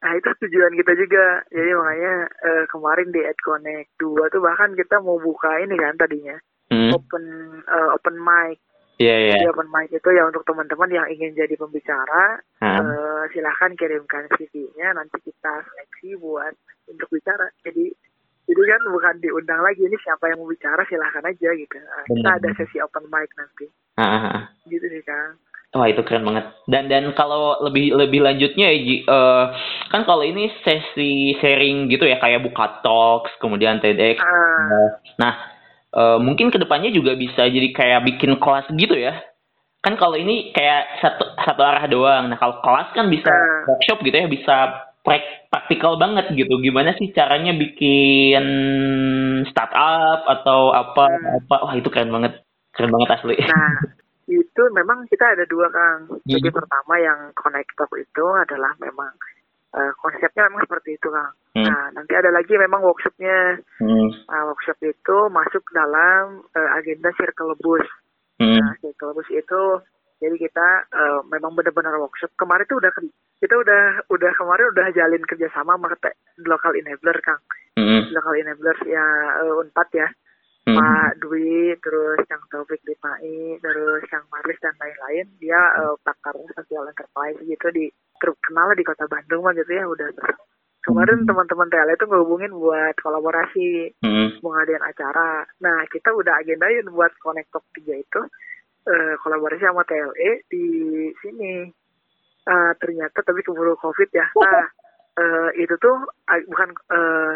Nah 0.02 0.12
itu 0.14 0.30
tujuan 0.40 0.74
kita 0.76 0.94
juga. 0.96 1.26
Jadi 1.50 1.72
makanya 1.74 2.14
eh, 2.42 2.64
kemarin 2.70 3.10
di 3.10 3.22
Ed 3.22 3.40
Connect 3.40 3.90
2 3.98 4.30
tuh 4.30 4.40
bahkan 4.40 4.72
kita 4.72 5.02
mau 5.02 5.18
buka 5.18 5.50
ini 5.60 5.76
kan 5.76 5.96
tadinya. 5.96 6.38
Hmm. 6.72 6.94
Open 6.94 7.26
eh, 7.62 7.90
open 7.92 8.16
mic. 8.18 8.58
Iya 8.96 9.16
iya. 9.20 9.34
Jadi 9.36 9.46
open 9.50 9.68
mic 9.68 9.92
itu 9.92 10.10
ya 10.10 10.24
untuk 10.24 10.48
teman-teman 10.48 10.88
yang 10.88 11.08
ingin 11.10 11.36
jadi 11.36 11.54
pembicara. 11.54 12.40
Hah? 12.64 12.80
eh, 12.80 13.24
silahkan 13.34 13.76
kirimkan 13.76 14.32
CV-nya. 14.32 14.96
Nanti 14.96 15.20
kita 15.20 15.54
seleksi 15.60 16.16
buat 16.18 16.54
untuk 16.88 17.10
bicara. 17.12 17.52
Jadi 17.60 17.92
jadi 18.46 18.62
kan 18.62 18.82
bukan 18.90 19.16
diundang 19.20 19.62
lagi. 19.62 19.82
Ini 19.82 19.98
siapa 20.00 20.30
yang 20.30 20.38
mau 20.40 20.50
bicara 20.50 20.86
silahkan 20.86 21.26
aja 21.26 21.50
gitu. 21.52 21.76
Nah, 21.76 22.04
kita 22.06 22.20
Benar. 22.22 22.38
ada 22.40 22.50
sesi 22.56 22.78
open 22.78 23.06
mic 23.10 23.30
nanti. 23.34 23.66
Ah, 23.96 24.06
ah, 24.06 24.24
ah. 24.30 24.42
Gitu 24.66 24.86
sih 24.86 25.02
Kang. 25.02 25.38
Wah 25.76 25.92
itu 25.92 26.00
keren 26.08 26.24
banget. 26.24 26.46
Dan 26.72 26.88
dan 26.88 27.12
kalau 27.12 27.60
lebih 27.60 27.92
lebih 27.92 28.24
lanjutnya 28.24 28.72
ya, 28.72 28.80
eh, 29.04 29.46
kan 29.92 30.08
kalau 30.08 30.24
ini 30.24 30.48
sesi 30.64 31.36
sharing 31.42 31.92
gitu 31.92 32.08
ya 32.08 32.16
kayak 32.16 32.48
buka 32.48 32.80
talks, 32.80 33.34
kemudian 33.44 33.84
TEDx. 33.84 34.24
Ah, 34.24 34.96
Nah 35.20 35.34
eh, 35.92 36.18
mungkin 36.24 36.48
ke 36.48 36.60
depannya 36.60 36.96
juga 36.96 37.16
bisa 37.16 37.44
jadi 37.48 37.76
kayak 37.76 38.08
bikin 38.08 38.40
kelas 38.40 38.72
gitu 38.72 38.96
ya. 38.96 39.20
Kan 39.84 40.00
kalau 40.00 40.16
ini 40.16 40.50
kayak 40.50 40.98
satu 41.04 41.24
satu 41.44 41.62
arah 41.62 41.86
doang. 41.86 42.32
Nah 42.32 42.38
kalau 42.40 42.64
kelas 42.64 42.96
kan 42.96 43.12
bisa 43.12 43.28
Ah. 43.28 43.68
workshop 43.68 44.00
gitu 44.00 44.16
ya, 44.16 44.28
bisa 44.32 44.56
praktikal 45.06 45.96
banget 46.02 46.34
gitu. 46.34 46.58
Gimana 46.60 46.98
sih 46.98 47.14
caranya 47.14 47.54
bikin 47.54 48.46
startup 49.54 50.26
atau 50.26 50.74
apa 50.74 51.06
apa? 51.08 51.56
Wah 51.62 51.76
itu 51.78 51.88
keren 51.94 52.12
banget, 52.12 52.42
keren 52.74 52.92
banget 52.92 53.22
asli. 53.22 53.38
Nah, 53.46 53.74
itu 54.26 54.64
memang 54.74 55.06
kita 55.06 55.38
ada 55.38 55.46
dua 55.46 55.70
Kang. 55.70 56.20
Jadi 56.26 56.50
Hmm. 56.50 56.58
pertama 56.58 56.94
yang 56.98 57.20
connect 57.38 57.72
talk 57.78 57.94
itu 57.96 58.26
adalah 58.36 58.74
memang 58.82 59.14
eh, 59.76 59.92
konsepnya 60.00 60.48
memang 60.48 60.64
seperti 60.66 60.96
itu 60.96 61.08
Kang. 61.12 61.36
Hmm. 61.52 61.68
Nah, 61.68 61.84
nanti 62.00 62.16
ada 62.16 62.32
lagi 62.32 62.56
memang 62.56 62.80
workshopnya. 62.80 63.60
Hmm. 63.84 64.08
Nah, 64.32 64.42
workshop 64.50 64.80
itu 64.82 65.18
masuk 65.30 65.64
dalam 65.76 66.42
eh, 66.56 66.70
agenda 66.80 67.12
circle 67.14 67.54
bus. 67.60 67.86
Hmm. 68.42 68.56
Nah, 68.60 68.74
circle 68.80 69.14
bus 69.14 69.30
itu 69.30 69.62
jadi 70.20 70.36
kita 70.40 70.68
eh, 70.96 71.20
memang 71.28 71.52
benar-benar 71.56 72.00
workshop. 72.00 72.32
Kemarin 72.40 72.66
tuh 72.72 72.80
udah 72.80 72.92
kita 73.44 73.56
udah 73.60 73.84
udah 74.08 74.32
kemarin 74.40 74.66
udah 74.72 74.88
jalin 74.96 75.24
kerjasama 75.28 75.76
sama 75.76 75.92
local 76.48 76.74
enabler 76.74 77.18
Kang. 77.20 77.42
Hmm. 77.76 78.08
Local 78.16 78.34
enabler 78.40 78.78
ya 78.88 79.06
eh, 79.44 79.60
Unpad 79.60 79.90
ya. 79.92 80.08
Hmm. 80.66 80.82
Pak 80.82 81.22
Dwi, 81.22 81.78
terus 81.78 82.26
Kang 82.26 82.42
Taufik 82.50 82.82
Dipai, 82.82 83.62
terus 83.62 84.02
Kang 84.10 84.26
Marlis 84.34 84.58
dan 84.64 84.74
lain-lain. 84.82 85.30
Dia 85.38 85.62
eh, 85.84 85.96
pakar 86.02 86.34
sosial 86.56 86.90
enterprise 86.90 87.38
gitu 87.44 87.68
di 87.76 87.86
grup 88.18 88.40
kenal 88.42 88.72
di 88.74 88.82
kota 88.82 89.06
Bandung 89.06 89.46
mah 89.46 89.54
gitu 89.54 89.72
ya 89.76 89.86
udah. 89.86 90.10
Kemarin 90.86 91.26
teman-teman 91.26 91.66
TL 91.70 91.98
itu 91.98 92.06
ngehubungin 92.06 92.54
buat 92.54 92.94
kolaborasi 93.02 93.98
Hmm. 94.06 94.38
mau 94.46 94.54
ngadain 94.54 94.86
acara. 94.86 95.44
Nah 95.62 95.82
kita 95.90 96.14
udah 96.14 96.40
agendain 96.46 96.86
buat 96.94 97.10
Connect 97.20 97.50
Talk 97.50 97.66
3 97.74 97.98
itu 97.98 98.22
eh, 98.86 99.14
kolaborasi 99.22 99.64
sama 99.66 99.84
TLE 99.84 100.46
di 100.50 100.66
sini. 101.22 101.66
Eh, 102.46 102.72
ternyata 102.78 103.26
tapi 103.26 103.42
keburu 103.42 103.74
COVID 103.82 104.10
ya. 104.14 104.28
Nah 104.46 104.68
eh, 105.16 105.50
itu 105.64 105.74
tuh 105.80 105.96
bukan 106.52 106.70
eh, 106.92 107.36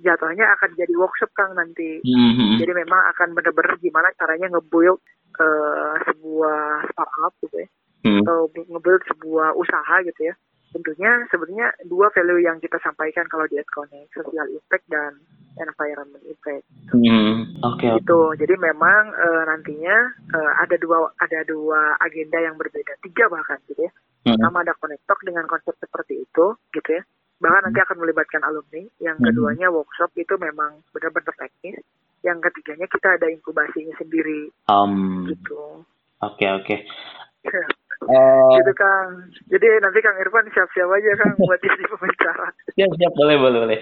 jatuhnya 0.00 0.46
akan 0.58 0.70
jadi 0.74 0.94
workshop 0.96 1.30
Kang 1.36 1.52
nanti. 1.54 2.00
Hmm. 2.02 2.56
Jadi 2.58 2.72
memang 2.72 3.00
akan 3.14 3.36
benar-benar 3.36 3.76
gimana 3.78 4.08
caranya 4.16 4.48
nge-build 4.56 4.98
eh, 5.38 5.94
sebuah 6.08 6.88
startup 6.92 7.32
gitu 7.44 7.62
ya, 7.62 7.68
Hmm. 8.02 8.18
atau 8.26 8.50
nge-build 8.50 9.02
sebuah 9.14 9.54
usaha 9.54 9.94
gitu 10.02 10.20
ya. 10.26 10.34
Tentunya 10.72 11.12
sebenarnya 11.28 11.68
dua 11.84 12.08
value 12.16 12.40
yang 12.48 12.56
kita 12.58 12.80
sampaikan 12.80 13.28
kalau 13.28 13.44
di 13.44 13.60
AdConnect, 13.60 14.08
social 14.16 14.48
impact 14.48 14.84
dan 14.88 15.20
environment 15.60 16.24
impact. 16.24 16.64
Hmm. 16.88 17.44
Oke. 17.60 17.84
oke. 17.92 18.00
Itu. 18.00 18.20
Jadi 18.40 18.54
memang 18.56 19.12
eh, 19.12 19.42
nantinya 19.52 19.96
eh, 20.32 20.52
ada 20.64 20.76
dua 20.80 21.12
ada 21.20 21.44
dua 21.44 22.00
agenda 22.00 22.40
yang 22.40 22.56
berbeda, 22.56 22.96
tiga 23.04 23.28
bahkan 23.28 23.60
gitu 23.68 23.84
ya. 23.84 23.92
Hmm. 24.24 24.40
Pertama 24.40 24.64
ada 24.64 24.72
Connect 24.80 25.04
Talk 25.04 25.20
dengan 25.28 25.44
konsep 25.44 25.76
seperti 25.76 26.24
itu 26.24 26.56
gitu 26.72 26.88
ya. 26.88 27.02
Bahkan 27.42 27.62
nanti 27.68 27.80
akan 27.84 27.96
melibatkan 28.00 28.40
alumni. 28.46 28.82
Yang 28.96 29.16
Hmm. 29.20 29.26
keduanya 29.28 29.68
workshop 29.68 30.10
itu 30.16 30.34
memang 30.40 30.80
benar-benar 30.96 31.36
teknis. 31.36 31.84
Yang 32.24 32.48
ketiganya 32.48 32.86
kita 32.86 33.18
ada 33.18 33.26
inkubasinya 33.28 33.98
sendiri 33.98 34.48
Um, 34.70 35.26
gitu. 35.28 35.84
Oke 36.22 36.46
oke. 36.48 36.76
Eh, 38.02 38.50
gitu 38.58 38.72
Kang. 38.74 39.30
Jadi 39.46 39.66
nanti 39.78 39.98
Kang 40.02 40.18
Irfan 40.18 40.46
siap-siap 40.50 40.88
aja 40.90 41.10
Kang 41.22 41.34
buat 41.38 41.60
jadi 41.66 41.84
pembicara. 41.86 42.46
siap 42.74 42.90
siap 42.98 43.12
boleh 43.14 43.36
boleh 43.38 43.58
boleh. 43.62 43.78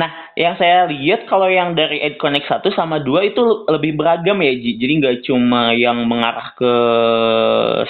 Nah, 0.00 0.10
yang 0.38 0.56
saya 0.56 0.88
lihat 0.88 1.28
kalau 1.28 1.50
yang 1.52 1.76
dari 1.76 2.00
EdConnect 2.00 2.48
1 2.48 2.64
sama 2.72 3.02
2 3.04 3.28
itu 3.34 3.44
lebih 3.68 3.98
beragam 4.00 4.40
ya, 4.40 4.52
Ji. 4.56 4.80
Jadi 4.80 4.92
nggak 5.04 5.16
cuma 5.28 5.76
yang 5.76 6.08
mengarah 6.08 6.54
ke 6.56 6.72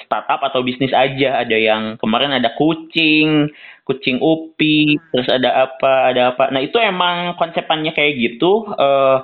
startup 0.03 0.41
atau 0.43 0.67
bisnis 0.67 0.91
aja. 0.91 1.45
Ada 1.47 1.57
yang 1.57 1.83
kemarin 2.03 2.35
ada 2.35 2.51
kucing, 2.59 3.47
kucing 3.87 4.19
upi, 4.19 4.99
terus 5.15 5.29
ada 5.31 5.69
apa, 5.69 6.11
ada 6.11 6.35
apa. 6.35 6.51
Nah, 6.51 6.59
itu 6.65 6.77
emang 6.83 7.39
konsepannya 7.39 7.95
kayak 7.95 8.19
gitu. 8.19 8.67
eh 8.75 9.19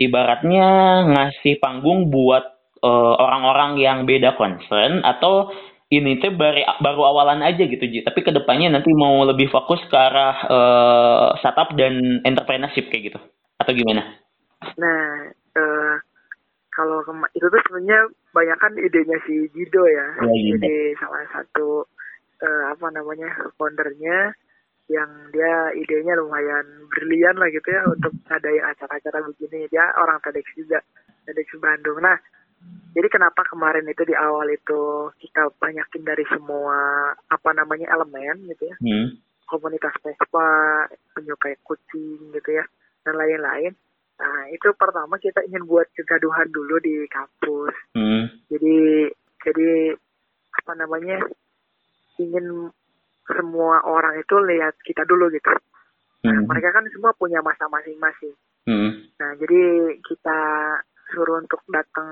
ibaratnya 0.00 0.68
ngasih 1.04 1.60
panggung 1.60 2.08
buat 2.08 2.44
eh, 2.80 3.14
orang-orang 3.20 3.76
yang 3.78 3.98
beda 4.08 4.34
concern 4.40 5.04
atau 5.04 5.52
ini 5.92 6.16
tuh 6.16 6.32
baru, 6.32 6.64
baru 6.80 7.02
awalan 7.12 7.44
aja 7.44 7.68
gitu 7.68 7.84
Ji. 7.84 8.00
Tapi 8.00 8.24
ke 8.24 8.32
depannya 8.32 8.72
nanti 8.72 8.88
mau 8.96 9.20
lebih 9.28 9.52
fokus 9.52 9.84
ke 9.92 9.96
arah 9.96 10.36
eh, 10.48 11.28
startup 11.44 11.76
dan 11.76 12.24
entrepreneurship 12.24 12.88
kayak 12.88 13.12
gitu. 13.12 13.20
Atau 13.60 13.76
gimana? 13.76 14.16
Nah, 14.80 15.28
eh, 15.36 15.94
kalau 16.72 17.04
itu 17.36 17.44
tuh 17.44 17.60
sebenarnya 17.68 18.08
banyak 18.32 18.56
kan 18.56 18.72
idenya 18.80 19.18
si 19.28 19.52
Jido 19.52 19.84
ya. 19.84 20.06
Ya, 20.24 20.32
Jido. 20.32 20.64
Jadi 20.64 20.74
salah 20.96 21.24
satu 21.28 21.84
eh, 22.40 22.64
apa 22.72 22.88
namanya 22.88 23.28
foundernya 23.60 24.32
yang 24.88 25.10
dia 25.30 25.76
idenya 25.76 26.16
lumayan 26.16 26.88
brilian 26.88 27.36
lah 27.36 27.48
gitu 27.52 27.68
ya 27.68 27.84
untuk 27.84 28.16
ngadain 28.32 28.64
acara-acara 28.64 29.28
begini. 29.28 29.68
Dia 29.68 29.92
orang 30.00 30.24
TEDx 30.24 30.46
juga, 30.56 30.80
TEDx 31.28 31.52
Bandung. 31.60 32.00
Nah, 32.00 32.16
jadi 32.92 33.08
kenapa 33.08 33.40
kemarin 33.48 33.88
itu 33.88 34.04
di 34.04 34.12
awal 34.12 34.44
itu 34.52 35.08
kita 35.16 35.48
banyakin 35.56 36.02
dari 36.04 36.24
semua 36.28 36.76
apa 37.16 37.50
namanya 37.56 37.88
elemen 37.88 38.52
gitu 38.52 38.68
ya, 38.68 38.76
Hmm. 38.84 39.16
komunitas 39.48 39.96
Vespa, 40.04 40.88
penyukai 41.16 41.56
kucing 41.64 42.32
gitu 42.36 42.50
ya, 42.52 42.64
dan 43.04 43.16
lain-lain. 43.16 43.72
Nah, 44.20 44.44
itu 44.52 44.68
pertama 44.76 45.16
kita 45.16 45.40
ingin 45.48 45.64
buat 45.64 45.88
kegaduhan 45.96 46.52
dulu 46.52 46.76
di 46.84 47.08
kampus. 47.08 47.74
Hmm. 47.96 48.28
Jadi 48.52 49.08
jadi 49.40 49.96
apa 50.52 50.72
namanya 50.76 51.16
ingin 52.20 52.70
semua 53.24 53.80
orang 53.88 54.20
itu 54.20 54.36
lihat 54.36 54.76
kita 54.84 55.08
dulu 55.08 55.32
gitu. 55.32 55.48
Nah, 56.22 56.38
Hmm. 56.38 56.44
mereka 56.44 56.76
kan 56.76 56.84
semua 56.92 57.16
punya 57.16 57.40
masa 57.40 57.66
masing-masing. 57.72 58.36
Hmm. 58.68 59.10
Nah, 59.18 59.32
jadi 59.40 59.60
kita 60.06 60.40
suruh 61.12 61.38
untuk 61.38 61.60
datang 61.68 62.08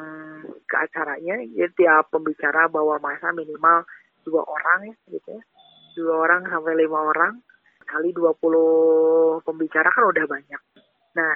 ke 0.68 0.76
acaranya. 0.76 1.40
Jadi 1.40 1.72
tiap 1.74 2.12
pembicara 2.12 2.68
bawa 2.68 3.00
masa 3.00 3.32
minimal 3.32 3.88
dua 4.22 4.44
orang 4.44 4.92
ya, 4.92 4.94
gitu 5.16 5.28
ya. 5.34 5.42
Dua 5.96 6.14
orang 6.28 6.46
sampai 6.46 6.76
lima 6.76 7.00
orang. 7.00 7.40
Kali 7.88 8.14
20 8.14 9.42
pembicara 9.42 9.90
kan 9.90 10.06
udah 10.06 10.24
banyak. 10.30 10.62
Nah, 11.18 11.32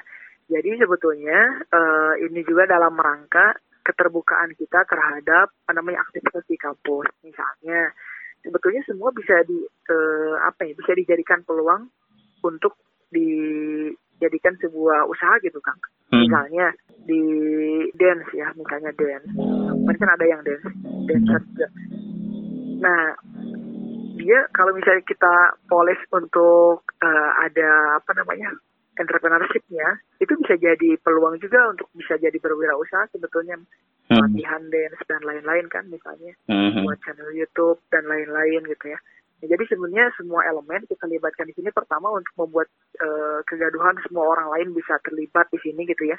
jadi 0.47 0.79
sebetulnya 0.79 1.67
eh, 1.67 2.13
ini 2.31 2.47
juga 2.47 2.71
dalam 2.71 2.95
rangka 2.95 3.59
keterbukaan 3.83 4.55
kita 4.55 4.87
terhadap 4.87 5.51
apa 5.51 5.73
namanya 5.75 6.07
aktivitas 6.07 6.47
di 6.47 6.55
kampus. 6.55 7.11
Misalnya, 7.27 7.91
sebetulnya 8.47 8.87
semua 8.87 9.11
bisa 9.11 9.43
di 9.51 9.67
eh, 9.67 10.35
apa 10.47 10.63
ya 10.63 10.79
bisa 10.79 10.95
dijadikan 10.95 11.43
peluang 11.43 11.91
untuk 12.47 12.79
dijadikan 13.11 14.55
sebuah 14.61 15.09
usaha 15.11 15.35
gitu 15.43 15.59
kang 15.59 15.81
Hmm. 16.15 16.23
misalnya 16.23 16.67
di 17.05 17.23
dance 17.99 18.31
ya 18.33 18.49
misalnya 18.55 18.95
dance 18.95 19.29
kan 19.99 20.09
ada 20.15 20.25
yang 20.25 20.41
dance 20.47 20.65
dancer 21.11 21.43
juga 21.53 21.69
nah 22.81 23.13
dia 24.15 24.47
kalau 24.55 24.73
misalnya 24.73 25.03
kita 25.05 25.35
polis 25.67 25.99
untuk 26.15 26.87
eh, 27.03 27.31
ada 27.45 27.99
apa 27.99 28.11
namanya 28.15 28.55
entrepreneurshipnya 28.95 30.01
itu 30.23 30.33
bisa 30.39 30.55
jadi 30.55 30.97
peluang 31.03 31.37
juga 31.43 31.67
untuk 31.69 31.91
bisa 31.99 32.15
jadi 32.17 32.39
berwirausaha 32.39 33.11
sebetulnya 33.11 33.59
Hmm. 34.05 34.21
latihan 34.21 34.61
dance 34.69 35.01
dan 35.09 35.25
lain-lain 35.25 35.65
kan 35.73 35.89
misalnya 35.89 36.37
Hmm. 36.45 36.85
buat 36.85 37.01
channel 37.09 37.33
YouTube 37.33 37.81
dan 37.89 38.05
lain-lain 38.05 38.61
gitu 38.69 38.93
ya. 38.93 39.01
Ya, 39.45 39.61
jadi 39.61 39.77
sebenarnya 39.77 40.09
semua 40.17 40.41
elemen 40.49 40.89
kita 40.89 41.05
libatkan 41.05 41.45
di 41.45 41.53
sini 41.53 41.69
pertama 41.69 42.09
untuk 42.17 42.33
membuat 42.33 42.73
eh, 42.97 43.45
kegaduhan 43.45 43.93
semua 44.09 44.25
orang 44.33 44.49
lain 44.57 44.73
bisa 44.73 44.97
terlibat 45.05 45.53
di 45.53 45.61
sini 45.61 45.85
gitu 45.85 46.09
ya. 46.09 46.17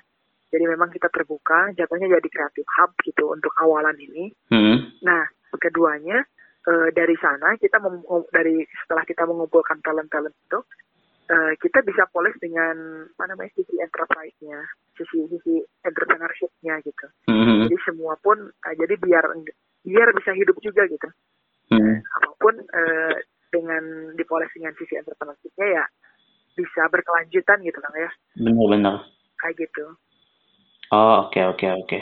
Jadi 0.54 0.62
memang 0.70 0.94
kita 0.94 1.10
terbuka, 1.10 1.74
jatuhnya 1.74 2.22
jadi 2.22 2.30
kreatif 2.30 2.70
hub 2.78 2.94
gitu 3.02 3.34
untuk 3.34 3.50
awalan 3.58 3.98
ini. 3.98 4.30
Hmm. 4.54 4.94
Nah, 5.02 5.26
keduanya 5.58 6.22
eh, 6.70 6.90
dari 6.94 7.18
sana 7.18 7.58
kita 7.58 7.82
mem- 7.82 8.30
dari 8.30 8.62
setelah 8.86 9.02
kita 9.10 9.26
mengumpulkan 9.26 9.82
talent-talent 9.82 10.38
itu 10.46 10.62
eh, 11.34 11.54
kita 11.58 11.82
bisa 11.82 12.06
polis 12.14 12.38
dengan 12.38 13.10
apa 13.10 13.26
namanya 13.26 13.58
sisi 13.58 13.74
enterprise-nya, 13.82 14.70
sisi 15.02 15.26
sisi 15.34 15.66
entrepreneurship-nya 15.82 16.78
gitu. 16.86 17.10
Hmm. 17.26 17.66
Jadi 17.66 17.78
semua 17.90 18.14
pun 18.22 18.38
eh, 18.54 18.76
jadi 18.78 19.02
biar 19.02 19.34
biar 19.82 20.14
bisa 20.14 20.30
hidup 20.38 20.62
juga 20.62 20.86
gitu. 20.86 21.10
Apa 22.14 22.30
pun 22.36 22.56
eh, 22.56 23.16
dengan 23.50 23.84
dipoles 24.14 24.52
dengan 24.52 24.76
sisi 24.76 24.96
entrepreneurship-nya 24.96 25.68
ya 25.72 25.86
bisa 26.54 26.88
berkelanjutan 26.88 27.60
gitu 27.62 27.78
kan 27.78 27.94
ya 27.94 28.10
Benar-benar. 28.38 29.04
kayak 29.38 29.56
gitu 29.60 29.86
Oh, 30.94 31.26
oke 31.26 31.42
oke 31.50 31.66
oke. 31.82 32.00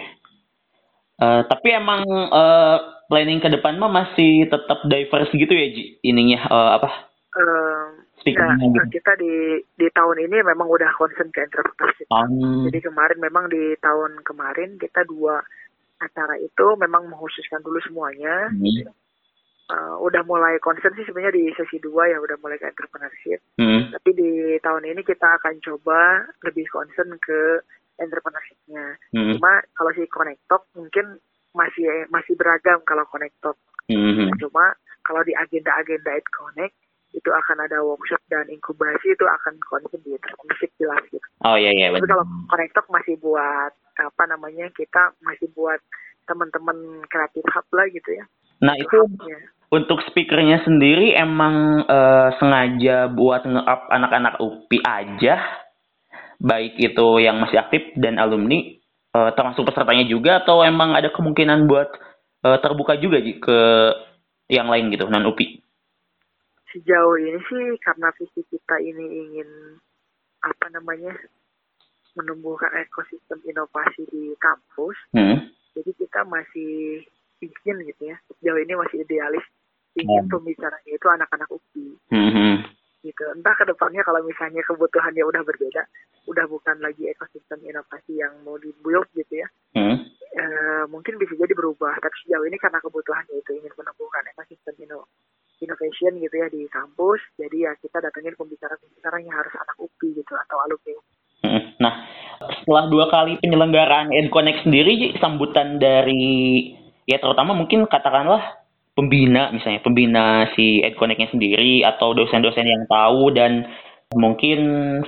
Eh, 1.16 1.42
tapi 1.48 1.68
emang 1.72 2.04
eh, 2.30 2.78
planning 3.08 3.40
ke 3.40 3.48
depan 3.48 3.80
mah 3.80 3.88
masih 3.88 4.44
tetap 4.46 4.84
diverse 4.84 5.32
gitu 5.32 5.50
ya, 5.50 5.68
Ji? 5.72 5.84
Ininya 6.04 6.44
eh, 6.44 6.70
apa? 6.78 6.90
Ya, 7.34 7.48
Speakernya 8.20 8.68
gitu. 8.70 9.00
kita 9.00 9.12
di 9.18 9.34
di 9.76 9.88
tahun 9.92 10.28
ini 10.28 10.44
memang 10.44 10.68
udah 10.68 10.92
concern 10.96 11.32
ke 11.32 11.44
entrepreneurship 11.44 12.08
Um, 12.08 12.68
jadi 12.68 12.80
kemarin 12.84 13.20
memang 13.20 13.48
di 13.48 13.74
tahun 13.80 14.20
kemarin 14.22 14.76
kita 14.78 15.04
dua 15.04 15.40
acara 15.98 16.36
itu 16.38 16.66
memang 16.76 17.08
mengkhususkan 17.08 17.64
dulu 17.64 17.80
semuanya 17.84 18.52
Hmm. 18.52 18.92
Uh, 19.72 19.96
udah 20.02 20.24
mulai 20.28 20.60
concern 20.60 20.92
sih 20.98 21.06
sebenarnya 21.08 21.36
di 21.36 21.46
sesi 21.56 21.80
2 21.80 22.12
ya 22.12 22.18
udah 22.20 22.36
mulai 22.44 22.60
ke 22.60 22.68
entrepreneurship. 22.68 23.40
Hmm. 23.56 23.94
Tapi 23.94 24.10
di 24.16 24.32
tahun 24.60 24.84
ini 24.90 25.02
kita 25.06 25.40
akan 25.40 25.62
coba 25.64 26.28
lebih 26.44 26.66
concern 26.68 27.16
ke 27.22 27.64
entrepreneurship-nya. 28.02 28.98
Hmm. 29.14 29.38
Cuma 29.38 29.62
kalau 29.78 29.92
si 29.94 30.04
Connect 30.10 30.42
Talk 30.50 30.68
mungkin 30.76 31.22
masih 31.54 32.10
masih 32.10 32.34
beragam 32.36 32.82
kalau 32.84 33.06
Connect 33.08 33.38
Talk. 33.40 33.58
Hmm. 33.88 34.28
Nah, 34.28 34.36
cuma 34.40 34.74
kalau 35.04 35.22
di 35.24 35.36
agenda-agenda 35.36 36.16
Ed 36.16 36.28
Connect 36.34 36.76
itu 37.14 37.30
akan 37.30 37.62
ada 37.62 37.78
workshop 37.86 38.18
dan 38.26 38.50
inkubasi 38.50 39.14
itu 39.14 39.22
akan 39.22 39.54
concern 39.62 40.02
di 40.02 40.18
entrepreneurship 40.18 40.72
jelas 40.82 41.04
gitu. 41.14 41.28
Oh 41.46 41.54
iya 41.54 41.70
iya 41.70 41.94
Tapi 41.94 42.10
kalau 42.10 42.26
Connect 42.50 42.74
Talk 42.74 42.88
masih 42.90 43.16
buat 43.22 43.72
apa 43.94 44.24
namanya 44.26 44.66
kita 44.74 45.14
masih 45.22 45.46
buat 45.54 45.78
teman-teman 46.26 47.04
kreatif 47.12 47.46
hub 47.54 47.68
lah 47.76 47.86
gitu 47.92 48.10
ya. 48.16 48.26
Nah 48.62 48.76
itu 48.78 48.98
hubnya. 49.08 49.38
untuk 49.74 50.04
speakernya 50.06 50.62
sendiri 50.62 51.18
emang 51.18 51.88
eh, 51.88 52.30
sengaja 52.38 53.10
buat 53.10 53.42
nge-up 53.48 53.90
anak-anak 53.90 54.38
UPI 54.38 54.80
aja, 54.86 55.42
baik 56.38 56.78
itu 56.78 57.08
yang 57.24 57.40
masih 57.42 57.58
aktif 57.58 57.82
dan 57.98 58.20
alumni, 58.22 58.78
eh, 59.16 59.32
termasuk 59.34 59.66
pesertanya 59.66 60.06
juga 60.06 60.44
atau 60.46 60.62
emang 60.62 60.94
ada 60.94 61.10
kemungkinan 61.10 61.66
buat 61.66 61.90
eh, 62.44 62.58
terbuka 62.62 63.00
juga 63.00 63.18
Ji, 63.24 63.40
ke 63.40 63.60
yang 64.52 64.68
lain 64.68 64.92
gitu 64.92 65.08
non 65.08 65.26
UPI? 65.26 65.64
Sejauh 66.74 67.16
ini 67.22 67.38
sih 67.38 67.66
karena 67.80 68.10
visi 68.18 68.42
kita 68.50 68.82
ini 68.82 69.06
ingin 69.06 69.50
apa 70.42 70.68
namanya 70.74 71.14
menumbuhkan 72.14 72.70
ekosistem 72.78 73.42
inovasi 73.46 74.06
di 74.10 74.34
kampus, 74.38 74.98
Hmm. 75.14 75.50
jadi 75.74 75.92
kita 75.98 76.22
masih 76.30 77.02
ingin 77.50 77.78
gitu 77.90 78.04
ya. 78.14 78.18
Sejauh 78.30 78.60
ini 78.62 78.74
masih 78.78 79.04
idealis 79.04 79.46
ingin 80.00 80.26
Hmm. 80.26 80.32
pembicaranya 80.32 80.92
itu 80.92 81.08
anak-anak 81.08 81.50
UPI. 81.52 81.88
Hmm, 82.10 82.56
gitu. 83.04 83.24
Entah 83.36 83.54
ke 83.60 83.68
depannya 83.68 84.02
kalau 84.02 84.24
misalnya 84.24 84.64
kebutuhannya 84.66 85.24
udah 85.28 85.42
berbeda, 85.44 85.84
udah 86.26 86.46
bukan 86.48 86.80
lagi 86.80 87.12
ekosistem 87.12 87.62
inovasi 87.68 88.18
yang 88.24 88.34
mau 88.48 88.56
dibuild 88.58 89.06
gitu 89.14 89.44
ya. 89.44 89.48
Hmm. 89.76 90.08
Eh, 90.34 90.84
mungkin 90.90 91.22
bisa 91.22 91.38
jadi 91.38 91.54
berubah, 91.54 91.94
tapi 92.02 92.16
sejauh 92.26 92.48
ini 92.50 92.58
karena 92.58 92.82
kebutuhannya 92.82 93.38
itu 93.38 93.54
ingin 93.54 93.70
menumbuhkan 93.78 94.26
ekosistem 94.34 94.74
ino- 94.82 95.06
innovation 95.62 96.18
gitu 96.18 96.36
ya 96.42 96.48
di 96.50 96.66
kampus, 96.74 97.22
jadi 97.38 97.70
ya 97.70 97.72
kita 97.78 98.02
datengin 98.02 98.34
pembicara-pembicara 98.34 99.22
yang 99.22 99.36
harus 99.38 99.54
anak 99.54 99.78
UPI 99.78 100.26
gitu 100.26 100.34
atau 100.34 100.58
alumni. 100.66 100.94
Hmm. 101.46 101.64
Nah, 101.78 101.94
setelah 102.60 102.90
dua 102.90 103.06
kali 103.14 103.38
penyelenggaraan 103.46 104.10
EdConnect 104.10 104.66
sendiri, 104.66 105.14
sambutan 105.22 105.78
dari 105.78 106.74
ya 107.10 107.18
terutama 107.20 107.52
mungkin 107.56 107.86
katakanlah 107.88 108.64
pembina 108.94 109.50
misalnya 109.50 109.82
pembina 109.82 110.48
si 110.54 110.80
EdConnect-nya 110.86 111.34
sendiri 111.34 111.82
atau 111.84 112.14
dosen-dosen 112.14 112.68
yang 112.68 112.84
tahu 112.86 113.34
dan 113.34 113.66
mungkin 114.14 114.60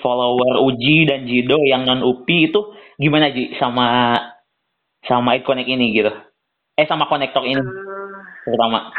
follower 0.02 0.66
Uji 0.66 1.06
dan 1.06 1.30
Jido 1.30 1.62
yang 1.62 1.86
non 1.86 2.02
UPI 2.02 2.50
itu 2.50 2.62
gimana 2.98 3.30
Ji 3.30 3.54
sama 3.62 4.18
sama 5.06 5.38
EdConnect 5.38 5.70
ini 5.70 5.94
gitu? 5.94 6.12
Eh 6.76 6.86
sama 6.90 7.06
konektor 7.06 7.46
ini 7.46 7.62
Eh, 7.62 8.20
terutama. 8.50 8.90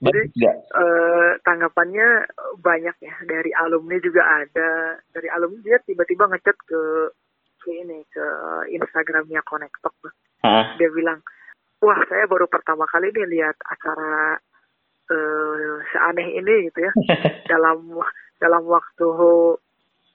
Nggak? 0.00 0.56
eh, 0.56 1.30
tanggapannya 1.44 2.08
banyak 2.56 2.96
ya 3.04 3.14
dari 3.28 3.52
alumni 3.52 4.00
juga 4.00 4.24
ada 4.24 4.96
dari 5.12 5.28
alumni 5.28 5.60
dia 5.60 5.76
tiba-tiba 5.84 6.24
ngechat 6.24 6.56
ke 6.64 6.80
ke 7.60 7.68
ini 7.68 8.00
ke 8.08 8.26
Instagramnya 8.72 9.44
Connectok 9.44 9.92
Hah? 10.40 10.72
dia 10.80 10.88
bilang 10.88 11.20
wah 11.80 12.00
saya 12.06 12.24
baru 12.28 12.46
pertama 12.46 12.84
kali 12.86 13.12
nih 13.12 13.26
lihat 13.40 13.56
acara 13.64 14.36
eh, 15.10 15.74
seaneh 15.92 16.28
ini 16.38 16.70
gitu 16.70 16.78
ya. 16.84 16.92
Dalam 17.50 17.98
dalam 18.40 18.64
waktu 18.64 19.08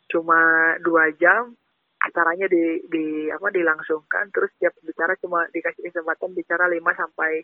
cuma 0.10 0.40
dua 0.82 1.14
jam 1.18 1.54
acaranya 2.02 2.46
di 2.46 2.86
di 2.90 3.06
apa 3.34 3.50
dilangsungkan. 3.50 4.30
Terus 4.30 4.54
tiap 4.62 4.74
bicara 4.86 5.18
cuma 5.22 5.46
dikasih 5.50 5.90
kesempatan 5.90 6.38
bicara 6.38 6.70
5 6.70 6.82
sampai 6.82 7.42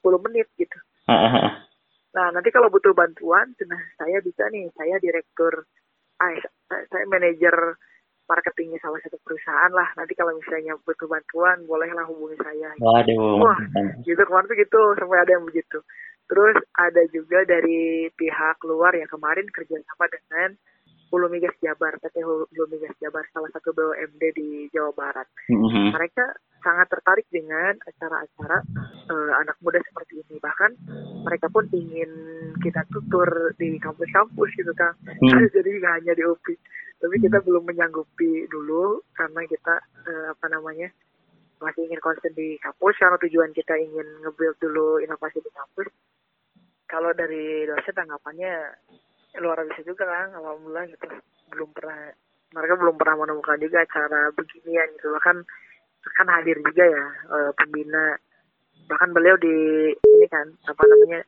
10 0.00 0.24
menit 0.28 0.48
gitu? 0.60 0.78
Nah, 2.14 2.30
nanti 2.30 2.54
kalau 2.54 2.70
butuh 2.70 2.94
bantuan, 2.94 3.50
nah 3.66 3.82
saya 3.98 4.22
bisa 4.22 4.46
nih, 4.46 4.70
saya 4.78 5.02
direktur, 5.02 5.66
ah, 6.22 6.30
saya, 6.70 6.86
saya 6.86 7.04
manajer 7.10 7.74
marketingnya 8.24 8.80
salah 8.80 9.00
satu 9.00 9.16
perusahaan 9.20 9.70
lah. 9.70 9.88
Nanti 9.94 10.12
kalau 10.14 10.32
misalnya 10.32 10.74
butuh 10.80 11.06
bantuan, 11.06 11.62
bolehlah 11.64 12.06
hubungi 12.08 12.36
saya. 12.40 12.72
Waduh. 12.78 13.40
Wah, 13.40 13.58
gitu 14.02 14.20
kemarin 14.20 14.48
tuh 14.48 14.56
gitu, 14.56 14.80
sampai 14.96 15.18
ada 15.20 15.32
yang 15.36 15.44
begitu. 15.44 15.78
Terus 16.24 16.56
ada 16.74 17.02
juga 17.12 17.44
dari 17.44 18.08
pihak 18.10 18.56
luar 18.64 18.96
yang 18.96 19.08
kemarin 19.08 19.44
kerjasama 19.48 20.08
dengan 20.08 20.56
Hulu 21.12 21.30
Migas 21.30 21.54
Jabar, 21.60 21.94
PT 22.00 22.24
Hulu 22.24 22.64
Migas 22.66 22.96
Jabar, 22.98 23.22
salah 23.30 23.46
satu 23.52 23.70
BUMD 23.70 24.22
di 24.34 24.48
Jawa 24.72 24.90
Barat 24.90 25.28
Mhm. 25.46 25.94
mereka 25.94 26.26
sangat 26.58 26.88
tertarik 26.90 27.28
dengan 27.28 27.76
acara-acara 27.78 28.64
eh, 29.04 29.32
anak 29.36 29.54
muda 29.60 29.78
seperti 29.84 30.24
ini 30.24 30.40
bahkan 30.40 30.72
mereka 31.22 31.52
pun 31.52 31.68
ingin 31.70 32.08
kita 32.58 32.82
tutur 32.88 33.52
di 33.60 33.76
kampus-kampus 33.76 34.48
gitu 34.56 34.72
kan 34.72 34.96
Hmm. 34.96 35.12
jadi 35.54 35.70
nggak 35.76 35.94
hanya 36.00 36.12
di 36.16 36.24
UPI 36.24 36.56
tapi 37.04 37.20
kita 37.20 37.36
belum 37.44 37.68
menyanggupi 37.68 38.48
dulu 38.48 39.04
karena 39.12 39.44
kita 39.44 39.76
eh, 40.08 40.32
apa 40.32 40.48
namanya 40.48 40.88
masih 41.60 41.84
ingin 41.84 42.00
konsen 42.00 42.32
di 42.32 42.56
kampus. 42.56 42.96
Karena 42.96 43.20
tujuan 43.20 43.52
kita 43.52 43.76
ingin 43.76 44.24
nge-build 44.24 44.56
dulu 44.56 45.04
inovasi 45.04 45.44
di 45.44 45.52
kampus. 45.52 45.92
Kalau 46.88 47.12
dari 47.12 47.68
dosen 47.68 47.92
tanggapannya 47.92 48.52
luar 49.36 49.68
biasa 49.68 49.84
juga 49.84 50.08
kan 50.08 50.32
alhamdulillah 50.32 50.88
gitu. 50.96 51.04
Belum 51.52 51.68
pernah 51.76 52.08
mereka 52.56 52.74
belum 52.80 52.96
pernah 52.96 53.16
menemukan 53.20 53.60
juga 53.60 53.84
acara 53.84 54.32
beginian 54.32 54.88
gitu. 54.96 55.12
Bahkan 55.12 55.36
kan 56.08 56.26
hadir 56.32 56.56
juga 56.64 56.88
ya 56.88 57.04
eh, 57.36 57.50
pembina. 57.52 58.16
Bahkan 58.88 59.12
beliau 59.12 59.36
di 59.36 59.56
ini 59.92 60.26
kan 60.32 60.48
apa 60.64 60.82
namanya 60.88 61.20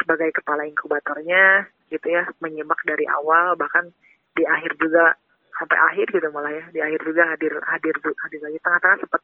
sebagai 0.00 0.32
kepala 0.40 0.64
inkubatornya 0.64 1.68
gitu 1.92 2.08
ya 2.08 2.24
menyimak 2.40 2.80
dari 2.88 3.04
awal. 3.04 3.52
Bahkan 3.60 4.07
di 4.38 4.44
akhir 4.46 4.78
juga 4.78 5.18
sampai 5.58 5.78
akhir 5.90 6.06
gitu 6.14 6.28
malah 6.30 6.54
ya. 6.54 6.64
Di 6.70 6.80
akhir 6.80 7.00
juga 7.02 7.22
hadir 7.34 7.52
hadir 7.58 7.94
hadir 7.98 8.40
lagi. 8.46 8.58
Tengah-tengah 8.62 8.98
sempat 9.02 9.22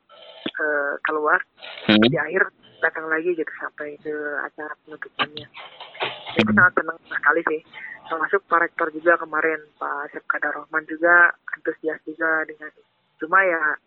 eh, 0.59 0.95
keluar. 1.07 1.41
Hmm. 1.87 2.01
di 2.01 2.19
akhir 2.19 2.43
datang 2.83 3.07
lagi 3.07 3.31
gitu 3.39 3.53
sampai 3.63 3.95
ke 4.03 4.15
acara 4.43 4.75
penutupannya. 4.85 5.47
Itu 6.35 6.51
sangat 6.51 6.73
senang 6.75 6.99
sekali 7.07 7.43
sih. 7.47 7.61
Termasuk 8.05 8.41
Pak 8.51 8.61
Rektor 8.61 8.89
juga 8.93 9.17
kemarin 9.17 9.61
Pak 9.81 10.11
Asep 10.11 10.25
Kadar 10.29 10.53
Rahman 10.53 10.85
juga 10.91 11.33
antusias 11.57 11.97
juga 12.05 12.45
dengan 12.45 12.69
cuma 13.17 13.41
ya 13.41 13.79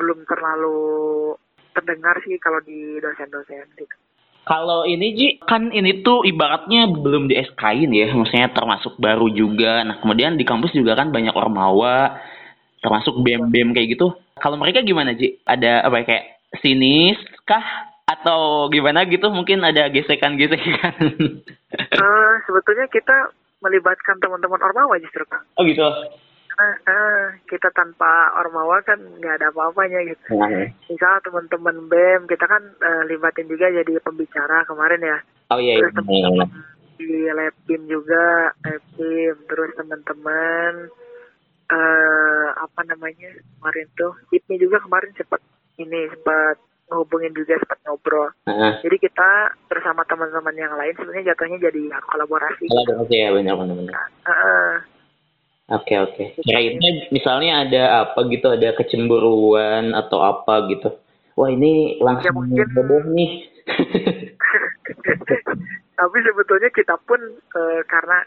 belum 0.00 0.26
terlalu 0.26 0.78
terdengar 1.76 2.18
sih 2.26 2.34
kalau 2.42 2.58
di 2.64 2.98
dosen-dosen 2.98 3.66
gitu 3.78 3.96
Kalau 4.48 4.88
ini 4.88 5.12
Ji, 5.12 5.28
kan 5.44 5.68
ini 5.68 6.00
tuh 6.00 6.24
ibaratnya 6.24 6.88
belum 6.88 7.28
di 7.28 7.36
SK-in 7.36 7.92
ya, 7.92 8.08
maksudnya 8.16 8.48
termasuk 8.48 8.96
baru 8.96 9.28
juga. 9.28 9.84
Nah, 9.84 10.00
kemudian 10.00 10.40
di 10.40 10.48
kampus 10.48 10.72
juga 10.72 10.96
kan 10.96 11.12
banyak 11.12 11.36
ormawa, 11.36 12.16
termasuk 12.80 13.20
BEM-BEM 13.20 13.76
kayak 13.76 14.00
gitu. 14.00 14.16
Kalau 14.40 14.56
mereka 14.56 14.80
gimana 14.80 15.12
Ji? 15.12 15.36
Ada 15.44 15.84
apa 15.84 16.00
ya, 16.00 16.04
kayak 16.08 16.24
sinis 16.64 17.20
kah? 17.44 17.92
Atau 18.08 18.72
gimana 18.72 19.04
gitu? 19.04 19.28
Mungkin 19.28 19.60
ada 19.60 19.92
gesekan-gesekan. 19.92 20.96
Eh, 21.76 22.32
sebetulnya 22.48 22.88
kita 22.88 23.36
melibatkan 23.60 24.16
teman-teman 24.22 24.64
ormawa 24.64 24.96
justru 24.96 25.28
oh 25.28 25.62
gitu? 25.66 25.84
Eh, 26.64 27.26
kita 27.46 27.70
tanpa 27.70 28.34
ormawa 28.34 28.82
kan 28.82 28.98
nggak 28.98 29.34
ada 29.38 29.46
apa-apanya 29.54 30.02
gitu. 30.10 30.34
Nah, 30.34 30.50
misal 30.90 31.22
teman-teman 31.22 31.86
BEM 31.86 32.22
kita 32.26 32.44
kan 32.44 32.62
eh, 32.82 33.02
libatin 33.06 33.46
juga 33.46 33.70
jadi 33.70 33.92
pembicara 34.02 34.66
kemarin 34.66 35.02
ya. 35.02 35.18
Oh 35.54 35.60
iya, 35.62 35.78
iya. 35.78 35.86
terus 35.86 35.94
teman-teman 36.02 36.48
di 36.98 37.30
Labim 37.30 37.82
juga 37.86 38.50
Labim 38.66 39.34
terus 39.46 39.70
teman-teman 39.78 40.90
eh 41.68 42.48
apa 42.58 42.80
namanya 42.88 43.28
kemarin 43.60 43.86
tuh 43.94 44.12
IPMI 44.32 44.56
juga 44.56 44.80
kemarin 44.82 45.12
sempat 45.14 45.40
ini 45.78 46.08
sempat 46.10 46.56
ngehubungin 46.88 47.36
juga 47.36 47.60
sempat 47.60 47.78
ngobrol. 47.84 48.32
Heeh. 48.48 48.72
jadi 48.82 48.96
kita 48.98 49.30
bersama 49.68 50.02
teman-teman 50.08 50.56
yang 50.56 50.72
lain 50.74 50.96
sebenarnya 50.96 51.36
jatuhnya 51.36 51.70
jadi 51.70 51.80
kolaborasi. 52.08 52.66
Kalau 52.66 52.82
ada 52.82 52.94
oke 53.04 53.14
ya 53.14 53.30
benar 53.30 53.54
Oke 55.68 55.94
oke. 55.94 56.24
Kirainnya 56.40 57.12
misalnya 57.12 57.52
ada 57.62 57.82
apa 58.02 58.24
gitu, 58.26 58.48
ada 58.48 58.72
kecemburuan 58.72 59.92
atau 59.92 60.20
apa 60.20 60.64
gitu. 60.66 60.88
Wah 61.36 61.48
ini 61.48 62.00
langsung 62.00 62.48
Ya, 62.48 62.64
mungkin- 62.64 62.72
bodoh 62.72 63.04
nih. 63.12 63.30
tapi 65.98 66.16
sebetulnya 66.22 66.70
kita 66.70 66.96
pun 67.04 67.20
eh, 67.52 67.80
karena 67.84 68.22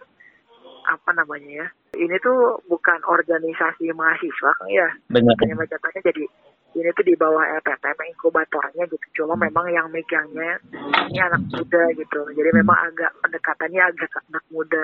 apa 0.83 1.09
namanya 1.13 1.65
ya 1.65 1.67
ini 1.97 2.13
tuh 2.19 2.61
bukan 2.67 2.99
organisasi 3.03 3.89
mahasiswa 3.91 4.51
kan 4.51 4.67
ya 4.67 4.87
Benar. 5.07 5.33
jatuhnya 5.39 6.01
jadi 6.03 6.25
ini 6.71 6.89
tuh 6.93 7.03
di 7.03 7.15
bawah 7.15 7.41
LPTM 7.59 7.99
inkubatornya 8.11 8.85
gitu 8.85 9.05
cuma 9.17 9.33
Hmm. 9.33 9.45
memang 9.45 9.65
yang 9.69 9.87
megangnya 9.89 10.61
ini 11.07 11.19
anak 11.19 11.41
muda 11.47 11.83
gitu 11.95 12.21
jadi 12.33 12.49
memang 12.53 12.77
agak 12.85 13.11
pendekatannya 13.19 13.81
agak 13.81 14.11
anak 14.29 14.45
muda 14.49 14.83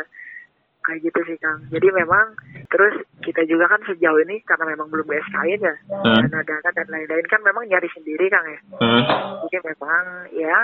kayak 0.88 1.04
gitu 1.04 1.20
sih 1.28 1.38
Kang 1.38 1.60
jadi 1.68 1.92
memang 1.92 2.40
terus 2.72 2.96
kita 3.20 3.44
juga 3.44 3.68
kan 3.68 3.84
sejauh 3.84 4.24
ini 4.24 4.40
karena 4.48 4.72
memang 4.72 4.88
belum 4.88 5.12
SKN 5.12 5.60
ya 5.60 5.76
Hmm. 5.92 6.24
dana 6.24 6.40
dana 6.42 6.70
dan 6.72 6.88
lain-lain 6.88 7.28
kan 7.28 7.44
memang 7.44 7.68
nyari 7.68 7.90
sendiri 7.92 8.32
Kang 8.32 8.48
ya 8.48 8.60
Hmm. 8.80 9.04
jadi 9.44 9.58
memang 9.68 10.04
ya 10.32 10.60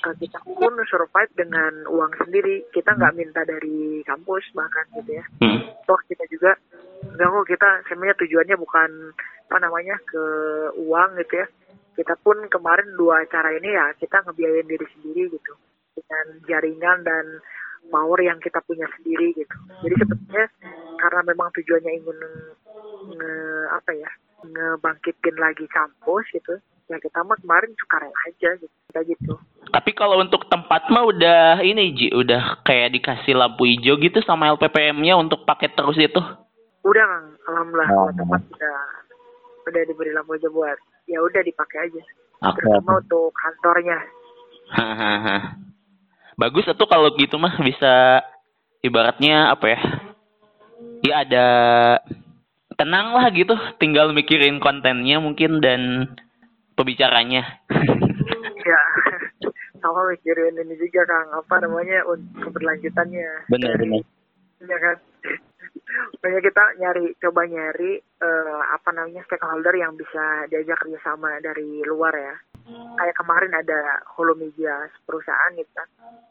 eh, 0.00 0.14
kita 0.16 0.38
pun 0.44 0.72
survive 0.86 1.32
dengan 1.34 1.72
uang 1.88 2.12
sendiri 2.20 2.68
kita 2.70 2.94
nggak 2.94 3.16
minta 3.16 3.42
dari 3.42 4.04
kampus 4.04 4.44
bahkan 4.52 4.84
gitu 5.00 5.16
ya 5.16 5.24
Hmm. 5.40 5.64
toh 5.88 6.00
kita 6.04 6.28
juga 6.28 6.52
enggak 7.00 7.28
kok 7.32 7.46
kita 7.48 7.68
sebenarnya 7.88 8.16
tujuannya 8.20 8.56
bukan 8.60 8.90
apa 9.50 9.56
namanya 9.58 9.96
ke 10.04 10.24
uang 10.78 11.16
gitu 11.18 11.40
ya 11.40 11.46
kita 11.96 12.14
pun 12.22 12.38
kemarin 12.48 12.86
dua 12.94 13.26
acara 13.26 13.50
ini 13.56 13.72
ya 13.72 13.92
kita 13.98 14.22
ngebiayain 14.24 14.68
diri 14.68 14.86
sendiri 14.94 15.32
gitu 15.32 15.52
dengan 15.90 16.26
jaringan 16.46 16.98
dan 17.02 17.24
power 17.90 18.18
yang 18.18 18.38
kita 18.38 18.62
punya 18.64 18.86
sendiri 18.94 19.34
gitu 19.34 19.56
jadi 19.82 19.94
sebetulnya 19.98 20.46
karena 20.96 21.20
memang 21.26 21.48
tujuannya 21.52 21.92
ingin 21.92 22.18
nge, 23.10 23.30
apa 23.72 23.90
ya 23.92 24.10
ngebangkitin 24.42 25.36
lagi 25.36 25.66
kampus 25.68 26.24
gitu 26.30 26.54
ya 26.86 26.96
kita 26.96 27.22
mah 27.22 27.36
kemarin 27.36 27.70
sukarela 27.76 28.18
aja 28.26 28.50
gitu 28.56 28.74
kita 28.88 29.00
gitu 29.06 29.32
Tapi 29.70 29.90
kalau 29.92 30.18
untuk 30.18 30.42
tempat 30.46 30.90
mah 30.90 31.06
udah 31.06 31.62
ini 31.62 31.94
Ji, 31.94 32.10
udah 32.10 32.58
kayak 32.64 32.90
dikasih 32.90 33.38
lampu 33.38 33.62
hijau 33.64 33.94
gitu 33.96 34.18
sama 34.20 34.50
LPPM-nya 34.50 35.14
untuk 35.14 35.44
pakai 35.44 35.70
terus 35.70 35.94
itu. 35.94 36.18
udah 36.80 37.04
kang 37.04 37.26
alhamdulillah 37.46 37.90
Oh. 37.92 38.10
tempat 38.10 38.40
udah 38.50 38.78
udah 39.64 39.82
diberi 39.84 40.10
lampu 40.10 40.34
hijau 40.34 40.50
buat 40.50 40.74
ya 41.06 41.20
udah 41.20 41.38
dipakai 41.40 41.86
aja 41.86 42.02
Oke. 42.42 42.58
terutama 42.58 42.98
untuk 42.98 43.30
kantornya 43.32 43.98
Hahaha. 44.70 45.36
Bagus 46.40 46.64
tuh 46.72 46.88
kalau 46.88 47.12
gitu 47.20 47.36
mah 47.36 47.60
bisa 47.60 48.24
ibaratnya 48.80 49.52
apa 49.52 49.66
ya? 49.68 49.80
Ya 51.04 51.14
ada 51.20 51.46
tenang 52.80 53.12
lah 53.12 53.28
gitu, 53.28 53.52
tinggal 53.76 54.16
mikirin 54.16 54.56
kontennya 54.56 55.20
mungkin 55.20 55.60
dan 55.60 56.08
pembicaranya. 56.72 57.60
ya 58.70 58.80
sama 59.80 60.08
mikirin 60.12 60.60
ini 60.60 60.76
juga 60.76 61.08
kang 61.08 61.28
apa 61.32 61.54
namanya 61.64 62.04
untuk 62.04 62.52
keberlanjutannya 62.52 63.48
Bener, 63.48 63.72
Dari- 63.72 63.88
bener. 63.88 64.02
ya 64.68 64.76
kan 64.76 64.96
Makanya 66.20 66.40
kita 66.44 66.64
nyari 66.78 67.04
coba 67.18 67.48
nyari 67.48 67.92
eh, 67.98 68.60
apa 68.76 68.90
namanya 68.92 69.24
stakeholder 69.24 69.72
yang 69.74 69.96
bisa 69.96 70.46
diajak 70.52 70.76
kerjasama 70.78 71.40
dari 71.40 71.80
luar 71.88 72.12
ya 72.12 72.34
kayak 72.96 73.16
kemarin 73.16 73.52
ada 73.52 73.80
Hulu 74.12 74.34
Media 74.34 74.74
perusahaan 75.02 75.52
gitu 75.54 75.70
kan 75.72 75.88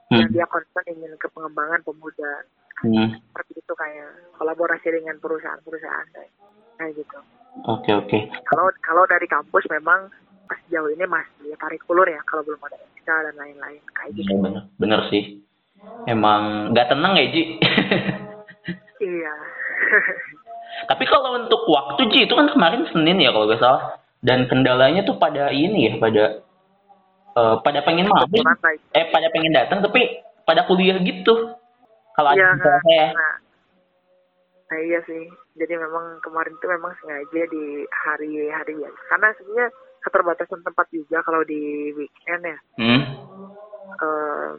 yang 0.09 0.25
Hmm. 0.25 0.33
dia 0.33 0.45
concern 0.45 0.85
ingin 0.87 1.13
ke 1.15 1.29
pengembangan 1.29 1.81
pemuda 1.81 2.41
Hmm. 2.79 3.11
seperti 3.29 3.59
itu 3.59 3.73
kayak 3.73 4.09
kolaborasi 4.33 4.87
dengan 4.89 5.15
perusahaan-perusahaan 5.17 6.07
kayak 6.09 6.31
kayak 6.75 6.93
gitu 6.95 7.19
Oke 7.61 7.91
oke. 7.91 8.19
kalau 8.45 8.71
kalau 8.79 9.03
dari 9.03 9.25
kampus 9.25 9.67
memang 9.67 10.07
pas 10.45 10.57
sejauh 10.65 10.89
ini 10.89 11.03
masih 11.03 11.53
tarik 11.55 11.83
ulur 11.85 12.05
ya 12.05 12.23
kalau 12.23 12.41
belum 12.41 12.57
ada 12.63 12.77
SK 12.95 13.05
dan 13.05 13.35
lain-lain 13.35 13.83
kayak 13.91 14.09
gitu 14.13 14.25
Iya, 14.25 14.39
bener, 14.39 14.63
bener 14.75 14.99
sih. 15.07 15.43
Emang 16.05 16.71
nggak 16.71 16.89
tenang 16.89 17.13
ya 17.15 17.25
Ji. 17.29 17.43
iya 18.99 19.33
Tapi 20.89 21.03
kalau 21.05 21.35
untuk 21.37 21.67
waktu 21.67 22.01
Ji 22.09 22.19
itu 22.25 22.33
kan 22.33 22.47
kemarin 22.47 22.87
Senin 22.89 23.19
ya 23.19 23.29
kalau 23.29 23.45
nggak 23.45 23.59
salah. 23.59 23.99
Dan 24.20 24.51
kendalanya 24.51 25.07
tuh 25.07 25.15
pada 25.15 25.51
ini 25.51 25.88
ya 25.88 25.93
pada 25.95 26.43
eh, 27.36 27.55
pada 27.63 27.80
pengen 27.88 28.11
main, 28.11 28.45
eh 28.91 29.05
pada 29.07 29.28
pengen 29.32 29.55
datang 29.55 29.80
tapi 29.80 30.20
pada 30.43 30.67
kuliah 30.67 30.99
gitu. 30.99 31.55
Kalau 32.20 32.36
iya 32.36 32.51
ada 32.51 32.59
kan 32.59 32.84
saya. 32.84 33.07
nah, 33.15 33.36
nah 34.70 34.80
iya 34.84 34.99
sih 35.07 35.24
jadi 35.55 35.76
memang 35.76 36.20
kemarin 36.20 36.51
itu 36.51 36.67
memang 36.67 36.91
sengaja 36.99 37.41
di 37.47 37.88
hari-hari 37.91 38.76
biasa 38.76 38.99
karena 39.07 39.28
sebenarnya 39.39 39.67
keterbatasan 40.03 40.61
tempat 40.63 40.88
juga 40.91 41.17
kalau 41.24 41.43
di 41.43 41.91
weekend 41.95 42.43
ya 42.43 42.57
Hmm. 42.80 43.03
Eh, 43.89 44.51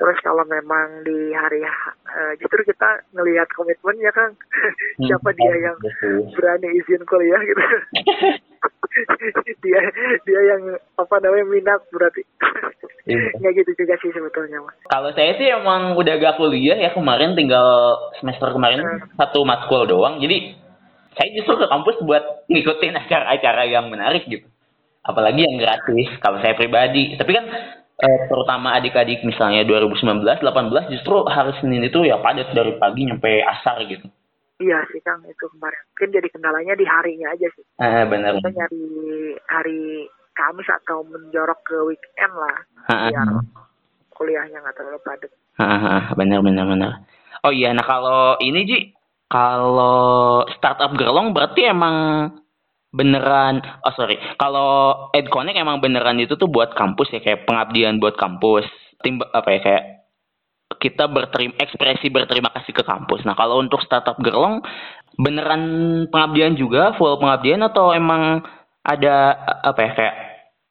terus 0.00 0.16
kalau 0.24 0.44
memang 0.48 1.04
di 1.04 1.36
hari 1.36 1.60
eh, 1.60 2.32
justru 2.40 2.72
kita 2.72 3.04
ngelihat 3.12 3.46
komitmennya 3.52 4.08
kan 4.16 4.32
siapa 5.04 5.28
dia 5.36 5.54
yang 5.70 5.76
berani 6.32 6.68
izin 6.80 7.04
kuliah 7.04 7.40
gitu 7.44 7.62
dia 9.60 9.80
dia 10.24 10.40
yang 10.56 10.62
apa 10.96 11.14
namanya 11.20 11.46
minat 11.46 11.80
berarti 11.92 12.24
Iya. 13.08 13.32
nggak 13.42 13.52
gitu 13.64 13.70
juga 13.80 13.94
sih 14.04 14.12
sebetulnya 14.12 14.60
mas 14.60 14.76
Kalau 14.92 15.10
saya 15.16 15.32
sih 15.40 15.48
emang 15.48 15.96
udah 15.96 16.14
gak 16.20 16.36
kuliah 16.36 16.76
ya 16.76 16.92
kemarin 16.92 17.32
tinggal 17.32 17.96
semester 18.20 18.52
kemarin 18.52 18.84
satu 19.16 19.42
matkul 19.42 19.88
doang. 19.88 20.20
Jadi 20.20 20.54
saya 21.16 21.28
justru 21.32 21.58
ke 21.58 21.66
kampus 21.66 21.96
buat 22.04 22.46
ngikutin 22.46 22.94
acara-acara 23.00 23.66
yang 23.66 23.88
menarik 23.88 24.28
gitu. 24.28 24.46
Apalagi 25.00 25.42
yang 25.42 25.56
gratis 25.56 26.12
kalau 26.20 26.38
saya 26.44 26.52
pribadi. 26.54 27.16
Tapi 27.16 27.30
kan 27.32 27.44
eh, 28.00 28.18
terutama 28.28 28.74
adik-adik 28.76 29.20
misalnya 29.22 29.64
2019, 29.64 30.24
18 30.24 30.92
justru 30.92 31.24
hari 31.28 31.52
Senin 31.60 31.84
itu 31.84 32.04
ya 32.04 32.16
padat 32.20 32.50
dari 32.52 32.74
pagi 32.80 33.06
nyampe 33.06 33.44
asar 33.44 33.84
gitu. 33.86 34.08
iya 34.60 34.84
sih 34.92 35.00
kang 35.00 35.24
itu 35.24 35.44
kemarin 35.56 35.80
mungkin 35.92 36.08
jadi 36.20 36.28
kendalanya 36.28 36.74
di 36.76 36.84
harinya 36.84 37.32
aja 37.32 37.48
sih 37.56 37.64
Eh 37.80 38.04
benar. 38.04 38.36
kita 38.40 38.50
nyari 38.52 38.84
hari 39.48 39.80
Kamis 40.36 40.68
atau 40.68 41.04
menjorok 41.04 41.60
ke 41.64 41.76
weekend 41.88 42.32
lah 42.36 42.56
biar 42.88 43.28
kuliahnya 44.12 44.60
nggak 44.60 44.76
terlalu 44.76 45.00
padat 45.04 45.32
benar 46.16 46.40
benar 46.44 46.64
benar. 46.68 46.92
Oh 47.40 47.52
iya, 47.52 47.72
nah 47.72 47.84
kalau 47.84 48.36
ini 48.40 48.60
Ji, 48.68 48.78
kalau 49.32 50.44
startup 50.56 50.92
gerlong 50.92 51.32
berarti 51.32 51.64
emang 51.64 52.28
beneran, 52.90 53.62
oh 53.86 53.94
sorry, 53.94 54.18
kalau 54.38 55.08
EdConnect 55.14 55.58
emang 55.58 55.78
beneran 55.78 56.18
itu 56.18 56.34
tuh 56.34 56.50
buat 56.50 56.74
kampus 56.74 57.14
ya, 57.14 57.20
kayak 57.22 57.46
pengabdian 57.46 58.02
buat 58.02 58.18
kampus. 58.18 58.66
Tim 59.00 59.22
apa 59.22 59.48
ya 59.48 59.60
kayak 59.64 59.84
kita 60.76 61.08
berterima 61.08 61.56
ekspresi 61.56 62.12
berterima 62.12 62.52
kasih 62.52 62.76
ke 62.76 62.84
kampus. 62.84 63.24
Nah 63.24 63.32
kalau 63.38 63.62
untuk 63.62 63.80
startup 63.80 64.20
gerlong 64.20 64.60
beneran 65.16 65.62
pengabdian 66.12 66.58
juga, 66.58 66.94
full 66.98 67.16
pengabdian 67.16 67.64
atau 67.64 67.94
emang 67.96 68.44
ada 68.84 69.36
apa 69.64 69.80
ya 69.80 69.90
kayak 69.96 70.16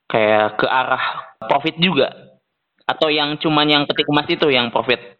kayak 0.09 0.45
ke 0.61 0.65
arah 0.67 1.05
profit 1.47 1.75
juga? 1.81 2.13
Atau 2.85 3.13
yang 3.13 3.37
cuman 3.37 3.69
yang 3.69 3.83
petik 3.85 4.09
emas 4.09 4.25
itu 4.29 4.49
yang 4.49 4.73
profit? 4.73 5.19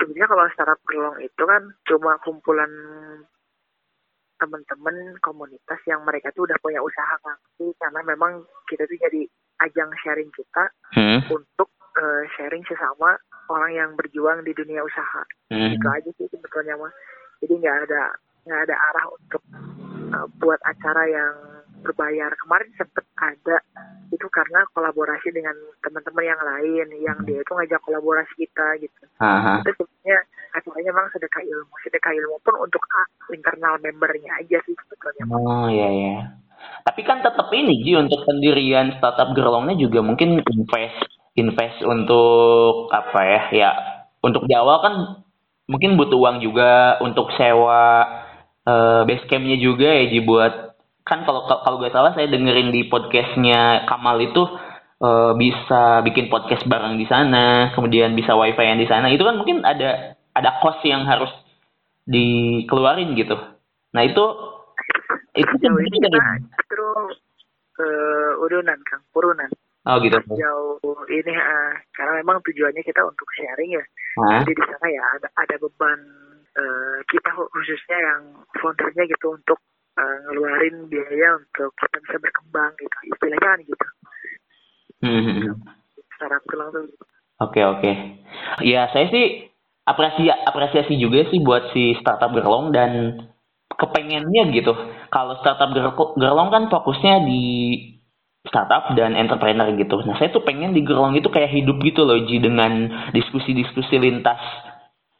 sebenarnya 0.00 0.26
kalau 0.32 0.44
startup 0.56 0.80
gerlong 0.88 1.18
itu 1.20 1.42
kan 1.44 1.62
cuma 1.84 2.12
kumpulan 2.24 2.72
teman-teman 4.40 4.96
komunitas 5.20 5.78
yang 5.84 6.00
mereka 6.02 6.32
tuh 6.32 6.48
udah 6.48 6.56
punya 6.58 6.80
usaha 6.80 7.14
Tapi 7.20 7.76
karena 7.76 8.00
memang 8.02 8.40
kita 8.66 8.88
tuh 8.88 8.96
jadi 8.96 9.22
ajang 9.60 9.92
sharing 10.00 10.32
kita 10.32 10.72
Hmm. 10.96 11.20
untuk 11.28 11.68
eh, 11.90 12.22
sharing 12.34 12.64
sesama 12.64 13.18
orang 13.50 13.72
yang 13.74 13.90
berjuang 13.94 14.40
di 14.42 14.56
dunia 14.56 14.80
usaha 14.80 15.22
Hmm. 15.52 15.74
itu 15.76 15.86
aja 15.86 16.10
sih 16.16 16.26
sebetulnya 16.30 16.74
mah 16.74 16.90
jadi 17.38 17.54
nggak 17.58 17.76
ada 17.86 18.02
nggak 18.48 18.60
ada 18.64 18.76
arah 18.90 19.06
untuk 19.10 19.42
eh, 20.10 20.26
buat 20.40 20.60
acara 20.64 21.04
yang 21.06 21.34
berbayar 21.80 22.32
kemarin 22.40 22.70
sempet 22.76 23.04
ada 23.16 23.58
itu 24.10 24.26
karena 24.28 24.64
kolaborasi 24.72 25.30
dengan 25.30 25.54
teman-teman 25.80 26.24
yang 26.26 26.40
lain 26.40 26.86
yang 27.00 27.18
dia 27.24 27.40
itu 27.40 27.52
ngajak 27.52 27.80
kolaborasi 27.80 28.32
kita 28.36 28.66
gitu 28.80 29.02
Haha. 29.16 29.60
itu 29.62 29.70
sebenarnya 29.80 30.18
acaranya 30.54 30.90
memang 30.92 31.08
sedekah 31.14 31.42
ilmu 31.42 31.74
sedekah 31.86 32.12
ilmu 32.14 32.36
pun 32.42 32.54
untuk 32.60 32.82
internal 33.30 33.78
membernya 33.78 34.32
aja 34.42 34.58
sih 34.66 34.74
sebetulnya 34.74 35.22
Oh 35.30 35.66
iya 35.70 35.88
iya. 35.90 36.16
Tapi 36.84 37.00
kan 37.04 37.24
tetap 37.24 37.48
ini 37.52 37.84
Ji 37.84 37.96
untuk 37.96 38.24
pendirian 38.24 38.96
startup 38.96 39.32
gerlongnya 39.32 39.76
juga 39.76 40.00
mungkin 40.04 40.40
invest 40.44 41.00
invest 41.38 41.78
untuk 41.86 42.90
apa 42.90 43.20
ya 43.22 43.42
ya 43.54 43.70
untuk 44.20 44.44
di 44.44 44.54
awal 44.56 44.82
kan 44.82 44.94
mungkin 45.70 45.94
butuh 45.94 46.18
uang 46.18 46.42
juga 46.42 46.98
untuk 47.00 47.30
sewa 47.38 48.04
eh, 48.66 49.00
base 49.06 49.26
juga 49.60 49.88
ya 49.88 50.04
Ji 50.10 50.20
buat 50.24 50.76
kan 51.06 51.24
kalau 51.26 51.46
kalau 51.48 51.82
gak 51.82 51.94
salah 51.94 52.12
saya 52.14 52.30
dengerin 52.30 52.70
di 52.70 52.86
podcastnya 52.86 53.86
Kamal 53.88 54.20
itu 54.20 54.42
eh, 55.00 55.32
bisa 55.38 56.04
bikin 56.04 56.28
podcast 56.28 56.66
bareng 56.66 56.98
di 57.00 57.06
sana 57.08 57.72
kemudian 57.72 58.12
bisa 58.12 58.36
wifi 58.36 58.64
yang 58.66 58.80
di 58.82 58.88
sana 58.90 59.08
itu 59.08 59.22
kan 59.22 59.38
mungkin 59.38 59.64
ada 59.64 60.19
ada 60.40 60.56
cost 60.64 60.80
yang 60.82 61.04
harus 61.04 61.30
dikeluarin 62.08 63.12
gitu 63.14 63.36
nah 63.92 64.02
itu 64.02 64.24
itu 65.36 65.52
sejauh 65.60 65.78
ini 65.78 65.96
kita 66.00 66.08
dari- 66.10 66.42
justru 66.42 66.86
eh, 67.80 68.32
urunan 68.42 68.78
kang 68.88 69.02
urunan 69.14 69.50
oh 69.86 69.96
gitu 70.00 70.16
jauh 70.34 70.80
ini 71.08 71.32
ah, 71.36 71.72
karena 71.94 72.20
memang 72.24 72.40
tujuannya 72.42 72.82
kita 72.82 73.00
untuk 73.04 73.28
sharing 73.36 73.76
ya 73.76 73.84
Hah? 74.18 74.42
jadi 74.42 74.52
di 74.56 74.64
sana 74.66 74.86
ya 74.90 75.04
ada 75.16 75.28
ada 75.38 75.54
beban 75.60 76.00
eh, 76.56 76.98
kita 77.06 77.30
khususnya 77.30 77.98
yang 77.98 78.22
foundernya 78.58 79.06
gitu 79.06 79.32
untuk 79.32 79.58
uh, 79.96 80.16
ngeluarin 80.26 80.90
biaya 80.90 81.38
untuk 81.38 81.70
kita 81.78 81.96
bisa 82.02 82.16
berkembang 82.18 82.72
gitu 82.78 82.96
istilahnya 83.06 83.40
kan 83.44 83.58
gitu 83.62 83.86
Hmm. 85.00 85.56
startup 86.12 86.44
gelang 86.44 86.68
tuh 86.76 86.84
gitu. 86.84 87.04
Oke 87.40 87.64
oke. 87.64 87.88
Ya 88.60 88.84
saya 88.92 89.08
sih 89.08 89.48
apresiasi 89.90 90.30
apresiasi 90.30 90.94
juga 90.96 91.26
sih 91.28 91.42
buat 91.42 91.74
si 91.74 91.98
startup 91.98 92.30
Gerlong 92.30 92.70
dan 92.70 92.90
kepengennya 93.74 94.50
gitu. 94.54 94.72
Kalau 95.10 95.38
startup 95.42 95.70
Ger- 95.72 96.16
Gerlong 96.18 96.50
kan 96.52 96.62
fokusnya 96.70 97.26
di 97.26 97.42
startup 98.46 98.96
dan 98.96 99.16
entrepreneur 99.16 99.68
gitu. 99.76 100.00
Nah 100.04 100.16
saya 100.16 100.32
tuh 100.32 100.44
pengen 100.44 100.72
di 100.72 100.80
Gerlong 100.86 101.16
itu 101.16 101.28
kayak 101.28 101.52
hidup 101.52 101.76
gitu 101.84 102.08
loh 102.08 102.18
Ji 102.24 102.40
dengan 102.40 102.88
diskusi-diskusi 103.12 104.00
lintas 104.00 104.40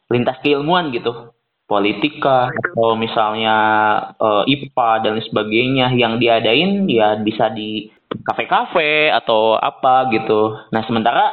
lintas 0.08 0.40
keilmuan 0.40 0.90
gitu. 0.94 1.34
Politika 1.70 2.50
atau 2.50 2.98
misalnya 2.98 3.56
eh, 4.18 4.42
IPA 4.50 4.90
dan 5.06 5.14
sebagainya 5.22 5.86
yang 5.94 6.18
diadain 6.18 6.90
ya 6.90 7.14
bisa 7.22 7.46
di 7.54 7.86
kafe-kafe 8.26 9.14
atau 9.14 9.54
apa 9.54 10.10
gitu. 10.10 10.66
Nah 10.74 10.82
sementara 10.82 11.30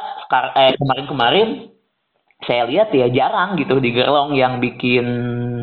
eh, 0.54 0.78
kemarin-kemarin 0.78 1.77
saya 2.46 2.68
lihat 2.70 2.94
ya 2.94 3.10
jarang 3.10 3.58
gitu 3.58 3.82
di 3.82 3.90
Gerlong 3.90 4.34
yang 4.38 4.62
bikin 4.62 5.06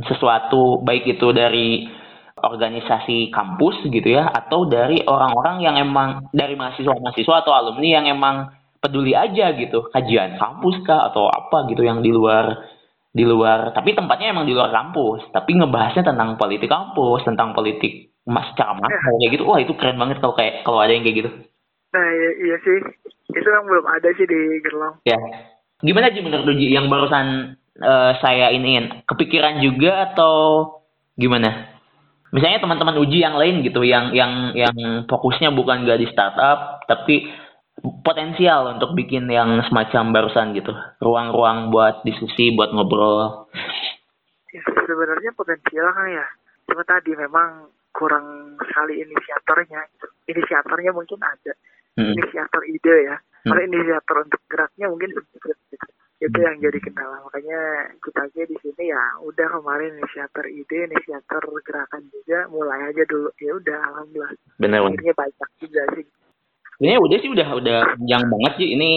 sesuatu 0.04 0.84
baik 0.84 1.08
itu 1.08 1.32
dari 1.32 1.88
organisasi 2.36 3.32
kampus 3.32 3.88
gitu 3.88 4.06
ya 4.12 4.28
atau 4.28 4.68
dari 4.68 5.00
orang-orang 5.08 5.64
yang 5.64 5.76
emang 5.80 6.28
dari 6.36 6.60
mahasiswa-mahasiswa 6.60 7.36
atau 7.48 7.56
alumni 7.56 7.90
yang 8.02 8.06
emang 8.12 8.52
peduli 8.84 9.16
aja 9.16 9.56
gitu 9.56 9.88
kajian 9.90 10.36
kampus 10.36 10.84
kah 10.84 11.10
atau 11.10 11.32
apa 11.32 11.66
gitu 11.72 11.88
yang 11.88 12.04
di 12.04 12.12
luar 12.12 12.54
di 13.16 13.24
luar 13.24 13.72
tapi 13.72 13.96
tempatnya 13.96 14.36
emang 14.36 14.44
di 14.44 14.52
luar 14.52 14.70
kampus 14.70 15.32
tapi 15.32 15.56
ngebahasnya 15.56 16.04
tentang 16.04 16.36
politik 16.36 16.68
kampus 16.68 17.24
tentang 17.24 17.56
politik 17.56 18.12
mas 18.26 18.50
secara 18.52 18.74
makro 18.76 19.16
kayak 19.22 19.32
gitu. 19.38 19.44
Wah 19.46 19.62
itu 19.62 19.74
keren 19.78 20.02
banget 20.02 20.18
kalau 20.20 20.34
kayak 20.34 20.66
kalau 20.66 20.82
ada 20.82 20.92
yang 20.92 21.06
kayak 21.06 21.18
gitu. 21.24 21.30
Nah 21.94 22.08
iya, 22.10 22.30
iya 22.42 22.58
sih. 22.66 22.78
Itu 23.32 23.48
yang 23.48 23.66
belum 23.70 23.86
ada 23.86 24.10
sih 24.18 24.26
di 24.26 24.42
Gerlong. 24.66 24.96
Ya 25.06 25.18
gimana 25.84 26.12
sih 26.12 26.24
menurut 26.24 26.48
Uji 26.48 26.72
yang 26.72 26.88
barusan 26.88 27.58
eh, 27.80 28.12
saya 28.24 28.52
iniin 28.56 29.04
kepikiran 29.08 29.60
juga 29.60 30.12
atau 30.12 30.36
gimana? 31.20 31.76
Misalnya 32.36 32.60
teman-teman 32.60 33.00
uji 33.00 33.24
yang 33.24 33.40
lain 33.40 33.64
gitu 33.64 33.80
yang 33.88 34.12
yang 34.12 34.52
yang 34.60 35.08
fokusnya 35.08 35.56
bukan 35.56 35.88
gak 35.88 36.04
di 36.04 36.08
startup 36.12 36.84
tapi 36.84 37.32
potensial 38.04 38.76
untuk 38.76 38.92
bikin 38.92 39.32
yang 39.32 39.64
semacam 39.72 40.12
barusan 40.12 40.52
gitu. 40.52 40.76
Ruang-ruang 41.00 41.72
buat 41.72 42.04
diskusi 42.04 42.52
buat 42.52 42.76
ngobrol. 42.76 43.48
Ya, 44.52 44.64
sebenarnya 44.68 45.32
potensial 45.32 45.88
kan 45.96 46.08
ya. 46.12 46.28
Cuma 46.68 46.84
tadi 46.84 47.16
memang 47.16 47.72
kurang 47.96 48.60
sekali 48.68 49.00
inisiatornya. 49.00 49.80
Inisiatornya 50.28 50.92
mungkin 50.92 51.24
ada. 51.24 51.56
Hmm. 51.96 52.12
inisiator 52.12 52.60
ide 52.68 52.96
ya 53.08 53.16
Hmm. 53.46 53.66
inisiator 53.70 54.16
untuk 54.26 54.42
geraknya 54.50 54.86
mungkin 54.90 55.10
sedikit 55.14 55.58
gitu 55.70 55.88
itu 56.16 56.38
yang 56.42 56.58
jadi 56.64 56.80
kendala. 56.80 57.22
Makanya 57.28 57.60
kita 58.02 58.20
aja 58.26 58.42
di 58.48 58.58
sini 58.64 58.84
ya 58.90 59.04
udah 59.22 59.48
kemarin 59.60 60.00
inisiator 60.00 60.46
ide 60.50 60.90
inisiator 60.90 61.44
gerakan 61.62 62.02
juga 62.10 62.50
mulai 62.50 62.90
aja 62.90 63.04
dulu. 63.06 63.30
Ya 63.38 63.52
udah 63.54 63.78
alhamdulillah. 63.94 64.32
Bener 64.58 64.80
bener 64.82 64.96
akhirnya 64.96 65.14
banyak 65.14 65.50
juga 65.62 65.82
sih. 65.94 66.06
Ini 66.82 66.94
udah 67.00 67.18
sih 67.22 67.30
udah 67.32 67.48
udah 67.60 67.78
panjang 68.00 68.24
banget 68.32 68.54
sih. 68.58 68.68
Ini 68.74 68.90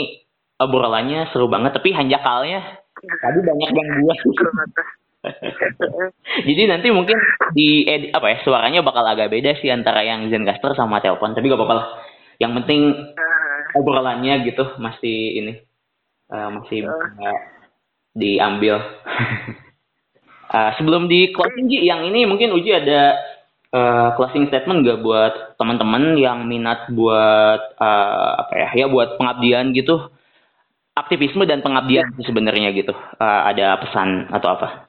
obrolannya 0.58 1.30
seru 1.30 1.46
banget 1.50 1.76
tapi 1.76 1.92
hanjakalnya 1.92 2.82
tadi 2.98 3.38
banyak 3.44 3.68
yang 3.74 3.88
buat. 4.02 4.18
Jadi 6.48 6.62
nanti 6.70 6.88
mungkin 6.94 7.18
di 7.50 7.82
edi- 7.82 8.14
apa 8.14 8.30
ya 8.30 8.38
suaranya 8.46 8.86
bakal 8.86 9.02
agak 9.02 9.34
beda 9.34 9.58
sih 9.58 9.66
antara 9.66 10.06
yang 10.06 10.30
Zencaster 10.30 10.78
sama 10.78 11.02
telepon 11.02 11.34
tapi 11.34 11.50
gak 11.50 11.58
apa-apa 11.58 11.74
lah. 11.74 11.88
Yang 12.38 12.52
penting 12.62 12.80
Nah, 13.18 13.57
obrolannya 13.76 14.48
gitu 14.48 14.78
masih 14.80 15.42
ini 15.42 15.52
eh, 16.32 16.48
masih 16.52 16.86
bisa 16.86 17.30
diambil. 18.16 18.76
Eh, 20.48 20.70
sebelum 20.80 21.12
di 21.12 21.28
closing 21.36 21.68
Ji, 21.68 21.84
yang 21.84 22.08
ini 22.08 22.24
mungkin 22.24 22.56
Uji 22.56 22.72
ada 22.72 23.20
eh, 23.68 24.08
closing 24.16 24.48
statement 24.48 24.80
gak 24.80 25.04
buat 25.04 25.60
teman-teman 25.60 26.16
yang 26.16 26.48
minat 26.48 26.88
buat 26.88 27.76
eh, 27.76 28.32
apa 28.40 28.52
ya 28.56 28.68
ya 28.72 28.86
buat 28.88 29.20
pengabdian 29.20 29.76
gitu? 29.76 30.08
Aktivisme 30.96 31.44
dan 31.44 31.60
pengabdian 31.60 32.16
sih 32.16 32.24
sebenarnya 32.24 32.72
gitu. 32.72 32.96
Eh, 32.96 33.40
ada 33.44 33.76
pesan 33.76 34.32
atau 34.32 34.48
apa? 34.56 34.88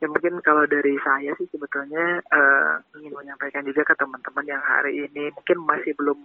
Ya 0.00 0.08
mungkin 0.08 0.40
kalau 0.40 0.64
dari 0.64 0.96
saya 1.04 1.36
sih 1.36 1.44
sebetulnya 1.52 2.24
eh, 2.24 2.72
ingin 3.04 3.12
menyampaikan 3.12 3.68
juga 3.68 3.84
ke 3.84 4.00
teman-teman 4.00 4.48
yang 4.48 4.64
hari 4.64 5.12
ini 5.12 5.28
mungkin 5.36 5.60
masih 5.68 5.92
belum 5.92 6.24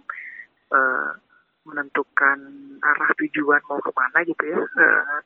eh, 0.72 1.10
menentukan 1.66 2.38
arah 2.82 3.10
tujuan 3.18 3.60
mau 3.66 3.82
ke 3.82 3.90
mana 3.94 4.18
gitu 4.26 4.44
ya. 4.46 4.58
Eh, 4.58 5.20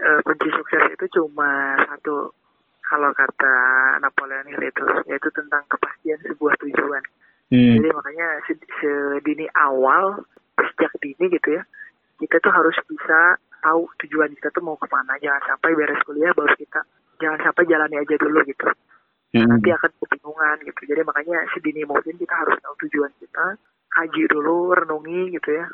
eh, 0.00 0.20
kunci 0.24 0.48
sukses 0.52 0.82
itu 0.92 1.06
cuma 1.20 1.76
satu 1.88 2.32
kalau 2.86 3.10
kata 3.12 3.54
Napoleon 3.98 4.46
Hill 4.46 4.62
itu 4.62 4.86
yaitu 5.10 5.28
tentang 5.34 5.66
kepastian 5.66 6.22
sebuah 6.22 6.54
tujuan. 6.62 7.02
hmm. 7.50 7.74
Jadi 7.80 7.88
makanya 7.90 8.26
sed- 8.46 8.70
sedini 8.78 9.46
awal 9.58 10.22
sejak 10.56 10.92
dini 11.02 11.28
gitu 11.32 11.52
ya 11.52 11.62
kita 12.16 12.40
tuh 12.40 12.52
harus 12.52 12.76
bisa 12.88 13.36
tahu 13.60 13.84
tujuan 14.04 14.32
kita 14.40 14.48
tuh 14.56 14.64
mau 14.64 14.76
ke 14.80 14.88
mana 14.88 15.20
jangan 15.20 15.42
sampai 15.52 15.76
beres 15.76 16.00
kuliah 16.08 16.32
baru 16.32 16.52
kita 16.56 16.80
jangan 17.20 17.40
sampai 17.44 17.68
jalani 17.68 17.96
aja 18.00 18.16
dulu 18.16 18.40
gitu 18.44 18.68
Hmm. 19.34 19.42
nanti 19.52 19.68
akan 19.68 19.90
kebingungan 20.00 20.56
gitu 20.64 20.80
jadi 20.86 21.02
makanya 21.04 21.44
sedini 21.52 21.84
mungkin 21.84 22.14
kita 22.16 22.30
harus 22.30 22.56
tahu 22.62 22.72
tujuan 22.88 23.10
kita 23.20 23.58
kaji 23.92 24.22
dulu 24.28 24.74
renungi 24.74 25.34
gitu 25.38 25.50
ya. 25.56 25.66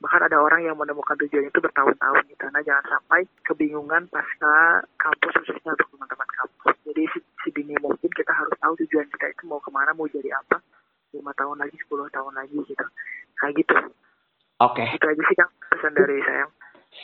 Bahkan 0.00 0.32
ada 0.32 0.40
orang 0.40 0.64
yang 0.64 0.80
menemukan 0.80 1.12
tujuan 1.20 1.52
itu 1.52 1.60
bertahun-tahun 1.60 2.24
gitu. 2.32 2.44
Nah 2.48 2.64
jangan 2.64 2.84
sampai 2.88 3.28
kebingungan 3.44 4.08
pasca 4.08 4.80
kampus 4.96 5.44
khususnya 5.44 5.76
untuk 5.76 5.92
teman-teman 5.92 6.28
kampus. 6.40 6.72
Jadi 6.88 7.02
se- 7.12 7.28
sedini 7.44 7.76
mungkin 7.84 8.08
kita 8.08 8.32
harus 8.32 8.56
tahu 8.64 8.80
tujuan 8.80 9.04
kita 9.12 9.28
itu 9.28 9.42
mau 9.44 9.60
ke 9.60 9.68
mana 9.68 9.92
mau 9.92 10.08
jadi 10.08 10.32
apa. 10.40 10.56
Lima 11.12 11.36
tahun 11.36 11.60
lagi 11.60 11.76
10 11.84 12.08
tahun 12.16 12.32
lagi 12.32 12.56
gitu. 12.64 12.86
Kayak 13.36 13.54
gitu. 13.60 13.76
Oke. 14.64 14.84
Itu 14.88 15.04
aja 15.04 15.22
sih 15.28 15.36
kang 15.36 15.52
pesan 15.68 15.92
dari 15.92 16.16
saya. 16.24 16.44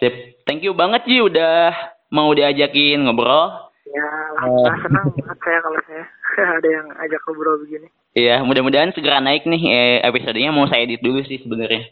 Sip. 0.01 0.15
Thank 0.49 0.65
you 0.65 0.73
banget 0.73 1.05
Ji. 1.05 1.21
Udah 1.21 1.77
mau 2.09 2.33
diajakin 2.33 3.05
ngobrol. 3.05 3.73
Ya 3.93 4.09
alhamdulillah 4.35 4.79
senang 4.83 5.07
banget 5.13 5.39
saya 5.45 5.59
kalau 5.61 5.81
saya. 5.85 6.05
Ada 6.65 6.69
yang 6.81 6.87
ajak 6.97 7.21
ngobrol 7.29 7.61
begini 7.61 7.93
Iya, 8.17 8.41
mudah-mudahan 8.41 8.97
segera 8.97 9.21
naik 9.21 9.45
nih 9.45 9.63
eh, 9.67 9.97
episodenya 10.01 10.49
mau 10.49 10.65
saya 10.65 10.89
edit 10.89 11.05
dulu 11.05 11.21
sih 11.23 11.37
sebenarnya. 11.37 11.85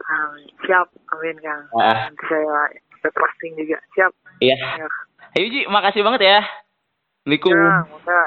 Amin. 0.00 0.48
siap 0.60 0.88
amin 1.08 1.36
kang 1.40 1.62
Ah. 1.72 2.08
nanti 2.08 2.24
saya 2.26 2.68
saya 3.00 3.12
posting 3.12 3.52
juga 3.54 3.80
siap 3.92 4.12
Iya. 4.38 4.56
ya, 4.56 4.86
Ayo 5.32 5.46
Ji, 5.48 5.60
makasih 5.66 6.02
banget 6.02 6.20
ya. 6.26 6.38
Assalamualaikum. 7.24 7.54
ya, 7.54 8.24